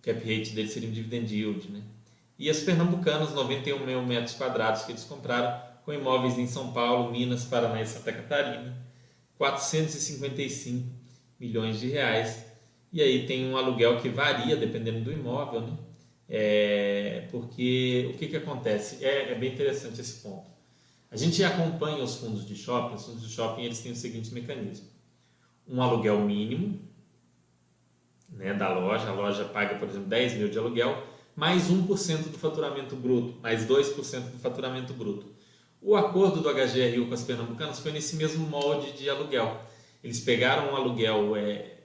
cap 0.00 0.18
rate 0.18 0.52
dele 0.54 0.68
seria 0.68 0.88
um 0.88 0.92
dividend 0.92 1.34
yield, 1.34 1.70
né? 1.70 1.82
E 2.38 2.48
as 2.48 2.60
pernambucanas, 2.60 3.32
91 3.32 3.84
mil 3.84 4.02
metros 4.02 4.34
quadrados 4.34 4.82
que 4.82 4.92
eles 4.92 5.04
compraram, 5.04 5.60
com 5.84 5.92
imóveis 5.92 6.38
em 6.38 6.46
São 6.46 6.72
Paulo, 6.72 7.10
Minas, 7.10 7.44
Paraná 7.44 7.82
e 7.82 7.86
Santa 7.86 8.12
Catarina. 8.12 8.76
455 9.36 10.86
milhões 11.38 11.80
de 11.80 11.88
reais. 11.88 12.44
E 12.92 13.02
aí 13.02 13.26
tem 13.26 13.50
um 13.50 13.56
aluguel 13.56 14.00
que 14.00 14.08
varia 14.08 14.56
dependendo 14.56 15.00
do 15.00 15.12
imóvel, 15.12 15.62
né? 15.62 15.78
É, 16.28 17.26
porque 17.30 18.10
o 18.12 18.18
que, 18.18 18.26
que 18.26 18.36
acontece? 18.36 19.04
É, 19.04 19.32
é, 19.32 19.34
bem 19.34 19.52
interessante 19.52 20.00
esse 20.00 20.22
ponto. 20.22 20.50
A 21.10 21.16
gente 21.16 21.42
acompanha 21.42 22.04
os 22.04 22.16
fundos 22.16 22.46
de 22.46 22.54
shopping, 22.54 22.96
os 22.96 23.06
fundos 23.06 23.22
de 23.22 23.32
shopping 23.32 23.62
eles 23.62 23.80
têm 23.80 23.92
o 23.92 23.96
seguinte 23.96 24.32
mecanismo: 24.34 24.88
um 25.66 25.80
aluguel 25.80 26.20
mínimo 26.20 26.78
né, 28.28 28.52
da 28.52 28.70
loja, 28.72 29.08
a 29.08 29.12
loja 29.12 29.44
paga, 29.46 29.76
por 29.76 29.88
exemplo, 29.88 30.08
10 30.08 30.34
mil 30.34 30.48
de 30.50 30.58
aluguel, 30.58 31.02
mais 31.38 31.70
1% 31.70 32.30
do 32.32 32.36
faturamento 32.36 32.96
bruto, 32.96 33.38
mais 33.40 33.64
2% 33.64 33.94
do 34.32 34.38
faturamento 34.40 34.92
bruto. 34.92 35.24
O 35.80 35.94
acordo 35.94 36.40
do 36.40 36.52
HGRU 36.52 37.06
com 37.06 37.14
as 37.14 37.22
pernambucanas 37.22 37.78
foi 37.78 37.92
nesse 37.92 38.16
mesmo 38.16 38.44
molde 38.44 38.90
de 38.98 39.08
aluguel. 39.08 39.62
Eles 40.02 40.18
pegaram 40.18 40.72
um 40.72 40.74
aluguel 40.74 41.36
é, 41.36 41.76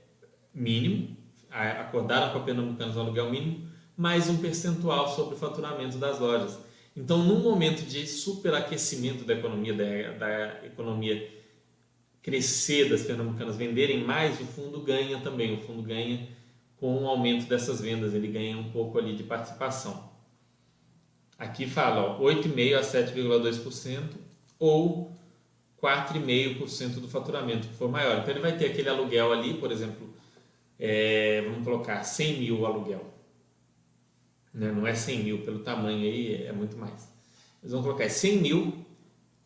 mínimo, 0.51 1.15
acordaram 1.51 2.31
com 2.31 2.39
a 2.39 2.41
Pernambucanas 2.41 2.97
um 2.97 3.01
aluguel 3.01 3.29
mínimo, 3.29 3.69
mais 3.95 4.27
um 4.27 4.37
percentual 4.37 5.07
sobre 5.15 5.35
o 5.35 5.37
faturamento 5.37 5.99
das 5.99 6.19
lojas. 6.19 6.57
Então, 6.97 7.19
num 7.19 7.43
momento 7.43 7.83
de 7.85 8.07
superaquecimento 8.07 9.23
da 9.23 9.35
economia, 9.35 9.73
da, 9.75 10.17
da 10.17 10.65
economia 10.65 11.29
crescer 12.23 12.89
das 12.89 13.03
pernambucanas 13.03 13.55
venderem 13.55 14.03
mais, 14.03 14.41
o 14.41 14.45
fundo 14.45 14.81
ganha 14.81 15.19
também. 15.19 15.53
O 15.53 15.61
fundo 15.61 15.83
ganha 15.83 16.27
com 16.83 17.01
o 17.01 17.07
aumento 17.07 17.45
dessas 17.45 17.79
vendas, 17.79 18.13
ele 18.13 18.27
ganha 18.27 18.57
um 18.57 18.69
pouco 18.69 18.99
ali 18.99 19.15
de 19.15 19.23
participação. 19.23 20.11
Aqui 21.39 21.65
fala 21.65 22.19
8,5% 22.19 22.75
a 22.75 22.81
7,2% 22.81 24.01
ou 24.59 25.09
4,5% 25.81 26.99
do 26.99 27.07
faturamento, 27.07 27.69
que 27.69 27.73
for 27.75 27.89
maior. 27.89 28.17
Então 28.17 28.31
ele 28.31 28.41
vai 28.41 28.57
ter 28.57 28.65
aquele 28.65 28.89
aluguel 28.89 29.31
ali, 29.31 29.53
por 29.53 29.71
exemplo, 29.71 30.13
é, 30.77 31.41
vamos 31.43 31.63
colocar 31.63 32.03
100 32.03 32.39
mil 32.41 32.65
aluguel. 32.65 33.13
Né? 34.53 34.69
Não 34.69 34.85
é 34.85 34.93
100 34.93 35.23
mil, 35.23 35.41
pelo 35.45 35.59
tamanho 35.59 36.01
aí 36.01 36.43
é 36.43 36.51
muito 36.51 36.75
mais. 36.75 37.07
Eles 37.61 37.71
vão 37.71 37.81
colocar 37.81 38.09
100 38.09 38.41
mil 38.41 38.85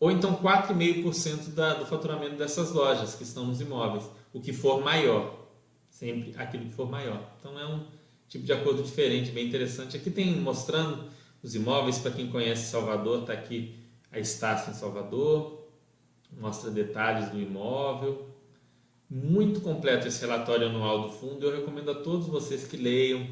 ou 0.00 0.10
então 0.10 0.34
4,5% 0.42 1.78
do 1.78 1.86
faturamento 1.86 2.34
dessas 2.34 2.72
lojas 2.72 3.14
que 3.14 3.22
estão 3.22 3.46
nos 3.46 3.60
imóveis, 3.60 4.10
o 4.32 4.40
que 4.40 4.52
for 4.52 4.82
maior, 4.82 5.37
sempre 5.98 6.32
aquilo 6.36 6.66
que 6.66 6.74
for 6.74 6.88
maior. 6.88 7.20
Então 7.40 7.58
é 7.58 7.66
um 7.66 7.84
tipo 8.28 8.44
de 8.44 8.52
acordo 8.52 8.82
diferente, 8.82 9.32
bem 9.32 9.48
interessante. 9.48 9.96
Aqui 9.96 10.10
tem 10.10 10.36
mostrando 10.36 11.10
os 11.42 11.56
imóveis, 11.56 11.98
para 11.98 12.12
quem 12.12 12.30
conhece 12.30 12.70
Salvador, 12.70 13.22
está 13.22 13.32
aqui 13.32 13.74
a 14.12 14.18
Estácio 14.18 14.70
em 14.70 14.74
Salvador, 14.74 15.66
mostra 16.38 16.70
detalhes 16.70 17.30
do 17.30 17.40
imóvel. 17.40 18.28
Muito 19.10 19.60
completo 19.60 20.06
esse 20.06 20.20
relatório 20.20 20.68
anual 20.68 21.08
do 21.08 21.10
fundo, 21.10 21.44
eu 21.44 21.56
recomendo 21.56 21.90
a 21.90 21.94
todos 21.96 22.28
vocês 22.28 22.66
que 22.66 22.76
leiam. 22.76 23.26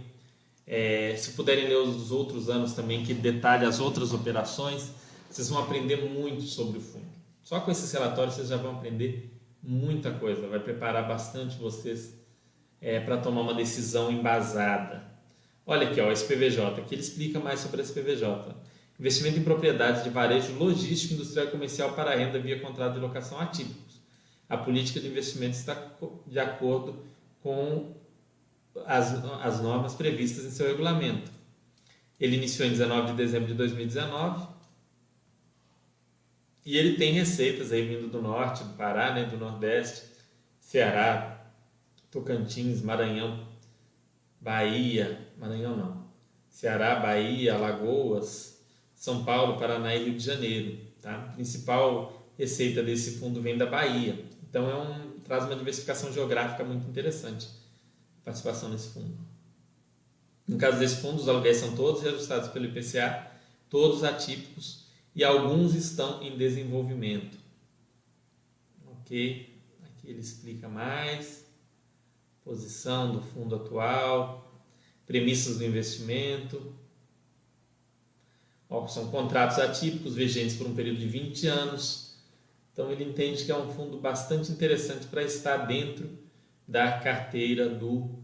É, 0.67 1.15
se 1.17 1.33
puderem 1.33 1.69
ler 1.69 1.77
os 1.77 2.11
outros 2.11 2.51
anos 2.51 2.73
também, 2.73 3.05
que 3.05 3.15
detalhe 3.15 3.65
as 3.65 3.79
outras 3.79 4.13
operações, 4.13 4.91
vocês 5.31 5.49
vão 5.49 5.63
aprender 5.63 6.11
muito 6.11 6.43
sobre 6.43 6.79
o 6.79 6.81
fundo. 6.81 7.07
Só 7.45 7.61
com 7.61 7.71
esses 7.71 7.93
relatórios 7.93 8.35
vocês 8.35 8.49
já 8.49 8.57
vão 8.57 8.73
aprender 8.73 9.31
muita 9.63 10.11
coisa, 10.11 10.49
vai 10.49 10.59
preparar 10.59 11.07
bastante 11.07 11.57
vocês 11.59 12.26
é, 12.81 13.01
para 13.01 13.17
tomar 13.17 13.43
uma 13.43 13.55
decisão 13.55 14.11
embasada. 14.11 15.05
Olha 15.65 15.89
aqui, 15.89 16.01
ó, 16.01 16.09
o 16.09 16.13
SPVJ, 16.13 16.81
aqui 16.81 16.95
ele 16.95 17.03
explica 17.03 17.41
mais 17.41 17.61
sobre 17.61 17.81
o 17.81 17.85
SPVJ. 17.85 18.55
Investimento 18.99 19.39
em 19.39 19.43
propriedades 19.43 20.05
de 20.05 20.11
varejo 20.11 20.55
logístico, 20.55 21.15
industrial 21.15 21.47
e 21.47 21.51
comercial 21.51 21.93
para 21.93 22.15
renda 22.15 22.39
via 22.39 22.61
contrato 22.61 22.95
de 22.95 23.01
locação 23.01 23.39
atípicos. 23.41 24.01
A 24.49 24.57
política 24.57 25.01
de 25.01 25.09
investimento 25.09 25.57
está 25.57 25.77
de 26.27 26.39
acordo 26.39 27.05
com 27.43 27.95
as, 28.87 29.13
as 29.43 29.61
normas 29.61 29.95
previstas 29.95 30.45
em 30.45 30.51
seu 30.51 30.69
regulamento. 30.69 31.31
Ele 32.19 32.37
iniciou 32.37 32.69
em 32.69 32.71
19 32.71 33.09
de 33.09 33.15
dezembro 33.15 33.49
de 33.49 33.55
2019 33.55 34.47
e 36.65 36.77
ele 36.77 36.97
tem 36.97 37.13
receitas 37.13 37.71
aí 37.71 37.87
vindo 37.87 38.09
do 38.09 38.23
norte, 38.23 38.65
do 38.65 38.75
Pará, 38.75 39.15
né, 39.15 39.25
do 39.25 39.37
Nordeste, 39.37 40.05
Ceará, 40.59 41.36
Tocantins, 42.17 42.81
Maranhão, 42.81 43.47
Bahia, 44.41 45.29
Maranhão 45.37 45.77
não, 45.77 46.07
Ceará, 46.49 46.99
Bahia, 46.99 47.55
Alagoas, 47.55 48.59
São 48.95 49.23
Paulo, 49.23 49.59
Paraná 49.59 49.95
e 49.95 50.05
Rio 50.05 50.17
de 50.17 50.25
Janeiro. 50.25 50.79
Tá? 51.03 51.15
A 51.15 51.33
principal 51.33 52.27
receita 52.39 52.83
desse 52.83 53.19
fundo 53.19 53.43
vem 53.43 53.59
da 53.59 53.67
Bahia. 53.67 54.25
Então 54.49 54.71
é 54.71 54.75
um, 54.75 55.21
traz 55.21 55.45
uma 55.45 55.57
diversificação 55.57 56.11
geográfica 56.11 56.65
muito 56.65 56.89
interessante 56.89 57.49
a 58.23 58.25
participação 58.25 58.71
nesse 58.71 58.89
fundo. 58.89 59.15
No 60.49 60.57
caso 60.57 60.79
desse 60.79 61.03
fundo, 61.03 61.21
os 61.21 61.29
aluguéis 61.29 61.59
são 61.59 61.75
todos 61.75 62.03
reajustados 62.03 62.49
pelo 62.49 62.65
IPCA, 62.65 63.31
todos 63.69 64.03
atípicos 64.03 64.87
e 65.15 65.23
alguns 65.23 65.75
estão 65.75 66.23
em 66.23 66.37
desenvolvimento. 66.37 67.37
Ok? 68.87 69.55
Aqui 69.85 70.09
ele 70.09 70.21
explica 70.21 70.67
mais. 70.67 71.46
Posição 72.47 73.11
do 73.11 73.21
fundo 73.21 73.57
atual, 73.57 74.57
premissas 75.05 75.59
do 75.59 75.65
investimento. 75.65 76.73
Ó, 78.71 78.87
são 78.87 79.11
contratos 79.11 79.59
atípicos 79.59 80.15
vigentes 80.15 80.55
por 80.55 80.65
um 80.65 80.75
período 80.75 81.01
de 81.01 81.09
20 81.09 81.49
anos. 81.49 82.17
Então 82.73 82.93
ele 82.93 83.03
entende 83.03 83.45
que 83.45 83.51
é 83.51 83.57
um 83.57 83.69
fundo 83.73 83.99
bastante 83.99 84.53
interessante 84.53 85.09
para 85.09 85.25
estar 85.25 85.57
dentro 85.67 86.09
da 86.69 87.01
carteira 87.01 87.69
do 87.69 88.17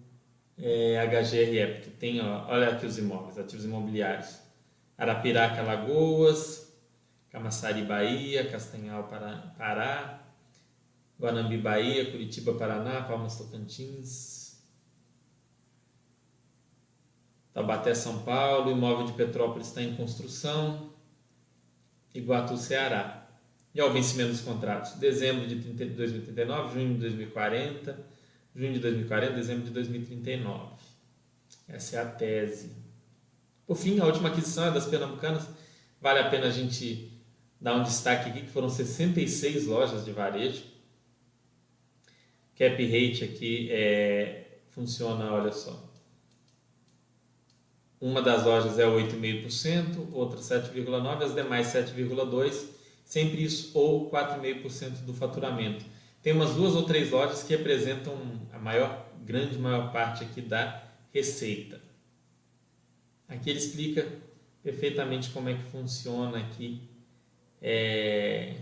é, 0.56 1.04
HGRE, 1.04 1.74
porque 1.74 1.90
tem, 1.90 2.20
ó, 2.20 2.46
olha 2.46 2.68
aqui 2.68 2.86
os 2.86 2.98
imóveis, 2.98 3.36
ativos 3.36 3.64
imobiliários. 3.64 4.38
Arapiraca, 4.96 5.62
Lagoas, 5.62 6.72
Camaçari, 7.28 7.82
Bahia, 7.82 8.48
Castanhal, 8.48 9.08
Pará, 9.58 10.21
Guanambi, 11.22 11.56
Bahia, 11.56 12.10
Curitiba, 12.10 12.54
Paraná, 12.54 13.02
Palmas, 13.02 13.36
Tocantins, 13.38 14.60
Tabaté, 17.54 17.94
São 17.94 18.24
Paulo, 18.24 18.72
imóvel 18.72 19.06
de 19.06 19.12
Petrópolis 19.12 19.68
está 19.68 19.80
em 19.80 19.94
construção, 19.94 20.90
Iguatu, 22.12 22.56
Ceará. 22.56 23.20
E 23.72 23.80
ao 23.80 23.92
vencimento 23.92 24.32
dos 24.32 24.40
contratos, 24.40 24.94
dezembro 24.94 25.46
de 25.46 25.54
2039, 25.54 26.74
junho 26.74 26.94
de 26.94 27.00
2040, 27.00 28.06
junho 28.54 28.72
de 28.72 28.80
2040, 28.80 29.32
dezembro 29.32 29.64
de 29.64 29.70
2039. 29.70 30.74
Essa 31.68 31.96
é 31.96 32.00
a 32.00 32.04
tese. 32.04 32.72
Por 33.64 33.76
fim, 33.76 34.00
a 34.00 34.04
última 34.06 34.28
aquisição 34.28 34.66
é 34.66 34.70
das 34.72 34.86
pernambucanas. 34.86 35.46
Vale 36.00 36.18
a 36.18 36.28
pena 36.28 36.48
a 36.48 36.50
gente 36.50 37.12
dar 37.60 37.76
um 37.76 37.82
destaque 37.82 38.28
aqui 38.28 38.40
que 38.42 38.50
foram 38.50 38.68
66 38.68 39.66
lojas 39.66 40.04
de 40.04 40.10
varejo. 40.10 40.71
Cap 42.56 42.84
rate 42.84 43.24
aqui 43.24 43.68
é, 43.70 44.58
funciona, 44.70 45.32
olha 45.32 45.52
só. 45.52 45.90
Uma 48.00 48.20
das 48.20 48.44
lojas 48.44 48.78
é 48.78 48.84
8,5%, 48.84 50.08
outra 50.12 50.40
7,9%, 50.40 51.22
as 51.22 51.34
demais 51.34 51.68
7,2%, 51.68 52.66
sempre 53.04 53.44
isso 53.44 53.70
ou 53.74 54.10
4,5% 54.10 55.04
do 55.04 55.14
faturamento. 55.14 55.84
Tem 56.22 56.32
umas 56.32 56.54
duas 56.54 56.74
ou 56.74 56.84
três 56.84 57.10
lojas 57.10 57.42
que 57.42 57.56
representam 57.56 58.16
a 58.52 58.58
maior, 58.58 59.08
grande 59.24 59.58
maior 59.58 59.92
parte 59.92 60.24
aqui 60.24 60.40
da 60.40 60.82
receita. 61.12 61.80
Aqui 63.28 63.50
ele 63.50 63.58
explica 63.58 64.06
perfeitamente 64.62 65.30
como 65.30 65.48
é 65.48 65.54
que 65.54 65.62
funciona 65.64 66.38
aqui 66.38 66.82
é, 67.60 68.56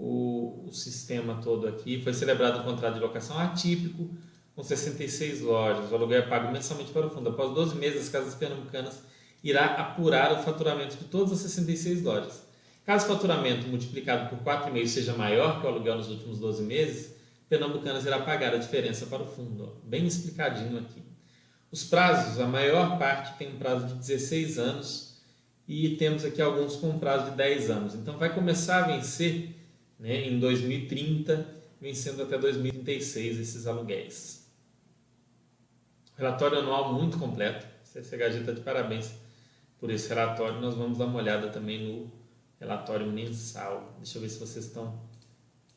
o, 0.00 0.66
o, 0.68 0.72
sistema 0.72 1.40
todo 1.42 1.68
aqui. 1.68 2.00
Foi 2.02 2.14
celebrado 2.14 2.60
um 2.60 2.62
contrato 2.64 2.94
de 2.94 3.00
locação 3.00 3.38
atípico 3.38 4.10
com 4.54 4.62
66 4.62 5.40
lojas. 5.42 5.90
O 5.90 5.94
aluguel 5.94 6.20
é 6.20 6.26
pago 6.26 6.50
mensalmente 6.50 6.90
para 6.90 7.06
o 7.06 7.10
fundo. 7.10 7.30
Após 7.30 7.54
12 7.54 7.76
meses, 7.76 8.02
as 8.02 8.08
casas 8.08 8.34
pernambucanas 8.34 9.02
irá 9.44 9.66
apurar 9.66 10.32
o 10.32 10.42
faturamento 10.42 10.96
de 10.96 11.04
todas 11.04 11.32
as 11.32 11.38
66 11.40 12.02
lojas. 12.02 12.42
Caso 12.84 13.04
o 13.04 13.08
faturamento 13.08 13.68
multiplicado 13.68 14.28
por 14.34 14.38
4,5 14.44 14.86
seja 14.86 15.12
maior 15.12 15.60
que 15.60 15.66
o 15.66 15.70
aluguel 15.70 15.96
nos 15.96 16.08
últimos 16.08 16.38
12 16.38 16.62
meses, 16.62 17.20
Pernambucanas 17.50 18.06
irá 18.06 18.20
pagar 18.20 18.54
a 18.54 18.58
diferença 18.58 19.06
para 19.06 19.24
o 19.24 19.26
fundo. 19.26 19.76
Bem 19.82 20.06
explicadinho 20.06 20.78
aqui. 20.78 21.02
Os 21.72 21.82
prazos, 21.82 22.38
a 22.40 22.46
maior 22.46 22.96
parte 22.96 23.36
tem 23.38 23.52
um 23.52 23.58
prazo 23.58 23.88
de 23.88 23.94
16 23.94 24.56
anos 24.56 25.20
e 25.66 25.96
temos 25.96 26.24
aqui 26.24 26.40
alguns 26.40 26.76
com 26.76 26.96
prazo 27.00 27.32
de 27.32 27.36
10 27.36 27.70
anos. 27.70 27.94
Então 27.96 28.16
vai 28.18 28.32
começar 28.32 28.84
a 28.84 28.86
vencer 28.86 29.59
né, 30.00 30.26
em 30.26 30.40
2030, 30.40 31.46
vencendo 31.80 32.22
até 32.22 32.38
2036 32.38 33.38
esses 33.38 33.66
aluguéis. 33.66 34.50
Relatório 36.16 36.58
anual 36.58 36.92
muito 36.92 37.18
completo. 37.18 37.66
CCHG 37.84 38.40
está 38.40 38.52
de 38.52 38.60
parabéns 38.62 39.12
por 39.78 39.90
esse 39.90 40.08
relatório. 40.08 40.60
Nós 40.60 40.74
vamos 40.74 40.98
dar 40.98 41.06
uma 41.06 41.18
olhada 41.18 41.48
também 41.48 41.86
no 41.86 42.12
relatório 42.58 43.06
mensal. 43.06 43.94
Deixa 43.98 44.18
eu 44.18 44.22
ver 44.22 44.28
se 44.28 44.38
vocês 44.38 44.66
estão 44.66 45.00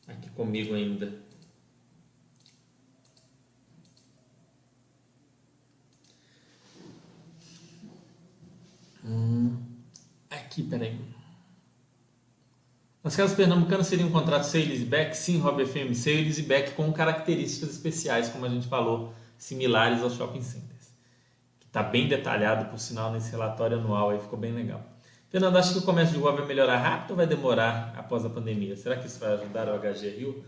aqui 0.06 0.28
comigo 0.30 0.74
ainda. 0.74 1.22
Hum, 9.04 9.56
aqui, 10.30 10.62
peraí. 10.62 10.98
Nas 13.04 13.14
casas 13.14 13.36
pernambucanas 13.36 13.86
seria 13.86 14.06
um 14.06 14.10
contrato 14.10 14.44
sales 14.44 14.80
e 14.80 14.84
back? 14.86 15.14
Sim, 15.14 15.38
Rob 15.38 15.62
FM, 15.62 15.92
sales 15.94 16.38
e 16.38 16.42
back 16.42 16.72
com 16.72 16.90
características 16.90 17.72
especiais, 17.72 18.30
como 18.30 18.46
a 18.46 18.48
gente 18.48 18.66
falou, 18.66 19.12
similares 19.36 20.02
aos 20.02 20.14
shopping 20.14 20.40
centers. 20.40 20.90
Que 21.60 21.66
está 21.66 21.82
bem 21.82 22.08
detalhado, 22.08 22.70
por 22.70 22.78
sinal, 22.78 23.12
nesse 23.12 23.30
relatório 23.30 23.78
anual 23.78 24.08
aí, 24.08 24.18
ficou 24.18 24.38
bem 24.38 24.54
legal. 24.54 24.82
Fernando, 25.28 25.54
acha 25.58 25.74
que 25.74 25.80
o 25.80 25.82
comércio 25.82 26.14
de 26.14 26.20
rua 26.22 26.32
vai 26.32 26.46
melhorar 26.46 26.78
rápido 26.78 27.10
ou 27.10 27.16
vai 27.18 27.26
demorar 27.26 27.92
após 27.94 28.24
a 28.24 28.30
pandemia? 28.30 28.74
Será 28.74 28.96
que 28.96 29.06
isso 29.06 29.20
vai 29.20 29.34
ajudar 29.34 29.68
o 29.68 29.78
HG 29.78 30.08
Rio? 30.08 30.42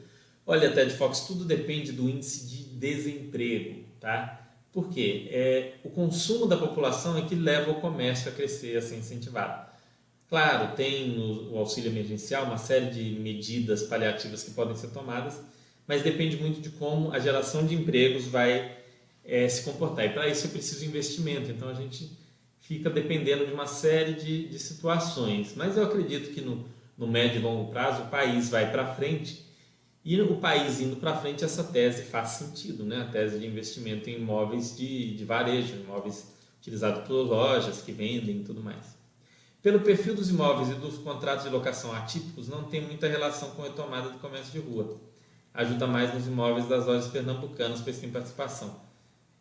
Olha, 0.46 0.72
Ted 0.72 0.94
Fox, 0.94 1.26
tudo 1.26 1.44
depende 1.44 1.92
do 1.92 2.08
índice 2.08 2.46
de 2.46 2.64
desemprego, 2.78 3.84
tá? 4.00 4.48
Por 4.72 4.88
quê? 4.88 5.28
É, 5.30 5.74
o 5.84 5.90
consumo 5.90 6.46
da 6.46 6.56
população 6.56 7.18
é 7.18 7.22
que 7.22 7.34
leva 7.34 7.70
o 7.70 7.82
comércio 7.82 8.30
a 8.30 8.34
crescer, 8.34 8.78
a 8.78 8.80
ser 8.80 8.96
incentivado. 8.96 9.65
Claro, 10.28 10.74
tem 10.74 11.16
o, 11.18 11.56
auxílio 11.56 11.90
emergencial, 11.90 12.46
uma 12.46 12.58
série 12.58 12.86
de 12.86 13.20
medidas 13.20 13.84
paliativas 13.84 14.42
que 14.42 14.50
podem 14.50 14.74
ser 14.74 14.88
tomadas, 14.88 15.40
mas 15.86 16.02
depende 16.02 16.36
muito 16.36 16.60
de 16.60 16.70
como 16.70 17.12
a 17.12 17.18
geração 17.20 17.64
de 17.64 17.76
empregos 17.76 18.26
vai 18.26 18.76
é, 19.24 19.48
se 19.48 19.62
comportar. 19.62 20.04
E 20.06 20.10
para 20.10 20.28
isso 20.28 20.46
é 20.46 20.50
preciso 20.50 20.84
investimento. 20.84 21.50
Então 21.50 21.68
a 21.68 21.74
gente 21.74 22.10
fica 22.60 22.90
dependendo 22.90 23.46
de 23.46 23.52
uma 23.52 23.66
série 23.68 24.14
de, 24.14 24.48
de 24.48 24.58
situações. 24.58 25.54
Mas 25.54 25.76
eu 25.76 25.84
acredito 25.84 26.32
que 26.32 26.40
no, 26.40 26.66
no 26.98 27.06
médio 27.06 27.38
e 27.38 27.42
longo 27.42 27.70
prazo 27.70 28.02
o 28.02 28.08
país 28.08 28.48
vai 28.48 28.70
para 28.70 28.94
frente 28.94 29.46
e 30.04 30.20
o 30.20 30.36
país 30.36 30.80
indo 30.80 30.96
para 30.96 31.16
frente, 31.16 31.44
essa 31.44 31.64
tese 31.64 32.04
faz 32.04 32.28
sentido, 32.30 32.84
né? 32.84 33.00
a 33.02 33.04
tese 33.06 33.40
de 33.40 33.46
investimento 33.46 34.08
em 34.08 34.14
imóveis 34.14 34.76
de, 34.76 35.14
de 35.16 35.24
varejo, 35.24 35.74
imóveis 35.76 36.32
utilizados 36.60 37.06
por 37.06 37.14
lojas 37.14 37.82
que 37.82 37.90
vendem 37.90 38.38
e 38.38 38.44
tudo 38.44 38.62
mais. 38.62 38.96
Pelo 39.66 39.80
perfil 39.80 40.14
dos 40.14 40.30
imóveis 40.30 40.70
e 40.70 40.74
dos 40.74 40.96
contratos 40.98 41.42
de 41.42 41.50
locação 41.50 41.92
atípicos, 41.92 42.46
não 42.46 42.62
tem 42.62 42.80
muita 42.82 43.08
relação 43.08 43.50
com 43.50 43.62
a 43.62 43.64
retomada 43.64 44.10
do 44.10 44.20
comércio 44.20 44.52
de 44.52 44.60
rua. 44.60 44.96
Ajuda 45.52 45.88
mais 45.88 46.14
nos 46.14 46.28
imóveis 46.28 46.68
das 46.68 46.86
lojas 46.86 47.08
pernambucanas, 47.08 47.80
pois 47.80 47.98
tem 47.98 48.08
participação. 48.08 48.80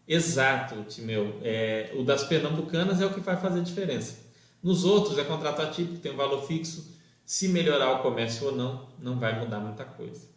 Exato, 0.07 0.83
Timeu. 0.85 1.39
É, 1.43 1.91
o 1.93 2.03
das 2.03 2.23
pernambucanas 2.23 2.99
é 3.01 3.05
o 3.05 3.13
que 3.13 3.19
vai 3.19 3.37
fazer 3.37 3.61
diferença. 3.61 4.17
Nos 4.63 4.83
outros 4.83 5.15
é 5.19 5.23
contrato 5.23 5.61
atípico, 5.61 5.99
tem 5.99 6.11
um 6.11 6.17
valor 6.17 6.41
fixo. 6.47 6.97
Se 7.23 7.47
melhorar 7.47 7.91
o 7.91 8.01
comércio 8.01 8.47
ou 8.47 8.55
não, 8.55 8.89
não 8.97 9.19
vai 9.19 9.39
mudar 9.39 9.59
muita 9.59 9.85
coisa. 9.85 10.27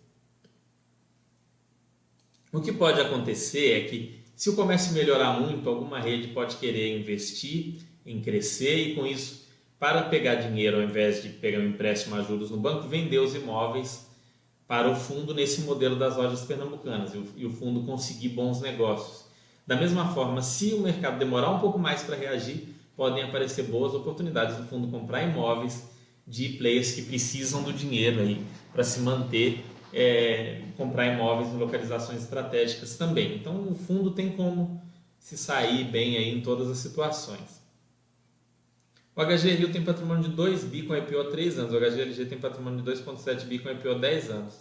O 2.53 2.61
que 2.61 2.72
pode 2.72 3.01
acontecer 3.01 3.72
é 3.72 3.89
que, 3.89 4.22
se 4.36 4.51
o 4.51 4.55
comércio 4.55 4.93
melhorar 4.93 5.41
muito, 5.41 5.66
alguma 5.66 5.99
rede 5.99 6.28
pode 6.34 6.57
querer 6.57 7.01
investir 7.01 7.78
em 8.05 8.20
crescer 8.20 8.91
e, 8.91 8.95
com 8.95 9.07
isso, 9.07 9.47
para 9.79 10.03
pegar 10.03 10.37
dinheiro 10.37 10.79
ao 10.79 10.83
invés 10.83 11.22
de 11.22 11.29
pegar 11.29 11.59
um 11.59 11.68
empréstimo 11.68 12.16
a 12.16 12.22
juros 12.22 12.51
no 12.51 12.57
banco, 12.57 12.89
vender 12.89 13.18
os 13.18 13.35
imóveis 13.35 14.07
para 14.66 14.91
o 14.91 14.95
fundo 14.95 15.33
nesse 15.33 15.62
modelo 15.62 15.97
das 15.97 16.16
lojas 16.16 16.43
pernambucanas 16.43 17.12
e 17.37 17.47
o 17.47 17.51
fundo 17.51 17.83
conseguir 17.83 18.31
bons 18.31 18.61
negócios. 18.61 19.24
Da 19.66 19.76
mesma 19.76 20.12
forma, 20.12 20.43
se 20.43 20.74
o 20.74 20.81
mercado 20.81 21.18
demorar 21.18 21.51
um 21.51 21.59
pouco 21.59 21.79
mais 21.79 22.03
para 22.03 22.16
reagir, 22.16 22.74
podem 22.97 23.22
aparecer 23.22 23.64
boas 23.64 23.95
oportunidades 23.95 24.57
do 24.57 24.64
fundo 24.64 24.89
comprar 24.89 25.22
imóveis 25.22 25.85
de 26.26 26.51
players 26.51 26.93
que 26.93 27.03
precisam 27.03 27.62
do 27.62 27.72
dinheiro 27.72 28.20
aí 28.20 28.45
para 28.72 28.85
se 28.85 29.01
manter 29.01 29.64
é, 29.93 30.62
comprar 30.76 31.07
imóveis 31.07 31.49
em 31.49 31.57
localizações 31.57 32.22
estratégicas 32.22 32.97
também. 32.97 33.37
Então, 33.37 33.68
o 33.68 33.74
fundo 33.74 34.11
tem 34.11 34.31
como 34.33 34.83
se 35.18 35.39
sair 35.39 35.85
bem 35.85 36.16
aí 36.16 36.35
em 36.35 36.41
todas 36.41 36.70
as 36.70 36.79
situações. 36.79 37.58
O 39.19 39.21
HG 39.21 39.51
Rio 39.57 39.73
tem 39.73 39.83
patrimônio 39.83 40.23
de 40.23 40.37
2 40.37 40.62
bi 40.62 40.85
com 40.85 40.95
IPO 40.95 41.19
há 41.19 41.25
3 41.25 41.59
anos, 41.59 41.75
o 41.75 41.77
HGLG 41.77 42.27
tem 42.27 42.39
patrimônio 42.39 42.81
de 42.81 42.89
2,7 42.89 43.47
bi 43.47 43.59
com 43.59 43.69
IPO 43.69 43.91
há 43.91 43.95
10 43.95 44.31
anos. 44.31 44.55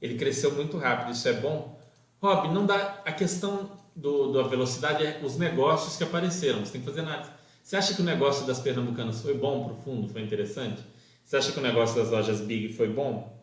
Ele 0.00 0.16
cresceu 0.16 0.52
muito 0.52 0.78
rápido, 0.78 1.12
isso 1.12 1.28
é 1.28 1.34
bom? 1.34 1.78
Rob, 2.18 2.48
não 2.48 2.64
dá. 2.64 3.02
A 3.04 3.12
questão 3.12 3.72
do, 3.94 4.32
da 4.32 4.44
velocidade 4.44 5.04
é 5.04 5.20
os 5.22 5.36
negócios 5.36 5.98
que 5.98 6.02
apareceram, 6.02 6.64
você 6.64 6.72
tem 6.72 6.80
que 6.80 6.86
fazer 6.86 7.02
nada. 7.02 7.30
Você 7.62 7.76
acha 7.76 7.92
que 7.92 8.00
o 8.00 8.04
negócio 8.06 8.46
das 8.46 8.58
pernambucanas 8.58 9.20
foi 9.20 9.34
bom 9.34 9.64
para 9.64 9.74
o 9.74 9.76
fundo, 9.76 10.08
foi 10.08 10.22
interessante? 10.22 10.82
Você 11.22 11.36
acha 11.36 11.52
que 11.52 11.58
o 11.58 11.62
negócio 11.62 11.94
das 12.00 12.10
lojas 12.10 12.40
Big 12.40 12.72
foi 12.72 12.88
bom? 12.88 13.34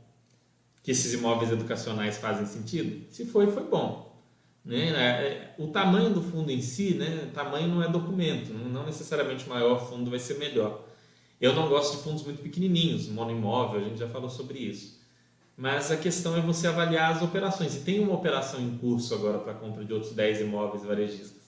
que 0.82 0.92
esses 0.92 1.14
imóveis 1.14 1.52
educacionais 1.52 2.18
fazem 2.18 2.48
sentido? 2.48 3.06
Se 3.12 3.26
foi, 3.26 3.52
foi 3.52 3.64
bom. 3.64 4.11
Né? 4.64 4.89
É, 4.89 5.01
é, 5.01 5.55
o 5.57 5.68
tamanho 5.68 6.14
do 6.14 6.22
fundo 6.22 6.51
em 6.51 6.62
si, 6.62 6.93
né? 6.93 7.30
tamanho 7.34 7.68
não 7.68 7.84
é 7.84 7.88
documento, 7.88 8.53
não 8.53 8.86
necessariamente 8.86 9.45
o 9.45 9.49
maior 9.49 9.89
fundo 9.89 10.09
vai 10.09 10.20
ser 10.20 10.38
melhor. 10.38 10.84
Eu 11.39 11.53
não 11.55 11.68
gosto 11.68 11.97
de 11.97 12.03
fundos 12.03 12.24
muito 12.24 12.41
pequenininhos, 12.41 13.07
monoimóvel, 13.07 13.80
a 13.80 13.84
gente 13.84 13.99
já 13.99 14.07
falou 14.07 14.30
sobre 14.30 14.59
isso. 14.59 14.99
Mas 15.57 15.91
a 15.91 15.97
questão 15.97 16.36
é 16.36 16.41
você 16.41 16.68
avaliar 16.68 17.12
as 17.12 17.22
operações. 17.22 17.76
E 17.76 17.80
tem 17.82 17.99
uma 17.99 18.14
operação 18.14 18.59
em 18.59 18.78
curso 18.78 19.14
agora 19.14 19.39
para 19.39 19.53
compra 19.53 19.84
de 19.84 19.93
outros 19.93 20.14
10 20.14 20.41
imóveis 20.41 20.84
varejistas. 20.84 21.41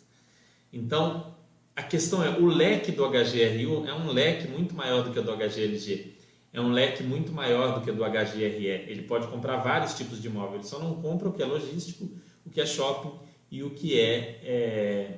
Então, 0.71 1.35
a 1.75 1.83
questão 1.83 2.23
é, 2.23 2.29
o 2.29 2.45
leque 2.45 2.91
do 2.91 3.07
HGRU 3.07 3.87
é 3.87 3.93
um 3.93 4.11
leque 4.11 4.47
muito 4.47 4.75
maior 4.75 5.03
do 5.03 5.11
que 5.11 5.19
o 5.19 5.23
do 5.23 5.31
HGLG 5.31 6.13
é 6.53 6.61
um 6.61 6.71
leque 6.71 7.01
muito 7.01 7.33
maior 7.33 7.73
do 7.73 7.81
que 7.83 7.89
o 7.89 7.95
do 7.95 8.03
HGRE. 8.03 8.67
Ele 8.67 9.01
pode 9.01 9.27
comprar 9.27 9.57
vários 9.57 9.95
tipos 9.95 10.21
de 10.21 10.27
imóvel, 10.27 10.55
ele 10.55 10.63
só 10.63 10.77
não 10.77 11.01
compra 11.01 11.27
o 11.27 11.33
que 11.33 11.41
é 11.41 11.45
logístico, 11.45 12.07
o 12.45 12.49
que 12.49 12.61
é 12.61 12.65
shopping 12.65 13.11
e 13.51 13.63
o 13.63 13.71
que 13.71 13.99
é, 13.99 14.39
é 14.43 15.17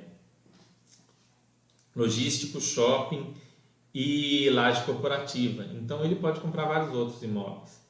logístico, 1.94 2.60
shopping 2.60 3.34
e 3.94 4.50
laje 4.50 4.84
corporativa. 4.84 5.64
Então 5.74 6.04
ele 6.04 6.16
pode 6.16 6.40
comprar 6.40 6.66
vários 6.66 6.94
outros 6.94 7.22
imóveis. 7.22 7.80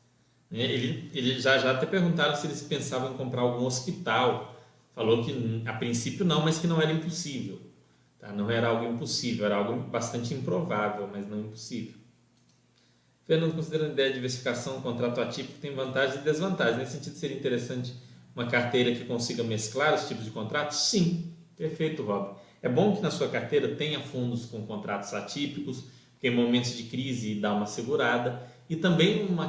Né? 0.51 0.61
Ele, 0.61 1.11
ele 1.12 1.41
já, 1.41 1.59
já 1.59 1.72
até 1.72 1.87
perguntaram 1.87 2.37
se 2.37 2.47
eles 2.47 2.62
pensavam 2.62 3.12
em 3.12 3.16
comprar 3.16 3.43
algum 3.43 3.64
hospital. 3.64 4.55
Falou 4.95 5.24
que 5.24 5.62
a 5.66 5.72
princípio 5.72 6.24
não, 6.24 6.43
mas 6.43 6.59
que 6.59 6.66
não 6.66 6.80
era 6.80 6.93
impossível. 6.93 7.61
Tá? 8.20 8.32
Não 8.32 8.51
era 8.51 8.68
algo 8.68 8.84
impossível, 8.84 9.45
era 9.45 9.57
algo 9.57 9.82
bastante 9.91 10.32
improvável, 10.32 11.09
mas 11.12 11.28
não 11.28 11.41
impossível. 11.41 11.95
Fernando, 13.26 13.57
considerando 13.57 13.91
a 13.91 13.93
ideia 13.93 14.09
de 14.11 14.14
diversificação, 14.14 14.80
contrato 14.80 15.20
atípico 15.20 15.59
tem 15.59 15.74
vantagens 15.74 16.20
e 16.20 16.24
desvantagens. 16.24 16.78
Nesse 16.78 16.93
sentido, 16.93 17.16
seria 17.16 17.37
interessante 17.37 17.93
uma 18.37 18.47
carteira 18.47 18.95
que 18.95 19.07
consiga 19.07 19.43
mesclar 19.43 19.95
os 19.95 20.07
tipos 20.07 20.24
de 20.24 20.30
contratos? 20.30 20.76
Sim, 20.76 21.32
perfeito, 21.57 22.03
Rob. 22.03 22.37
É 22.61 22.68
bom 22.68 22.95
que 22.95 23.03
na 23.03 23.11
sua 23.11 23.28
carteira 23.28 23.74
tenha 23.74 24.01
fundos 24.01 24.45
com 24.45 24.62
contratos 24.66 25.14
atípicos, 25.14 25.84
porque 26.12 26.28
em 26.28 26.37
momentos 26.37 26.76
de 26.76 26.84
crise 26.84 27.34
dá 27.37 27.55
uma 27.55 27.66
segurada, 27.66 28.43
e 28.68 28.76
também 28.76 29.24
uma, 29.24 29.49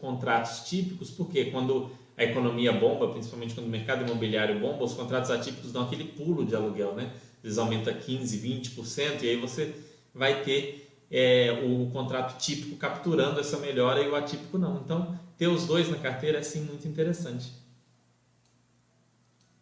contratos 0.00 0.68
típicos, 0.68 1.10
porque 1.10 1.46
quando 1.46 1.90
a 2.16 2.24
economia 2.24 2.72
bomba, 2.72 3.08
principalmente 3.08 3.54
quando 3.54 3.66
o 3.66 3.70
mercado 3.70 4.02
imobiliário 4.02 4.58
bomba, 4.58 4.84
os 4.84 4.94
contratos 4.94 5.30
atípicos 5.30 5.70
dão 5.70 5.82
aquele 5.82 6.04
pulo 6.04 6.44
de 6.44 6.54
aluguel, 6.54 6.94
né? 6.94 7.12
Eles 7.42 7.58
aumentam 7.58 7.92
15, 7.94 8.38
20%, 8.38 9.22
e 9.22 9.28
aí 9.28 9.36
você 9.36 9.74
vai 10.12 10.42
ter 10.42 10.90
é, 11.10 11.52
o 11.62 11.86
contrato 11.92 12.38
típico 12.38 12.76
capturando 12.76 13.38
essa 13.38 13.58
melhora 13.58 14.00
e 14.00 14.08
o 14.08 14.14
atípico 14.16 14.58
não. 14.58 14.78
Então, 14.78 15.14
ter 15.36 15.48
os 15.48 15.66
dois 15.66 15.88
na 15.88 15.98
carteira 15.98 16.38
é 16.38 16.42
sim 16.42 16.62
muito 16.62 16.88
interessante. 16.88 17.63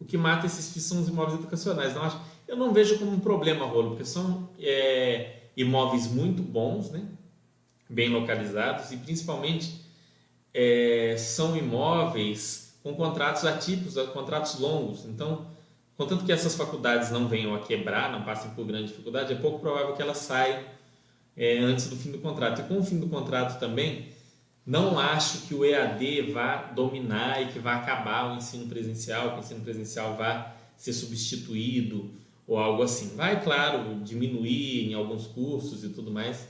O 0.03 0.05
que 0.05 0.17
mata 0.17 0.45
esses 0.45 0.73
FIIs 0.73 0.83
são 0.83 0.99
os 0.99 1.07
imóveis 1.07 1.39
educacionais. 1.39 1.95
Não 1.95 2.03
acho, 2.03 2.19
eu 2.45 2.57
não 2.57 2.73
vejo 2.73 2.99
como 2.99 3.11
um 3.11 3.19
problema, 3.21 3.65
Rolo, 3.65 3.91
porque 3.91 4.03
são 4.03 4.49
é, 4.59 5.43
imóveis 5.55 6.07
muito 6.07 6.43
bons, 6.43 6.91
né? 6.91 7.07
bem 7.89 8.09
localizados 8.09 8.91
e 8.91 8.97
principalmente 8.97 9.79
é, 10.53 11.15
são 11.17 11.55
imóveis 11.55 12.73
com 12.83 12.93
contratos 12.95 13.45
atípicos, 13.45 13.95
contratos 14.09 14.59
longos. 14.59 15.05
Então, 15.05 15.45
contanto 15.95 16.25
que 16.25 16.33
essas 16.33 16.53
faculdades 16.53 17.09
não 17.09 17.29
venham 17.29 17.55
a 17.55 17.59
quebrar, 17.59 18.11
não 18.11 18.23
passem 18.23 18.51
por 18.51 18.65
grande 18.65 18.87
dificuldade, 18.87 19.31
é 19.31 19.35
pouco 19.37 19.59
provável 19.59 19.93
que 19.93 20.01
elas 20.01 20.17
saiam 20.17 20.63
é, 21.37 21.59
antes 21.59 21.87
do 21.87 21.95
fim 21.95 22.11
do 22.11 22.17
contrato. 22.17 22.59
E 22.59 22.63
com 22.65 22.77
o 22.77 22.83
fim 22.83 22.99
do 22.99 23.07
contrato 23.07 23.57
também, 23.57 24.09
não 24.65 24.97
acho 24.97 25.47
que 25.47 25.53
o 25.53 25.65
EAD 25.65 26.31
vá 26.31 26.63
dominar 26.63 27.41
e 27.41 27.51
que 27.51 27.59
vá 27.59 27.75
acabar 27.75 28.31
o 28.31 28.37
ensino 28.37 28.67
presencial, 28.67 29.31
que 29.31 29.37
o 29.37 29.39
ensino 29.39 29.61
presencial 29.61 30.15
vá 30.15 30.55
ser 30.77 30.93
substituído 30.93 32.11
ou 32.47 32.57
algo 32.57 32.81
assim. 32.81 33.15
Vai, 33.15 33.43
claro, 33.43 34.01
diminuir 34.03 34.89
em 34.89 34.93
alguns 34.93 35.27
cursos 35.27 35.83
e 35.83 35.89
tudo 35.89 36.11
mais, 36.11 36.47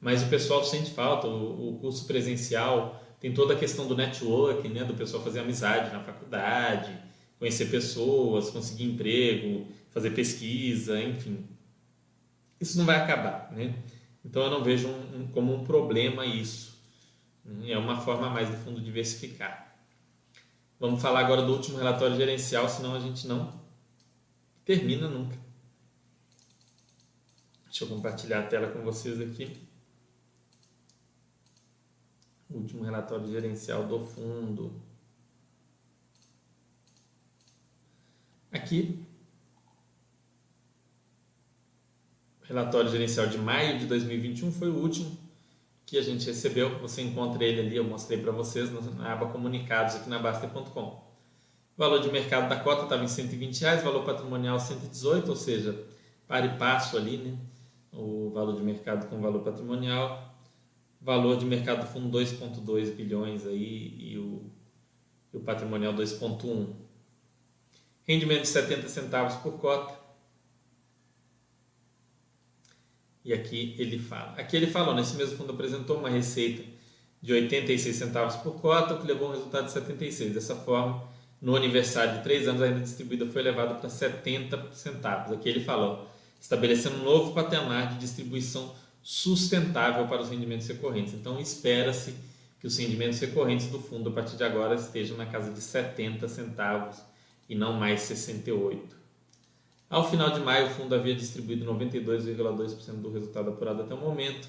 mas 0.00 0.22
o 0.22 0.26
pessoal 0.26 0.64
sente 0.64 0.90
falta. 0.90 1.28
O, 1.28 1.78
curso 1.80 2.04
presencial 2.06 3.00
tem 3.20 3.32
toda 3.32 3.54
a 3.54 3.58
questão 3.58 3.86
do 3.86 3.96
network, 3.96 4.68
né, 4.68 4.84
do 4.84 4.94
pessoal 4.94 5.22
fazer 5.22 5.40
amizade 5.40 5.92
na 5.92 6.00
faculdade, 6.00 6.96
conhecer 7.38 7.66
pessoas, 7.66 8.50
conseguir 8.50 8.84
emprego, 8.84 9.66
fazer 9.90 10.10
pesquisa, 10.10 11.00
enfim. 11.00 11.46
Isso 12.60 12.78
não 12.78 12.84
vai 12.84 12.96
acabar, 12.96 13.52
né? 13.52 13.74
Então 14.24 14.42
eu 14.42 14.50
não 14.50 14.62
vejo 14.62 14.88
um, 14.88 15.22
um, 15.22 15.26
como 15.28 15.54
um 15.54 15.64
problema 15.64 16.24
isso. 16.24 16.71
É 17.44 17.76
uma 17.76 18.00
forma 18.00 18.30
mais 18.30 18.48
do 18.48 18.56
fundo 18.56 18.80
diversificar. 18.80 19.76
Vamos 20.78 21.00
falar 21.00 21.20
agora 21.20 21.42
do 21.42 21.52
último 21.52 21.78
relatório 21.78 22.16
gerencial, 22.16 22.68
senão 22.68 22.94
a 22.94 23.00
gente 23.00 23.26
não 23.26 23.60
termina 24.64 25.08
nunca. 25.08 25.36
Deixa 27.64 27.84
eu 27.84 27.88
compartilhar 27.88 28.40
a 28.40 28.46
tela 28.46 28.70
com 28.70 28.82
vocês 28.82 29.20
aqui. 29.20 29.56
O 32.50 32.58
último 32.58 32.84
relatório 32.84 33.26
gerencial 33.28 33.86
do 33.86 34.04
fundo. 34.04 34.82
Aqui, 38.50 39.06
relatório 42.52 42.90
gerencial 42.90 43.26
de 43.26 43.38
maio 43.38 43.78
de 43.78 43.86
2021 43.86 44.52
foi 44.52 44.68
o 44.68 44.76
último 44.76 45.16
que 45.92 45.98
a 45.98 46.02
gente 46.02 46.24
recebeu. 46.26 46.78
Você 46.78 47.02
encontra 47.02 47.44
ele 47.44 47.60
ali, 47.60 47.76
eu 47.76 47.84
mostrei 47.84 48.18
para 48.18 48.32
vocês 48.32 48.72
na 48.96 49.12
aba 49.12 49.26
comunicados 49.26 49.96
aqui 49.96 50.08
na 50.08 50.18
Baster.com. 50.18 50.80
O 50.80 51.02
valor 51.76 52.00
de 52.00 52.10
mercado 52.10 52.48
da 52.48 52.56
cota 52.56 52.84
estava 52.84 53.04
em 53.04 53.08
120 53.08 53.60
reais, 53.60 53.82
valor 53.82 54.02
patrimonial 54.02 54.58
118, 54.58 55.28
ou 55.28 55.36
seja, 55.36 55.86
para 56.26 56.46
e 56.46 56.56
passo 56.56 56.96
ali, 56.96 57.18
né? 57.18 57.36
O 57.92 58.30
valor 58.30 58.56
de 58.56 58.62
mercado 58.62 59.06
com 59.10 59.20
valor 59.20 59.40
patrimonial. 59.40 60.34
Valor 60.98 61.36
de 61.36 61.44
mercado 61.44 61.82
do 61.82 61.86
fundo 61.86 62.18
2,2 62.18 62.94
bilhões 62.94 63.46
aí 63.46 63.94
e 63.98 64.16
o, 64.16 64.50
e 65.30 65.36
o 65.36 65.40
patrimonial 65.40 65.92
2,1. 65.92 66.68
Rendimento 68.04 68.42
de 68.42 68.48
70 68.48 68.88
centavos 68.88 69.34
por 69.36 69.58
cota. 69.58 70.01
E 73.24 73.32
aqui 73.32 73.74
ele 73.78 73.98
fala. 73.98 74.34
Aqui 74.36 74.56
ele 74.56 74.66
falou, 74.66 74.94
nesse 74.94 75.16
mesmo 75.16 75.36
fundo 75.36 75.52
apresentou 75.52 75.98
uma 75.98 76.08
receita 76.08 76.62
de 77.20 77.32
86 77.32 77.94
centavos 77.94 78.36
por 78.36 78.60
cota, 78.60 78.94
o 78.94 79.00
que 79.00 79.06
levou 79.06 79.28
a 79.28 79.30
um 79.30 79.34
resultado 79.34 79.66
de 79.66 79.72
76. 79.72 80.34
Dessa 80.34 80.56
forma, 80.56 81.04
no 81.40 81.54
aniversário 81.54 82.18
de 82.18 82.24
3 82.24 82.48
anos, 82.48 82.62
a 82.62 82.66
renda 82.66 82.80
distribuída 82.80 83.26
foi 83.26 83.42
elevada 83.42 83.74
para 83.74 83.88
70 83.88 84.72
centavos. 84.72 85.32
Aqui 85.32 85.48
ele 85.48 85.64
falou, 85.64 86.08
estabelecendo 86.40 86.96
um 86.96 87.04
novo 87.04 87.32
patamar 87.32 87.92
de 87.92 87.98
distribuição 88.00 88.74
sustentável 89.02 90.06
para 90.08 90.22
os 90.22 90.30
rendimentos 90.30 90.66
recorrentes. 90.66 91.14
Então, 91.14 91.40
espera-se 91.40 92.14
que 92.60 92.66
os 92.66 92.76
rendimentos 92.76 93.18
recorrentes 93.20 93.66
do 93.66 93.80
fundo, 93.80 94.10
a 94.10 94.12
partir 94.12 94.36
de 94.36 94.44
agora, 94.44 94.74
estejam 94.74 95.16
na 95.16 95.26
casa 95.26 95.52
de 95.52 95.60
70 95.60 96.28
centavos 96.28 96.98
e 97.48 97.54
não 97.54 97.72
mais 97.72 98.02
68. 98.02 99.01
Ao 99.92 100.08
final 100.08 100.30
de 100.30 100.40
maio, 100.40 100.68
o 100.68 100.70
fundo 100.70 100.94
havia 100.94 101.14
distribuído 101.14 101.66
92,2% 101.66 102.94
do 103.02 103.12
resultado 103.12 103.50
apurado 103.50 103.82
até 103.82 103.92
o 103.92 103.98
momento, 103.98 104.48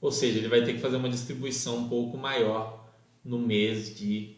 ou 0.00 0.10
seja, 0.10 0.38
ele 0.38 0.48
vai 0.48 0.64
ter 0.64 0.72
que 0.72 0.80
fazer 0.80 0.96
uma 0.96 1.08
distribuição 1.08 1.76
um 1.76 1.88
pouco 1.88 2.18
maior 2.18 2.84
no 3.24 3.38
mês 3.38 3.96
de, 3.96 4.34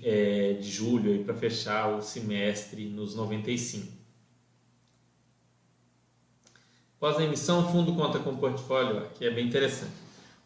é, 0.00 0.52
de 0.52 0.70
julho 0.70 1.24
para 1.24 1.34
fechar 1.34 1.88
o 1.88 2.00
semestre 2.00 2.84
nos 2.84 3.16
95. 3.16 3.92
Após 6.96 7.16
a 7.16 7.24
emissão, 7.24 7.66
o 7.66 7.72
fundo 7.72 7.96
conta 7.96 8.20
com 8.20 8.30
um 8.30 8.36
portfólio 8.36 9.08
que 9.18 9.24
é 9.24 9.30
bem 9.32 9.48
interessante. 9.48 9.90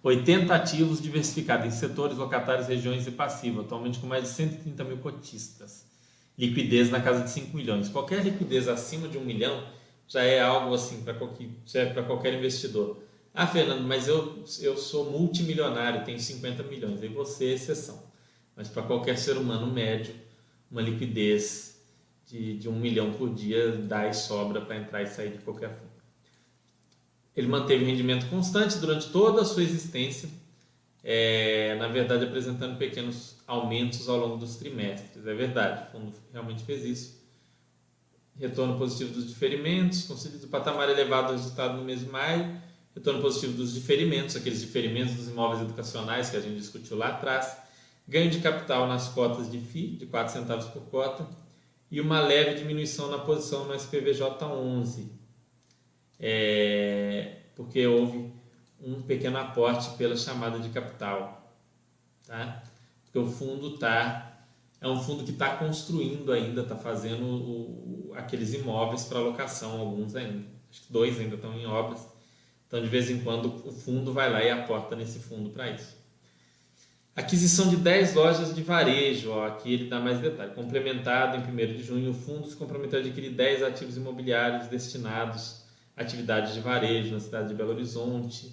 80 0.02 0.54
ativos 0.54 1.02
diversificados 1.02 1.66
em 1.66 1.70
setores, 1.70 2.16
locatários, 2.16 2.66
regiões 2.66 3.06
e 3.06 3.10
passivo, 3.10 3.60
atualmente 3.60 3.98
com 3.98 4.06
mais 4.06 4.22
de 4.22 4.30
130 4.30 4.84
mil 4.84 4.96
cotistas 4.96 5.85
liquidez 6.38 6.90
na 6.90 7.00
casa 7.00 7.24
de 7.24 7.30
5 7.30 7.56
milhões. 7.56 7.88
Qualquer 7.88 8.22
liquidez 8.22 8.68
acima 8.68 9.08
de 9.08 9.16
um 9.18 9.24
milhão 9.24 9.66
já 10.08 10.22
é 10.22 10.40
algo 10.40 10.74
assim 10.74 11.02
para 11.02 11.14
qualquer, 11.14 11.48
serve 11.64 11.94
para 11.94 12.02
qualquer 12.02 12.34
investidor. 12.34 12.98
Ah, 13.34 13.46
Fernando, 13.46 13.82
mas 13.82 14.08
eu, 14.08 14.44
eu 14.60 14.76
sou 14.76 15.10
multimilionário, 15.10 16.04
tenho 16.04 16.18
50 16.18 16.62
milhões, 16.62 17.02
e 17.02 17.08
você 17.08 17.46
é 17.46 17.52
exceção. 17.52 18.02
Mas 18.54 18.68
para 18.68 18.82
qualquer 18.82 19.18
ser 19.18 19.36
humano 19.36 19.66
médio, 19.70 20.14
uma 20.70 20.80
liquidez 20.80 21.76
de, 22.26 22.56
de 22.56 22.68
um 22.68 22.78
milhão 22.78 23.12
por 23.12 23.32
dia 23.34 23.72
dá 23.72 24.08
e 24.08 24.14
sobra 24.14 24.60
para 24.60 24.76
entrar 24.76 25.02
e 25.02 25.06
sair 25.06 25.32
de 25.32 25.38
qualquer 25.38 25.70
fundo. 25.70 25.96
Ele 27.36 27.46
manteve 27.46 27.84
rendimento 27.84 28.28
constante 28.30 28.78
durante 28.78 29.10
toda 29.10 29.42
a 29.42 29.44
sua 29.44 29.62
existência, 29.62 30.28
é, 31.08 31.76
na 31.76 31.86
verdade 31.86 32.24
apresentando 32.24 32.76
pequenos 32.76 33.36
aumentos 33.46 34.08
ao 34.08 34.16
longo 34.16 34.38
dos 34.38 34.56
trimestres. 34.56 35.24
É 35.24 35.34
verdade, 35.34 35.86
o 35.86 35.92
fundo 35.92 36.12
realmente 36.32 36.64
fez 36.64 36.84
isso. 36.84 37.24
Retorno 38.36 38.76
positivo 38.76 39.14
dos 39.14 39.28
diferimentos, 39.28 40.02
concedido 40.02 40.48
patamar 40.48 40.90
elevado 40.90 41.28
do 41.28 41.34
resultado 41.34 41.76
no 41.76 41.84
mês 41.84 42.00
de 42.00 42.06
maio, 42.06 42.60
retorno 42.92 43.22
positivo 43.22 43.52
dos 43.52 43.72
diferimentos, 43.72 44.34
aqueles 44.34 44.60
diferimentos 44.60 45.14
dos 45.14 45.28
imóveis 45.28 45.62
educacionais 45.62 46.28
que 46.28 46.36
a 46.38 46.40
gente 46.40 46.56
discutiu 46.56 46.96
lá 46.96 47.10
atrás, 47.10 47.56
ganho 48.08 48.28
de 48.28 48.40
capital 48.40 48.88
nas 48.88 49.06
cotas 49.08 49.48
de 49.48 49.60
FI, 49.60 49.96
de 49.98 50.06
4 50.06 50.32
centavos 50.32 50.66
por 50.66 50.82
cota, 50.86 51.24
e 51.88 52.00
uma 52.00 52.20
leve 52.20 52.56
diminuição 52.56 53.08
na 53.08 53.18
posição 53.18 53.64
no 53.64 53.74
SPVJ 53.76 54.44
11, 54.44 55.12
é, 56.18 57.42
porque 57.54 57.86
houve 57.86 58.35
um 58.86 59.02
pequeno 59.02 59.38
aporte 59.38 59.90
pela 59.96 60.16
chamada 60.16 60.58
de 60.60 60.68
capital, 60.68 61.52
tá? 62.26 62.62
Porque 63.04 63.18
o 63.18 63.26
fundo 63.26 63.76
tá 63.78 64.26
é 64.80 64.88
um 64.88 65.00
fundo 65.02 65.24
que 65.24 65.30
está 65.30 65.56
construindo 65.56 66.32
ainda, 66.32 66.62
está 66.62 66.76
fazendo 66.76 67.24
o, 67.24 68.12
aqueles 68.14 68.52
imóveis 68.54 69.04
para 69.04 69.18
locação, 69.18 69.80
alguns 69.80 70.14
ainda, 70.14 70.44
acho 70.70 70.82
que 70.82 70.92
dois 70.92 71.18
ainda 71.18 71.34
estão 71.34 71.52
em 71.58 71.66
obras. 71.66 72.06
Então, 72.66 72.82
de 72.82 72.88
vez 72.88 73.10
em 73.10 73.20
quando, 73.20 73.46
o 73.66 73.72
fundo 73.72 74.12
vai 74.12 74.30
lá 74.30 74.42
e 74.42 74.50
aporta 74.50 74.94
nesse 74.94 75.18
fundo 75.18 75.50
para 75.50 75.70
isso. 75.70 75.96
Aquisição 77.14 77.70
de 77.70 77.76
10 77.76 78.14
lojas 78.14 78.54
de 78.54 78.62
varejo, 78.62 79.30
ó, 79.30 79.46
aqui 79.46 79.72
ele 79.72 79.88
dá 79.88 79.98
mais 79.98 80.20
detalhe. 80.20 80.52
Complementado 80.52 81.36
em 81.36 81.40
1 81.40 81.56
de 81.76 81.82
junho, 81.82 82.10
o 82.10 82.14
fundo 82.14 82.46
se 82.46 82.56
comprometeu 82.56 82.98
a 82.98 83.02
adquirir 83.02 83.30
10 83.30 83.62
ativos 83.62 83.96
imobiliários 83.96 84.68
destinados 84.68 85.64
a 85.96 86.02
atividades 86.02 86.52
de 86.52 86.60
varejo 86.60 87.14
na 87.14 87.20
cidade 87.20 87.48
de 87.48 87.54
Belo 87.54 87.70
Horizonte, 87.70 88.52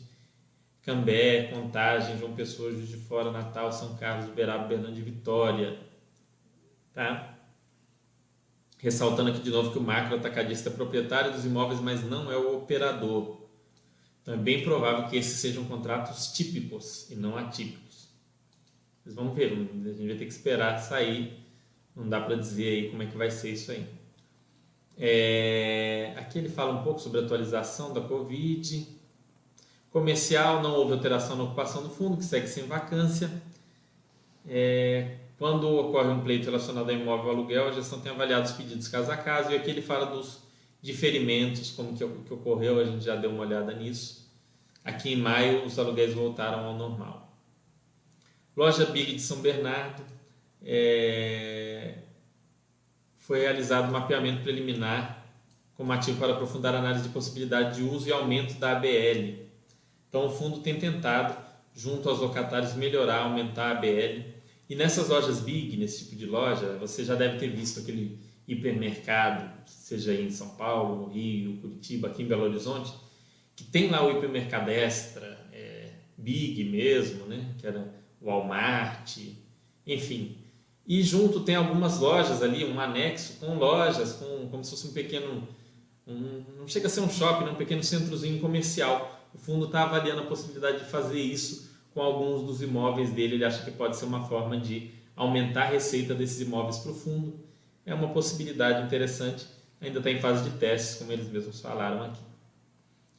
Cambé, 0.84 1.48
Contagem, 1.48 2.18
João 2.18 2.34
Pessoa, 2.34 2.72
Juiz 2.72 2.90
de 2.90 2.98
Fora, 2.98 3.32
Natal, 3.32 3.72
São 3.72 3.96
Carlos, 3.96 4.30
Uberaba, 4.30 4.68
Bernardo 4.68 4.94
de 4.94 5.02
Vitória. 5.02 5.80
Tá? 6.94 7.40
Ressaltando 8.78 9.30
aqui 9.30 9.40
de 9.40 9.50
novo 9.50 9.72
que 9.72 9.78
o 9.78 9.82
macro 9.82 10.18
atacadista 10.18 10.70
é 10.70 10.74
proprietário 10.74 11.32
dos 11.32 11.46
imóveis, 11.46 11.80
mas 11.80 12.04
não 12.04 12.30
é 12.30 12.36
o 12.36 12.58
operador. 12.58 13.44
Então 14.22 14.34
é 14.34 14.38
bem 14.38 14.62
provável 14.62 15.08
que 15.08 15.16
esses 15.16 15.40
sejam 15.40 15.64
contratos 15.66 16.34
típicos 16.34 17.10
e 17.10 17.16
não 17.16 17.38
atípicos. 17.38 18.10
Vocês 19.02 19.16
vão 19.16 19.34
ver, 19.34 19.54
a 19.54 19.90
gente 19.94 20.08
vai 20.08 20.18
ter 20.18 20.26
que 20.26 20.34
esperar 20.34 20.78
sair. 20.80 21.40
Não 21.96 22.10
dá 22.10 22.20
para 22.20 22.36
dizer 22.36 22.68
aí 22.68 22.90
como 22.90 23.04
é 23.04 23.06
que 23.06 23.18
vai 23.18 23.32
ser 23.32 23.52
isso 23.52 23.72
aí. 23.72 23.88
É, 24.98 26.14
aqui 26.18 26.38
ele 26.38 26.50
fala 26.50 26.74
um 26.74 26.84
pouco 26.84 27.00
sobre 27.00 27.20
a 27.20 27.24
atualização 27.24 27.94
da 27.94 28.02
Covid 28.02 28.93
comercial, 29.94 30.64
não 30.64 30.74
houve 30.74 30.94
alteração 30.94 31.36
na 31.36 31.44
ocupação 31.44 31.84
do 31.84 31.90
fundo, 31.90 32.18
que 32.18 32.26
segue 32.26 32.48
sem 32.48 32.66
vacância. 32.66 33.30
É, 34.50 35.18
quando 35.38 35.70
ocorre 35.70 36.10
um 36.10 36.22
pleito 36.22 36.46
relacionado 36.46 36.90
a 36.90 36.94
imóvel 36.94 37.30
aluguel, 37.30 37.70
a 37.70 37.72
gestão 37.72 38.02
tem 38.02 38.12
avaliado 38.12 38.46
os 38.46 38.52
pedidos 38.54 38.88
caso 38.88 39.12
a 39.12 39.16
caso, 39.16 39.52
e 39.52 39.56
aqui 39.56 39.70
ele 39.70 39.84
fala 39.84 40.08
dos 40.08 40.40
diferimentos, 40.82 41.72
como 41.72 41.96
que, 41.96 42.06
que 42.06 42.34
ocorreu, 42.34 42.80
a 42.80 42.84
gente 42.84 43.06
já 43.06 43.16
deu 43.16 43.30
uma 43.30 43.42
olhada 43.44 43.72
nisso. 43.74 44.28
Aqui 44.84 45.14
em 45.14 45.16
maio, 45.16 45.64
os 45.64 45.78
aluguéis 45.78 46.14
voltaram 46.14 46.66
ao 46.66 46.74
normal. 46.76 47.32
Loja 48.58 48.86
Big 48.88 49.14
de 49.14 49.22
São 49.22 49.42
Bernardo, 49.42 50.04
é, 50.62 52.00
foi 53.18 53.42
realizado 53.42 53.90
um 53.90 53.92
mapeamento 53.92 54.42
preliminar 54.42 55.24
como 55.76 55.92
ativo 55.92 56.20
para 56.20 56.34
aprofundar 56.34 56.74
a 56.76 56.80
análise 56.80 57.04
de 57.04 57.10
possibilidade 57.10 57.78
de 57.78 57.84
uso 57.84 58.08
e 58.08 58.12
aumento 58.12 58.56
da 58.56 58.72
ABL, 58.72 59.43
então 60.14 60.28
o 60.28 60.30
fundo 60.30 60.60
tem 60.60 60.78
tentado, 60.78 61.36
junto 61.74 62.08
aos 62.08 62.20
locatários, 62.20 62.76
melhorar, 62.76 63.24
aumentar 63.24 63.72
a 63.72 63.74
BL. 63.74 64.22
E 64.70 64.76
nessas 64.76 65.10
lojas 65.10 65.40
big, 65.40 65.76
nesse 65.76 66.04
tipo 66.04 66.16
de 66.16 66.28
loja, 66.28 66.78
você 66.80 67.04
já 67.04 67.16
deve 67.16 67.40
ter 67.40 67.50
visto 67.50 67.80
aquele 67.80 68.20
hipermercado, 68.48 69.50
seja 69.66 70.14
em 70.14 70.30
São 70.30 70.50
Paulo, 70.50 71.10
Rio, 71.10 71.58
Curitiba, 71.58 72.10
aqui 72.10 72.22
em 72.22 72.28
Belo 72.28 72.44
Horizonte, 72.44 72.94
que 73.56 73.64
tem 73.64 73.90
lá 73.90 74.06
o 74.06 74.12
hipermercado 74.12 74.70
extra, 74.70 75.48
é, 75.52 75.90
big 76.16 76.64
mesmo, 76.66 77.26
né? 77.26 77.56
que 77.58 77.66
era 77.66 77.92
Walmart, 78.22 79.18
enfim. 79.88 80.38
E 80.86 81.02
junto 81.02 81.40
tem 81.40 81.56
algumas 81.56 82.00
lojas 82.00 82.44
ali, 82.44 82.64
um 82.64 82.80
anexo 82.80 83.40
com 83.40 83.56
lojas, 83.56 84.14
com, 84.14 84.48
como 84.48 84.64
se 84.64 84.70
fosse 84.70 84.86
um 84.90 84.94
pequeno, 84.94 85.48
um, 86.06 86.44
não 86.60 86.68
chega 86.68 86.86
a 86.86 86.90
ser 86.92 87.02
um 87.02 87.10
shopping, 87.10 87.50
um 87.50 87.56
pequeno 87.56 87.82
centrozinho 87.82 88.40
comercial, 88.40 89.23
o 89.34 89.38
fundo 89.38 89.66
está 89.66 89.84
avaliando 89.84 90.22
a 90.22 90.26
possibilidade 90.26 90.80
de 90.80 90.86
fazer 90.86 91.20
isso 91.20 91.72
com 91.94 92.02
alguns 92.02 92.46
dos 92.46 92.62
imóveis 92.62 93.12
dele. 93.12 93.36
Ele 93.36 93.46
acha 93.46 93.64
que 93.64 93.72
pode 93.72 93.98
ser 93.98 94.06
uma 94.06 94.28
forma 94.28 94.58
de 94.58 94.92
aumentar 95.16 95.64
a 95.64 95.70
receita 95.70 96.14
desses 96.14 96.42
imóveis 96.42 96.78
para 96.78 96.92
o 96.92 96.96
fundo. 96.96 97.40
É 97.86 97.94
uma 97.94 98.10
possibilidade 98.10 98.86
interessante. 98.86 99.46
Ainda 99.82 99.98
está 99.98 100.12
em 100.12 100.20
fase 100.20 100.50
de 100.50 100.58
testes, 100.58 100.96
como 100.96 101.12
eles 101.12 101.28
mesmos 101.30 101.60
falaram 101.60 102.04
aqui. 102.04 102.22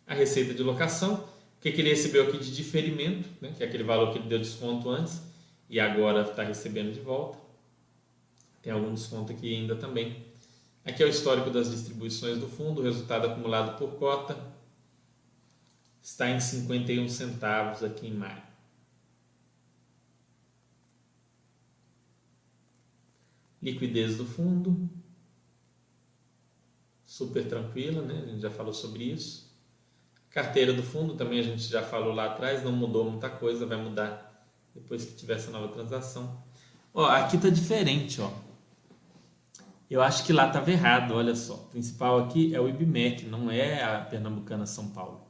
A 0.06 0.14
receita 0.14 0.54
de 0.54 0.62
locação, 0.62 1.14
o 1.14 1.60
que, 1.60 1.72
que 1.72 1.80
ele 1.80 1.90
recebeu 1.90 2.28
aqui 2.28 2.38
de 2.38 2.54
diferimento, 2.54 3.28
né, 3.40 3.52
que 3.56 3.62
é 3.62 3.66
aquele 3.66 3.84
valor 3.84 4.12
que 4.12 4.18
ele 4.18 4.28
deu 4.28 4.38
desconto 4.38 4.88
antes 4.90 5.20
e 5.68 5.80
agora 5.80 6.22
está 6.22 6.42
recebendo 6.42 6.92
de 6.92 7.00
volta. 7.00 7.38
tem 8.62 8.72
algum 8.72 8.92
desconto 8.94 9.32
aqui 9.32 9.54
ainda 9.54 9.74
também. 9.74 10.24
Aqui 10.84 11.02
é 11.02 11.06
o 11.06 11.08
histórico 11.08 11.50
das 11.50 11.70
distribuições 11.70 12.38
do 12.38 12.46
fundo, 12.46 12.82
resultado 12.82 13.26
acumulado 13.26 13.78
por 13.78 13.94
cota 13.94 14.53
está 16.04 16.28
em 16.28 16.38
51 16.38 17.08
centavos 17.08 17.82
aqui 17.82 18.06
em 18.06 18.12
maio. 18.12 18.42
Liquidez 23.62 24.18
do 24.18 24.26
fundo, 24.26 24.90
super 27.06 27.48
tranquila, 27.48 28.02
né? 28.02 28.22
A 28.22 28.26
gente 28.26 28.42
já 28.42 28.50
falou 28.50 28.74
sobre 28.74 29.04
isso. 29.04 29.50
Carteira 30.28 30.74
do 30.74 30.82
fundo 30.82 31.14
também 31.14 31.40
a 31.40 31.42
gente 31.42 31.62
já 31.62 31.82
falou 31.82 32.12
lá 32.12 32.26
atrás, 32.26 32.62
não 32.62 32.72
mudou 32.72 33.10
muita 33.10 33.30
coisa, 33.30 33.64
vai 33.64 33.82
mudar 33.82 34.46
depois 34.74 35.06
que 35.06 35.14
tiver 35.14 35.36
essa 35.36 35.50
nova 35.50 35.68
transação. 35.68 36.44
Ó, 36.92 37.06
aqui 37.06 37.38
tá 37.38 37.48
diferente, 37.48 38.20
ó. 38.20 38.30
Eu 39.88 40.02
acho 40.02 40.24
que 40.24 40.34
lá 40.34 40.48
estava 40.48 40.70
errado, 40.70 41.14
olha 41.14 41.34
só. 41.34 41.54
O 41.54 41.68
principal 41.68 42.18
aqui 42.18 42.54
é 42.54 42.60
o 42.60 42.68
IBMEC, 42.68 43.24
não 43.24 43.50
é 43.50 43.82
a 43.82 44.00
Pernambucana 44.02 44.66
São 44.66 44.90
Paulo. 44.90 45.23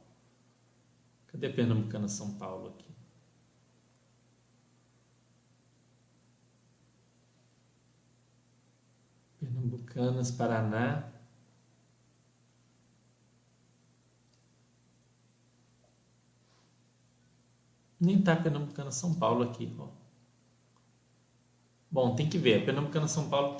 Cadê 1.35 1.49
Pernambucana 1.49 2.07
São 2.07 2.31
Paulo 2.35 2.69
aqui? 2.69 2.85
Pernambucanas, 9.37 10.31
Paraná. 10.31 11.11
Nem 17.99 18.21
tá 18.21 18.33
Pernambucana 18.37 18.91
São 18.91 19.13
Paulo 19.15 19.43
aqui, 19.43 19.75
ó. 19.77 19.89
Bom, 21.91 22.15
tem 22.15 22.29
que 22.29 22.37
ver. 22.37 22.61
A 22.61 22.65
Pernambucana 22.65 23.09
São 23.09 23.29
Paulo 23.29 23.57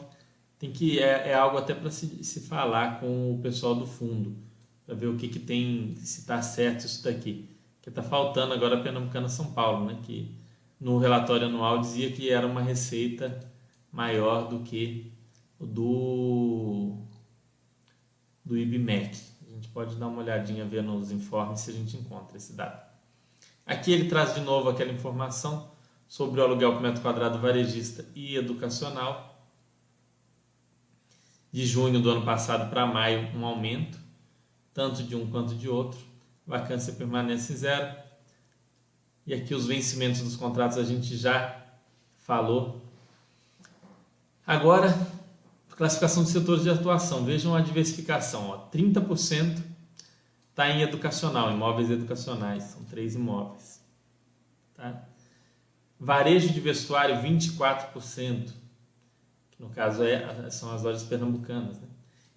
tem 0.57 0.71
que 0.71 0.97
é, 0.99 1.31
é 1.31 1.33
algo 1.33 1.57
até 1.57 1.75
para 1.75 1.91
se, 1.91 2.23
se 2.23 2.39
falar 2.47 3.01
com 3.01 3.35
o 3.35 3.41
pessoal 3.41 3.75
do 3.75 3.85
fundo 3.85 4.37
para 4.85 4.95
ver 4.95 5.07
o 5.07 5.17
que, 5.17 5.27
que 5.27 5.39
tem, 5.39 5.93
se 5.97 6.21
está 6.21 6.41
certo 6.41 6.85
isso 6.85 7.03
daqui. 7.03 7.54
Que 7.85 7.89
está 7.89 8.01
faltando 8.01 8.51
agora 8.51 8.79
a 8.79 8.81
Pernambucana 8.81 9.29
São 9.29 9.53
Paulo, 9.53 9.85
né? 9.85 9.99
Que 10.01 10.35
no 10.81 10.97
relatório 10.97 11.45
anual 11.45 11.79
dizia 11.79 12.11
que 12.11 12.31
era 12.31 12.47
uma 12.47 12.63
receita 12.63 13.47
maior 13.91 14.49
do 14.49 14.61
que 14.61 15.13
o 15.59 15.67
do 15.67 16.97
do 18.43 18.57
IBMEC. 18.57 19.15
A 19.47 19.51
gente 19.51 19.67
pode 19.67 19.95
dar 19.97 20.07
uma 20.07 20.23
olhadinha 20.23 20.65
ver 20.65 20.81
nos 20.81 21.11
informes 21.11 21.59
se 21.59 21.69
a 21.69 21.73
gente 21.73 21.95
encontra 21.95 22.35
esse 22.35 22.53
dado. 22.53 22.83
Aqui 23.63 23.91
ele 23.91 24.09
traz 24.09 24.33
de 24.33 24.41
novo 24.41 24.67
aquela 24.67 24.91
informação 24.91 25.69
sobre 26.07 26.41
o 26.41 26.43
aluguel 26.43 26.73
por 26.73 26.81
metro 26.81 27.03
quadrado 27.03 27.37
varejista 27.37 28.03
e 28.15 28.35
educacional 28.35 29.39
de 31.51 31.63
junho 31.67 32.01
do 32.01 32.09
ano 32.09 32.25
passado 32.25 32.67
para 32.67 32.87
maio, 32.87 33.29
um 33.37 33.45
aumento, 33.45 33.99
tanto 34.73 35.03
de 35.03 35.15
um 35.15 35.29
quanto 35.29 35.53
de 35.53 35.69
outro. 35.69 36.14
Vacância 36.45 36.93
permanece 36.93 37.55
zero. 37.55 37.95
E 39.25 39.33
aqui 39.33 39.53
os 39.55 39.65
vencimentos 39.65 40.21
dos 40.21 40.35
contratos 40.35 40.77
a 40.77 40.83
gente 40.83 41.17
já 41.17 41.63
falou. 42.17 42.81
Agora, 44.45 44.95
classificação 45.71 46.23
de 46.23 46.29
setores 46.29 46.63
de 46.63 46.69
atuação. 46.69 47.25
Vejam 47.25 47.55
a 47.55 47.61
diversificação. 47.61 48.49
Ó. 48.49 48.69
30% 48.69 49.63
está 50.51 50.69
em 50.69 50.81
educacional, 50.81 51.51
imóveis 51.51 51.89
educacionais. 51.89 52.63
São 52.63 52.83
três 52.83 53.15
imóveis. 53.15 53.81
Tá? 54.75 55.03
Varejo 55.99 56.49
de 56.49 56.59
vestuário, 56.59 57.15
24% 57.17 58.65
que 59.55 59.63
no 59.63 59.69
caso 59.69 60.03
é, 60.03 60.49
são 60.49 60.71
as 60.73 60.83
lojas 60.83 61.03
pernambucanas. 61.03 61.79
Né? 61.79 61.87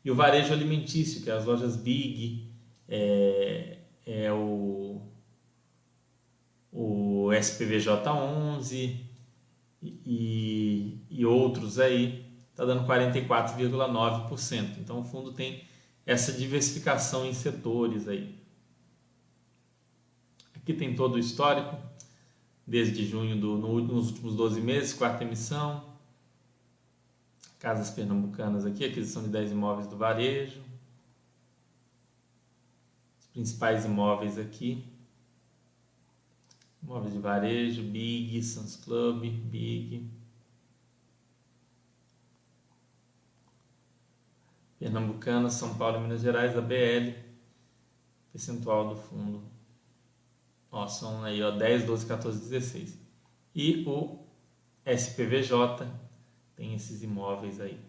E 0.05 0.11
o 0.11 0.15
varejo 0.15 0.53
alimentício, 0.53 1.23
que 1.23 1.31
é 1.31 1.33
as 1.33 1.45
lojas 1.45 1.77
Big, 1.77 2.49
é, 2.89 3.78
é 4.11 4.33
o, 4.33 5.03
o 6.73 7.31
SPVJ 7.31 8.11
11 8.11 9.05
e, 9.83 10.99
e 11.11 11.27
outros 11.27 11.79
aí, 11.79 12.27
está 12.51 12.65
dando 12.65 12.89
44,9%. 12.89 14.79
Então 14.79 15.01
o 15.01 15.05
fundo 15.05 15.33
tem 15.33 15.63
essa 16.07 16.33
diversificação 16.33 17.27
em 17.27 17.35
setores 17.35 18.09
aí. 18.09 18.35
Aqui 20.57 20.73
tem 20.73 20.95
todo 20.95 21.17
o 21.17 21.19
histórico, 21.19 21.77
desde 22.67 23.05
junho 23.07 23.39
do, 23.39 23.59
no, 23.59 23.79
nos 23.83 24.09
últimos 24.09 24.35
12 24.35 24.63
meses, 24.63 24.95
quarta 24.95 25.23
emissão, 25.23 25.85
Casas 27.59 27.91
Pernambucanas 27.91 28.65
aqui, 28.65 28.87
aquisição 28.87 29.23
de 29.23 29.29
10 29.29 29.53
imóveis 29.53 29.87
do 29.87 29.99
varejo. 29.99 30.68
Principais 33.39 33.85
imóveis 33.85 34.37
aqui. 34.37 34.85
Imóveis 36.83 37.13
de 37.13 37.21
varejo, 37.21 37.85
Big, 37.85 38.43
Sans 38.43 38.75
Club, 38.75 39.31
Big. 39.31 40.11
Pernambucana, 44.81 45.49
São 45.51 45.73
Paulo 45.79 45.99
e 45.99 46.01
Minas 46.01 46.21
Gerais, 46.21 46.59
a 46.59 46.61
BL. 46.61 47.13
Percentual 48.33 48.89
do 48.89 48.97
fundo. 48.97 49.45
Ó, 50.73 50.89
são 50.89 51.23
aí 51.23 51.41
ó, 51.41 51.53
10, 51.53 51.85
12, 51.85 52.07
14, 52.07 52.41
16. 52.41 52.99
E 53.55 53.85
o 53.87 54.19
SPVJ, 54.85 55.87
tem 56.57 56.75
esses 56.75 57.05
imóveis 57.05 57.61
aí. 57.61 57.81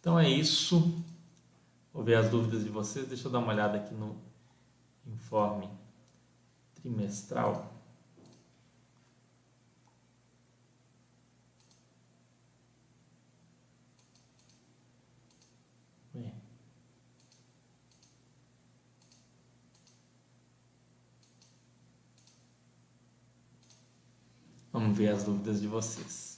Então 0.00 0.18
é 0.18 0.28
isso. 0.28 1.00
Vou 1.96 2.04
ver 2.04 2.16
as 2.16 2.28
dúvidas 2.28 2.62
de 2.62 2.68
vocês. 2.68 3.08
Deixa 3.08 3.26
eu 3.26 3.32
dar 3.32 3.38
uma 3.38 3.50
olhada 3.50 3.78
aqui 3.78 3.94
no 3.94 4.20
informe 5.06 5.66
trimestral. 6.74 7.72
Vamos 24.70 24.98
ver 24.98 25.08
as 25.08 25.24
dúvidas 25.24 25.62
de 25.62 25.66
vocês. 25.66 26.35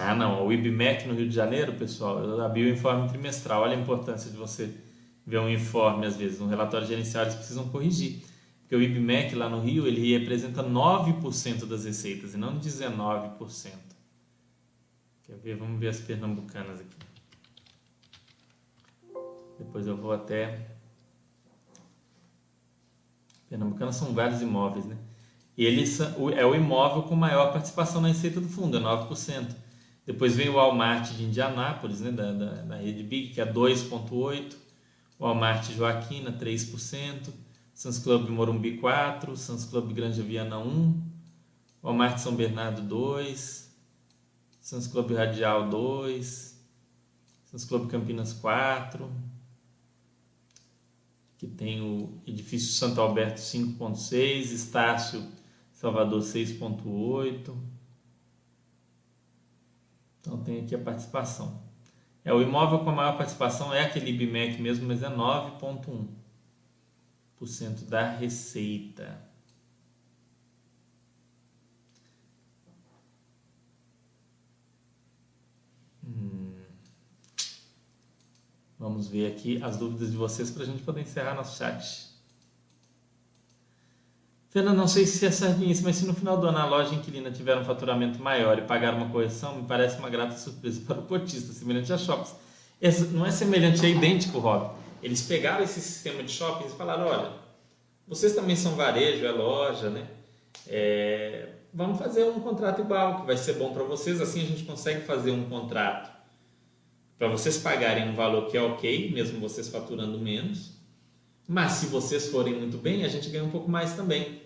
Ah, 0.00 0.14
não, 0.14 0.46
o 0.46 0.52
IBMEC 0.52 1.06
no 1.06 1.14
Rio 1.14 1.28
de 1.28 1.34
Janeiro, 1.34 1.72
pessoal, 1.74 2.18
eu 2.22 2.44
abri 2.44 2.64
o 2.64 2.72
informe 2.72 3.08
trimestral. 3.08 3.62
Olha 3.62 3.76
a 3.76 3.80
importância 3.80 4.30
de 4.30 4.36
você 4.36 4.70
ver 5.26 5.38
um 5.38 5.48
informe, 5.48 6.06
às 6.06 6.16
vezes, 6.16 6.40
um 6.40 6.46
relatório 6.46 6.86
gerencial, 6.86 7.24
eles 7.24 7.34
precisam 7.34 7.68
corrigir. 7.68 8.24
Porque 8.60 8.76
o 8.76 8.82
IBMEC 8.82 9.34
lá 9.34 9.48
no 9.48 9.60
Rio, 9.60 9.86
ele 9.86 10.18
representa 10.18 10.62
9% 10.62 11.66
das 11.66 11.84
receitas 11.84 12.34
e 12.34 12.36
não 12.36 12.58
19%. 12.58 13.72
Quer 15.24 15.36
ver? 15.36 15.56
Vamos 15.56 15.80
ver 15.80 15.88
as 15.88 16.00
pernambucanas 16.00 16.80
aqui. 16.80 16.96
Depois 19.58 19.86
eu 19.86 19.96
vou 19.96 20.12
até 20.12 20.76
Pernambucana 23.48 23.92
são 23.92 24.12
vários 24.12 24.42
imóveis, 24.42 24.84
né? 24.84 24.96
E 25.56 25.64
ele 25.64 25.84
é 26.36 26.44
o 26.44 26.54
imóvel 26.54 27.04
com 27.04 27.14
maior 27.14 27.52
participação 27.52 28.00
na 28.00 28.08
receita 28.08 28.40
do 28.40 28.48
fundo, 28.48 28.76
é 28.76 28.80
9%. 28.80 29.54
Depois 30.06 30.36
vem 30.36 30.48
o 30.48 30.54
Walmart 30.54 31.12
de 31.12 31.24
Indianápolis, 31.24 32.00
né, 32.00 32.12
da, 32.12 32.32
da, 32.32 32.62
da 32.62 32.76
rede 32.76 33.02
Big, 33.02 33.34
que 33.34 33.40
é 33.40 33.52
2,8%. 33.52 34.54
Walmart 35.18 35.68
Joaquina, 35.72 36.32
3%. 36.32 37.32
Sans 37.74 37.98
Club 37.98 38.28
Morumbi, 38.28 38.78
4%. 38.80 39.34
Sans 39.34 39.64
Club 39.64 39.92
Grande 39.92 40.22
Viana, 40.22 40.56
1%. 40.56 41.02
Walmart 41.82 42.18
São 42.18 42.36
Bernardo, 42.36 42.82
2%. 42.82 43.66
Sans 44.60 44.86
Club 44.86 45.10
Radial, 45.12 45.68
2%. 45.68 46.54
Sans 47.44 47.64
Club 47.64 47.88
Campinas, 47.88 48.32
4% 48.32 49.08
que 51.38 51.46
tem 51.46 51.82
o 51.82 52.20
edifício 52.26 52.72
Santo 52.72 53.00
Alberto 53.00 53.40
5.6, 53.40 54.52
Estácio 54.52 55.22
Salvador 55.72 56.22
6.8. 56.22 57.54
Então 60.26 60.42
tem 60.42 60.64
aqui 60.64 60.74
a 60.74 60.78
participação. 60.78 61.62
É 62.24 62.32
o 62.34 62.42
imóvel 62.42 62.80
com 62.80 62.90
a 62.90 62.94
maior 62.94 63.16
participação 63.16 63.72
é 63.72 63.84
aquele 63.84 64.10
IBMEC 64.10 64.60
mesmo, 64.60 64.88
mas 64.88 65.04
é 65.04 65.08
9.1% 65.08 67.88
da 67.88 68.10
receita. 68.10 69.24
Vamos 78.78 79.08
ver 79.08 79.32
aqui 79.32 79.62
as 79.62 79.76
dúvidas 79.76 80.10
de 80.10 80.16
vocês 80.16 80.50
para 80.50 80.62
a 80.62 80.66
gente 80.66 80.82
poder 80.82 81.00
encerrar 81.00 81.34
nosso 81.34 81.56
chat. 81.56 82.05
Fernando, 84.56 84.78
não 84.78 84.88
sei 84.88 85.04
se 85.04 85.26
é 85.26 85.30
sardinice, 85.30 85.82
mas 85.82 85.96
se 85.96 86.06
no 86.06 86.14
final 86.14 86.38
do 86.38 86.46
ano 86.46 86.56
a 86.56 86.64
loja 86.64 86.94
inquilina 86.94 87.30
tiver 87.30 87.58
um 87.58 87.62
faturamento 87.62 88.18
maior 88.22 88.58
e 88.58 88.62
pagar 88.62 88.94
uma 88.94 89.10
correção, 89.10 89.54
me 89.54 89.64
parece 89.64 89.98
uma 89.98 90.08
grata 90.08 90.34
surpresa 90.34 90.80
para 90.86 90.98
o 90.98 91.02
cotista, 91.02 91.52
semelhante 91.52 91.92
a 91.92 91.98
shoppings. 91.98 92.34
Esse 92.80 93.04
não 93.08 93.26
é 93.26 93.30
semelhante, 93.30 93.84
é 93.84 93.90
idêntico, 93.90 94.38
Rob. 94.38 94.70
Eles 95.02 95.20
pegaram 95.20 95.62
esse 95.62 95.78
sistema 95.78 96.22
de 96.22 96.32
shoppings 96.32 96.72
e 96.72 96.74
falaram, 96.74 97.06
olha, 97.06 97.32
vocês 98.08 98.34
também 98.34 98.56
são 98.56 98.74
varejo, 98.76 99.26
é 99.26 99.30
loja, 99.30 99.90
né? 99.90 100.06
É, 100.66 101.50
vamos 101.74 101.98
fazer 101.98 102.24
um 102.24 102.40
contrato 102.40 102.80
igual, 102.80 103.20
que 103.20 103.26
vai 103.26 103.36
ser 103.36 103.56
bom 103.56 103.74
para 103.74 103.82
vocês, 103.82 104.22
assim 104.22 104.40
a 104.40 104.46
gente 104.46 104.64
consegue 104.64 105.02
fazer 105.02 105.32
um 105.32 105.44
contrato 105.50 106.10
para 107.18 107.28
vocês 107.28 107.58
pagarem 107.58 108.08
um 108.08 108.14
valor 108.14 108.46
que 108.46 108.56
é 108.56 108.62
ok, 108.62 109.12
mesmo 109.12 109.38
vocês 109.38 109.68
faturando 109.68 110.18
menos, 110.18 110.70
mas 111.46 111.72
se 111.72 111.86
vocês 111.88 112.28
forem 112.28 112.54
muito 112.54 112.78
bem, 112.78 113.04
a 113.04 113.08
gente 113.08 113.28
ganha 113.28 113.44
um 113.44 113.50
pouco 113.50 113.70
mais 113.70 113.92
também. 113.92 114.45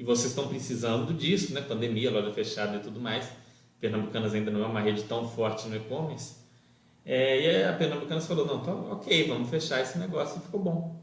E 0.00 0.02
vocês 0.02 0.30
estão 0.30 0.48
precisando 0.48 1.12
disso, 1.12 1.52
né? 1.52 1.60
Pandemia, 1.60 2.10
loja 2.10 2.32
fechada 2.32 2.78
e 2.78 2.80
tudo 2.80 2.98
mais. 2.98 3.30
Pernambucanas 3.78 4.32
ainda 4.32 4.50
não 4.50 4.64
é 4.64 4.66
uma 4.66 4.80
rede 4.80 5.02
tão 5.02 5.28
forte 5.28 5.68
no 5.68 5.76
e-commerce. 5.76 6.36
É, 7.04 7.38
e 7.38 7.64
a 7.64 7.74
Pernambucanas 7.74 8.26
falou, 8.26 8.46
não, 8.46 8.60
tá, 8.60 8.72
ok, 8.72 9.28
vamos 9.28 9.50
fechar 9.50 9.82
esse 9.82 9.98
negócio 9.98 10.38
e 10.38 10.40
ficou 10.40 10.58
bom. 10.58 10.98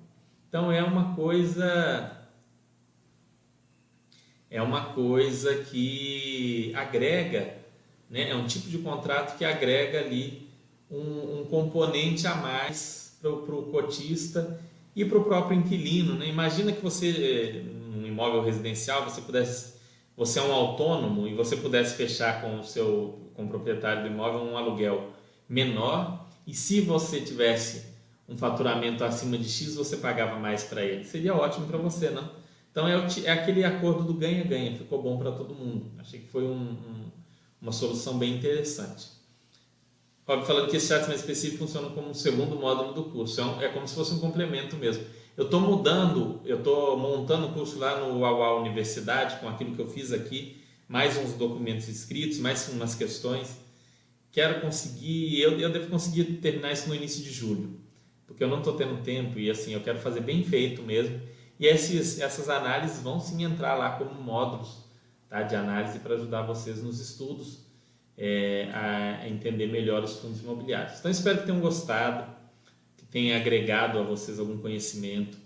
Então 0.49 0.71
é 0.71 0.81
uma 0.81 1.13
coisa 1.13 2.11
é 4.49 4.63
uma 4.63 4.85
coisa 4.85 5.55
que 5.65 6.73
agrega, 6.75 7.55
né? 8.09 8.31
é 8.31 8.35
um 8.35 8.47
tipo 8.47 8.67
de 8.67 8.79
contrato 8.79 9.37
que 9.37 9.45
agrega 9.45 9.99
ali 9.99 10.49
um, 10.89 11.41
um 11.41 11.45
componente 11.45 12.25
a 12.25 12.33
mais 12.33 13.15
para 13.21 13.29
o 13.29 13.69
cotista 13.71 14.59
e 14.95 15.05
para 15.05 15.19
o 15.19 15.23
próprio 15.23 15.59
inquilino. 15.59 16.15
Né? 16.15 16.27
Imagina 16.29 16.71
que 16.71 16.81
você, 16.81 17.76
num 17.97 18.07
imóvel 18.07 18.43
residencial, 18.43 19.03
você 19.03 19.21
pudesse, 19.21 19.75
você 20.15 20.39
é 20.39 20.43
um 20.43 20.53
autônomo 20.53 21.27
e 21.27 21.33
você 21.33 21.55
pudesse 21.55 21.95
fechar 21.95 22.41
com 22.41 22.59
o 22.59 22.63
seu 22.63 23.27
com 23.33 23.45
o 23.45 23.47
proprietário 23.47 24.01
do 24.01 24.07
imóvel 24.07 24.41
um 24.41 24.57
aluguel 24.57 25.11
menor 25.47 26.25
e 26.45 26.53
se 26.53 26.81
você 26.81 27.21
tivesse 27.21 27.85
um 28.27 28.37
faturamento 28.37 29.03
acima 29.03 29.37
de 29.37 29.47
X, 29.47 29.75
você 29.75 29.97
pagava 29.97 30.39
mais 30.39 30.63
para 30.63 30.83
ele. 30.83 31.03
Seria 31.03 31.35
ótimo 31.35 31.67
para 31.67 31.77
você, 31.77 32.09
não? 32.09 32.29
Então 32.71 32.87
é, 32.87 32.97
o, 32.97 33.05
é, 33.25 33.31
aquele 33.31 33.63
acordo 33.63 34.03
do 34.03 34.13
ganha-ganha, 34.13 34.75
ficou 34.75 35.01
bom 35.01 35.17
para 35.17 35.31
todo 35.31 35.55
mundo. 35.55 35.91
Achei 35.97 36.19
que 36.19 36.27
foi 36.27 36.43
um, 36.43 36.71
um, 36.71 37.11
uma 37.61 37.71
solução 37.71 38.17
bem 38.17 38.35
interessante. 38.35 39.09
Óbvio, 40.27 40.45
falando 40.45 40.69
que 40.69 40.77
esse 40.77 40.91
mais 40.91 41.21
específico 41.21 41.59
funciona 41.59 41.89
como 41.89 42.09
um 42.09 42.13
segundo 42.13 42.55
módulo 42.57 42.93
do 42.93 43.05
curso, 43.05 43.39
é, 43.39 43.45
um, 43.45 43.61
é 43.61 43.69
como 43.69 43.87
se 43.87 43.95
fosse 43.95 44.13
um 44.13 44.19
complemento 44.19 44.75
mesmo. 44.75 45.05
Eu 45.37 45.45
estou 45.45 45.61
mudando, 45.61 46.41
eu 46.45 46.57
estou 46.57 46.97
montando 46.97 47.45
o 47.45 47.53
curso 47.53 47.77
lá 47.77 47.99
no 47.99 48.17
UAU 48.17 48.59
Universidade, 48.59 49.39
com 49.39 49.47
aquilo 49.47 49.75
que 49.75 49.79
eu 49.79 49.87
fiz 49.87 50.11
aqui, 50.11 50.65
mais 50.87 51.15
uns 51.15 51.33
documentos 51.33 51.87
escritos, 51.87 52.39
mais 52.39 52.67
umas 52.69 52.95
questões. 52.95 53.55
Quero 54.31 54.61
conseguir, 54.61 55.39
eu, 55.39 55.59
eu 55.59 55.71
devo 55.71 55.91
conseguir 55.91 56.23
terminar 56.41 56.71
isso 56.71 56.89
no 56.89 56.95
início 56.95 57.23
de 57.23 57.29
julho, 57.29 57.79
porque 58.25 58.43
eu 58.43 58.47
não 58.47 58.57
estou 58.57 58.73
tendo 58.73 59.03
tempo 59.03 59.37
e 59.37 59.47
assim, 59.51 59.75
eu 59.75 59.81
quero 59.81 59.99
fazer 59.99 60.21
bem 60.21 60.43
feito 60.43 60.81
mesmo. 60.81 61.21
E 61.59 61.67
esses, 61.67 62.19
essas 62.19 62.49
análises 62.49 63.03
vão 63.03 63.19
sim 63.19 63.43
entrar 63.43 63.75
lá 63.75 63.91
como 63.91 64.19
módulos 64.19 64.85
tá, 65.29 65.43
de 65.43 65.55
análise 65.55 65.99
para 65.99 66.15
ajudar 66.15 66.41
vocês 66.47 66.81
nos 66.81 66.99
estudos 66.99 67.59
é, 68.17 68.71
a 68.73 69.29
entender 69.29 69.67
melhor 69.67 70.03
os 70.03 70.17
fundos 70.17 70.41
imobiliários. 70.41 70.97
Então, 70.97 71.11
espero 71.11 71.37
que 71.37 71.45
tenham 71.45 71.61
gostado, 71.61 72.36
tenha 73.09 73.37
agregado 73.37 73.99
a 73.99 74.03
vocês 74.03 74.39
algum 74.39 74.57
conhecimento. 74.57 75.37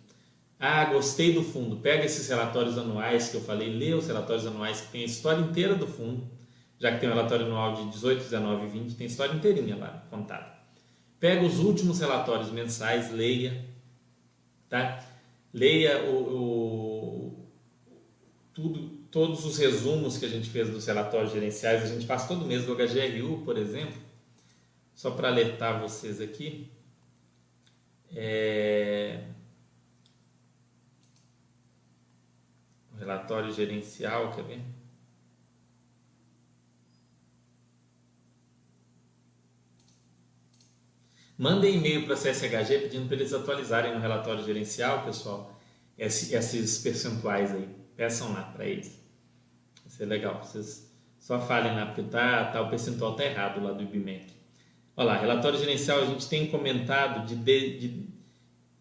Ah, 0.60 0.86
gostei 0.86 1.34
do 1.34 1.44
fundo. 1.44 1.78
Pega 1.78 2.06
esses 2.06 2.28
relatórios 2.28 2.78
anuais 2.78 3.30
que 3.30 3.38
eu 3.38 3.42
falei, 3.42 3.70
lê 3.70 3.94
os 3.94 4.08
relatórios 4.08 4.46
anuais 4.46 4.82
que 4.82 4.92
tem 4.92 5.02
a 5.02 5.06
história 5.06 5.42
inteira 5.42 5.76
do 5.76 5.88
fundo, 5.88 6.24
já 6.80 6.92
que 6.92 7.00
tem 7.00 7.10
o 7.10 7.14
relatório 7.14 7.46
anual 7.46 7.74
de 7.74 7.90
18, 7.90 8.24
19 8.24 8.66
e 8.66 8.70
20, 8.70 8.96
tem 8.96 9.08
a 9.08 9.10
história 9.10 9.34
inteirinha 9.34 9.76
lá 9.76 10.06
contada. 10.10 10.52
Pega 11.20 11.46
os 11.46 11.60
últimos 11.60 12.00
relatórios 12.00 12.52
mensais, 12.52 13.12
leia, 13.12 13.66
tá? 14.70 15.04
Leia 15.54 16.04
o, 16.04 16.16
o 16.16 17.48
tudo, 18.54 18.90
todos 19.12 19.46
os 19.46 19.58
resumos 19.58 20.18
que 20.18 20.26
a 20.26 20.30
gente 20.30 20.50
fez 20.50 20.70
dos 20.70 20.86
relatórios 20.86 21.32
gerenciais, 21.32 21.84
a 21.84 21.88
gente 21.88 22.06
faz 22.06 22.28
todo 22.28 22.46
mês 22.46 22.66
do 22.66 22.76
HGRU, 22.76 23.44
por 23.44 23.58
exemplo, 23.58 24.00
só 24.94 25.12
para 25.12 25.28
alertar 25.28 25.82
vocês 25.82 26.22
aqui. 26.22 26.72
É... 28.14 29.28
Relatório 32.98 33.52
gerencial, 33.52 34.32
quer 34.32 34.44
ver? 34.44 34.62
Mandem 41.38 41.78
e-mail 41.78 42.06
para 42.06 42.14
a 42.14 42.18
CSHG 42.18 42.80
pedindo 42.82 43.08
para 43.08 43.16
eles 43.16 43.34
atualizarem 43.34 43.94
no 43.94 44.00
relatório 44.00 44.44
gerencial, 44.44 45.04
pessoal, 45.04 45.60
esses 45.98 46.78
percentuais 46.78 47.52
aí. 47.52 47.68
Peçam 47.96 48.32
lá 48.34 48.44
para 48.44 48.66
eles 48.66 49.02
ser 50.02 50.06
legal. 50.06 50.44
Vocês 50.44 50.92
só 51.20 51.40
falem 51.40 51.76
lá, 51.76 51.86
porque 51.86 52.04
tá, 52.04 52.52
tá, 52.52 52.62
o 52.62 52.70
percentual 52.70 53.16
tá 53.16 53.24
errado 53.24 53.62
lá 53.62 53.72
do 53.72 53.84
IBMEC. 53.84 54.41
Olha 54.96 55.08
lá, 55.08 55.18
relatório 55.18 55.58
gerencial 55.58 56.02
a 56.02 56.06
gente 56.06 56.28
tem 56.28 56.48
comentado 56.48 57.26
de, 57.26 57.36
de, 57.36 57.80
de, 57.80 58.08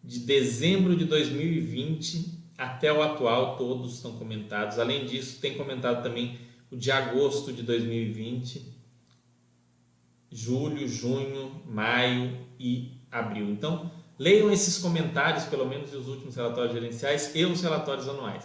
de 0.03 0.19
dezembro 0.21 0.97
de 0.97 1.05
2020 1.05 2.41
até 2.59 2.93
o 2.93 3.03
atual, 3.03 3.57
todos 3.57 3.95
estão 3.95 4.13
comentados. 4.13 4.79
Além 4.79 5.07
disso, 5.07 5.41
tem 5.41 5.57
comentado 5.57 6.03
também 6.03 6.39
o 6.71 6.77
de 6.77 6.91
agosto 6.91 7.53
de 7.53 7.63
2020, 7.63 8.63
julho, 10.31 10.87
junho, 10.87 11.63
maio 11.67 12.37
e 12.59 12.93
abril. 13.11 13.49
Então, 13.51 13.91
leiam 14.19 14.53
esses 14.53 14.79
comentários, 14.79 15.45
pelo 15.45 15.67
menos 15.67 15.95
os 15.95 16.07
últimos 16.09 16.37
relatórios 16.37 16.75
gerenciais 16.75 17.35
e 17.35 17.45
os 17.45 17.63
relatórios 17.63 18.09
anuais. 18.09 18.45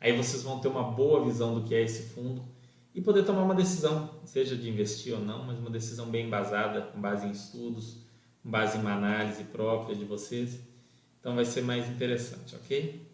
Aí 0.00 0.14
vocês 0.16 0.42
vão 0.42 0.58
ter 0.60 0.68
uma 0.68 0.82
boa 0.82 1.24
visão 1.24 1.54
do 1.54 1.62
que 1.62 1.74
é 1.74 1.82
esse 1.82 2.14
fundo 2.14 2.53
e 2.94 3.00
poder 3.00 3.24
tomar 3.24 3.42
uma 3.42 3.54
decisão, 3.54 4.10
seja 4.24 4.56
de 4.56 4.68
investir 4.68 5.12
ou 5.14 5.20
não, 5.20 5.44
mas 5.44 5.58
uma 5.58 5.70
decisão 5.70 6.06
bem 6.06 6.26
embasada, 6.26 6.82
com 6.82 7.00
base 7.00 7.26
em 7.26 7.32
estudos, 7.32 7.96
com 8.42 8.50
base 8.50 8.78
em 8.78 8.80
uma 8.80 8.92
análise 8.92 9.42
própria 9.44 9.96
de 9.96 10.04
vocês. 10.04 10.60
Então 11.18 11.34
vai 11.34 11.44
ser 11.44 11.62
mais 11.62 11.88
interessante, 11.88 12.54
ok? 12.54 13.04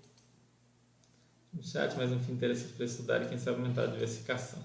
No 1.53 1.63
chat, 1.65 1.97
mais 1.97 2.13
um 2.13 2.21
fim 2.21 2.33
interessante 2.33 2.75
para 2.75 2.85
estudar 2.85 3.23
e 3.23 3.29
quem 3.29 3.39
sabe 3.39 3.61
aumentar 3.61 3.85
a 3.85 3.87
diversificação. 3.87 4.61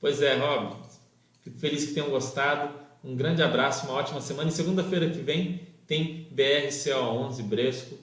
Pois 0.00 0.20
é, 0.20 0.36
Rob, 0.36 0.76
fico 1.42 1.58
feliz 1.58 1.86
que 1.86 1.94
tenham 1.94 2.10
gostado. 2.10 2.74
Um 3.04 3.14
grande 3.14 3.42
abraço, 3.42 3.86
uma 3.86 3.94
ótima 3.94 4.20
semana. 4.20 4.48
E 4.48 4.52
segunda-feira 4.52 5.08
que 5.08 5.20
vem 5.20 5.68
tem 5.86 6.28
BRCO11 6.34 7.42
Bresco 7.44 7.96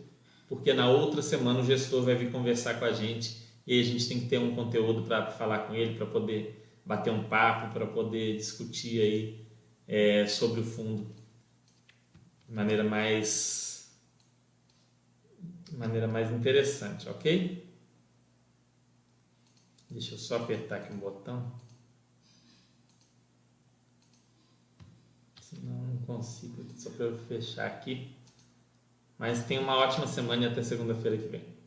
porque 0.49 0.73
na 0.73 0.89
outra 0.89 1.21
semana 1.21 1.59
o 1.59 1.65
gestor 1.65 2.01
vai 2.01 2.15
vir 2.15 2.31
conversar 2.31 2.79
com 2.79 2.85
a 2.85 2.91
gente 2.91 3.37
e 3.69 3.79
a 3.79 3.83
gente 3.83 4.09
tem 4.09 4.19
que 4.19 4.25
ter 4.25 4.39
um 4.39 4.55
conteúdo 4.55 5.03
para 5.03 5.29
falar 5.29 5.67
com 5.67 5.75
ele, 5.75 5.95
para 5.95 6.07
poder 6.07 6.67
bater 6.83 7.13
um 7.13 7.29
papo, 7.29 7.71
para 7.71 7.85
poder 7.85 8.35
discutir 8.35 8.99
aí 8.99 9.45
é, 9.87 10.25
sobre 10.25 10.61
o 10.61 10.63
fundo 10.63 11.05
de 12.47 12.51
maneira 12.51 12.83
mais 12.83 13.95
de 15.69 15.77
maneira 15.77 16.07
mais 16.07 16.31
interessante, 16.31 17.07
ok? 17.07 17.63
Deixa 19.87 20.15
eu 20.15 20.17
só 20.17 20.37
apertar 20.37 20.77
aqui 20.77 20.91
um 20.91 20.97
botão. 20.97 21.51
Senão 25.39 25.77
não 25.77 25.97
consigo, 26.07 26.65
só 26.75 26.89
para 26.89 27.05
eu 27.05 27.17
fechar 27.27 27.67
aqui. 27.67 28.11
Mas 29.15 29.45
tenha 29.45 29.61
uma 29.61 29.77
ótima 29.77 30.07
semana 30.07 30.45
e 30.45 30.47
até 30.47 30.63
segunda-feira 30.63 31.15
que 31.15 31.27
vem. 31.27 31.58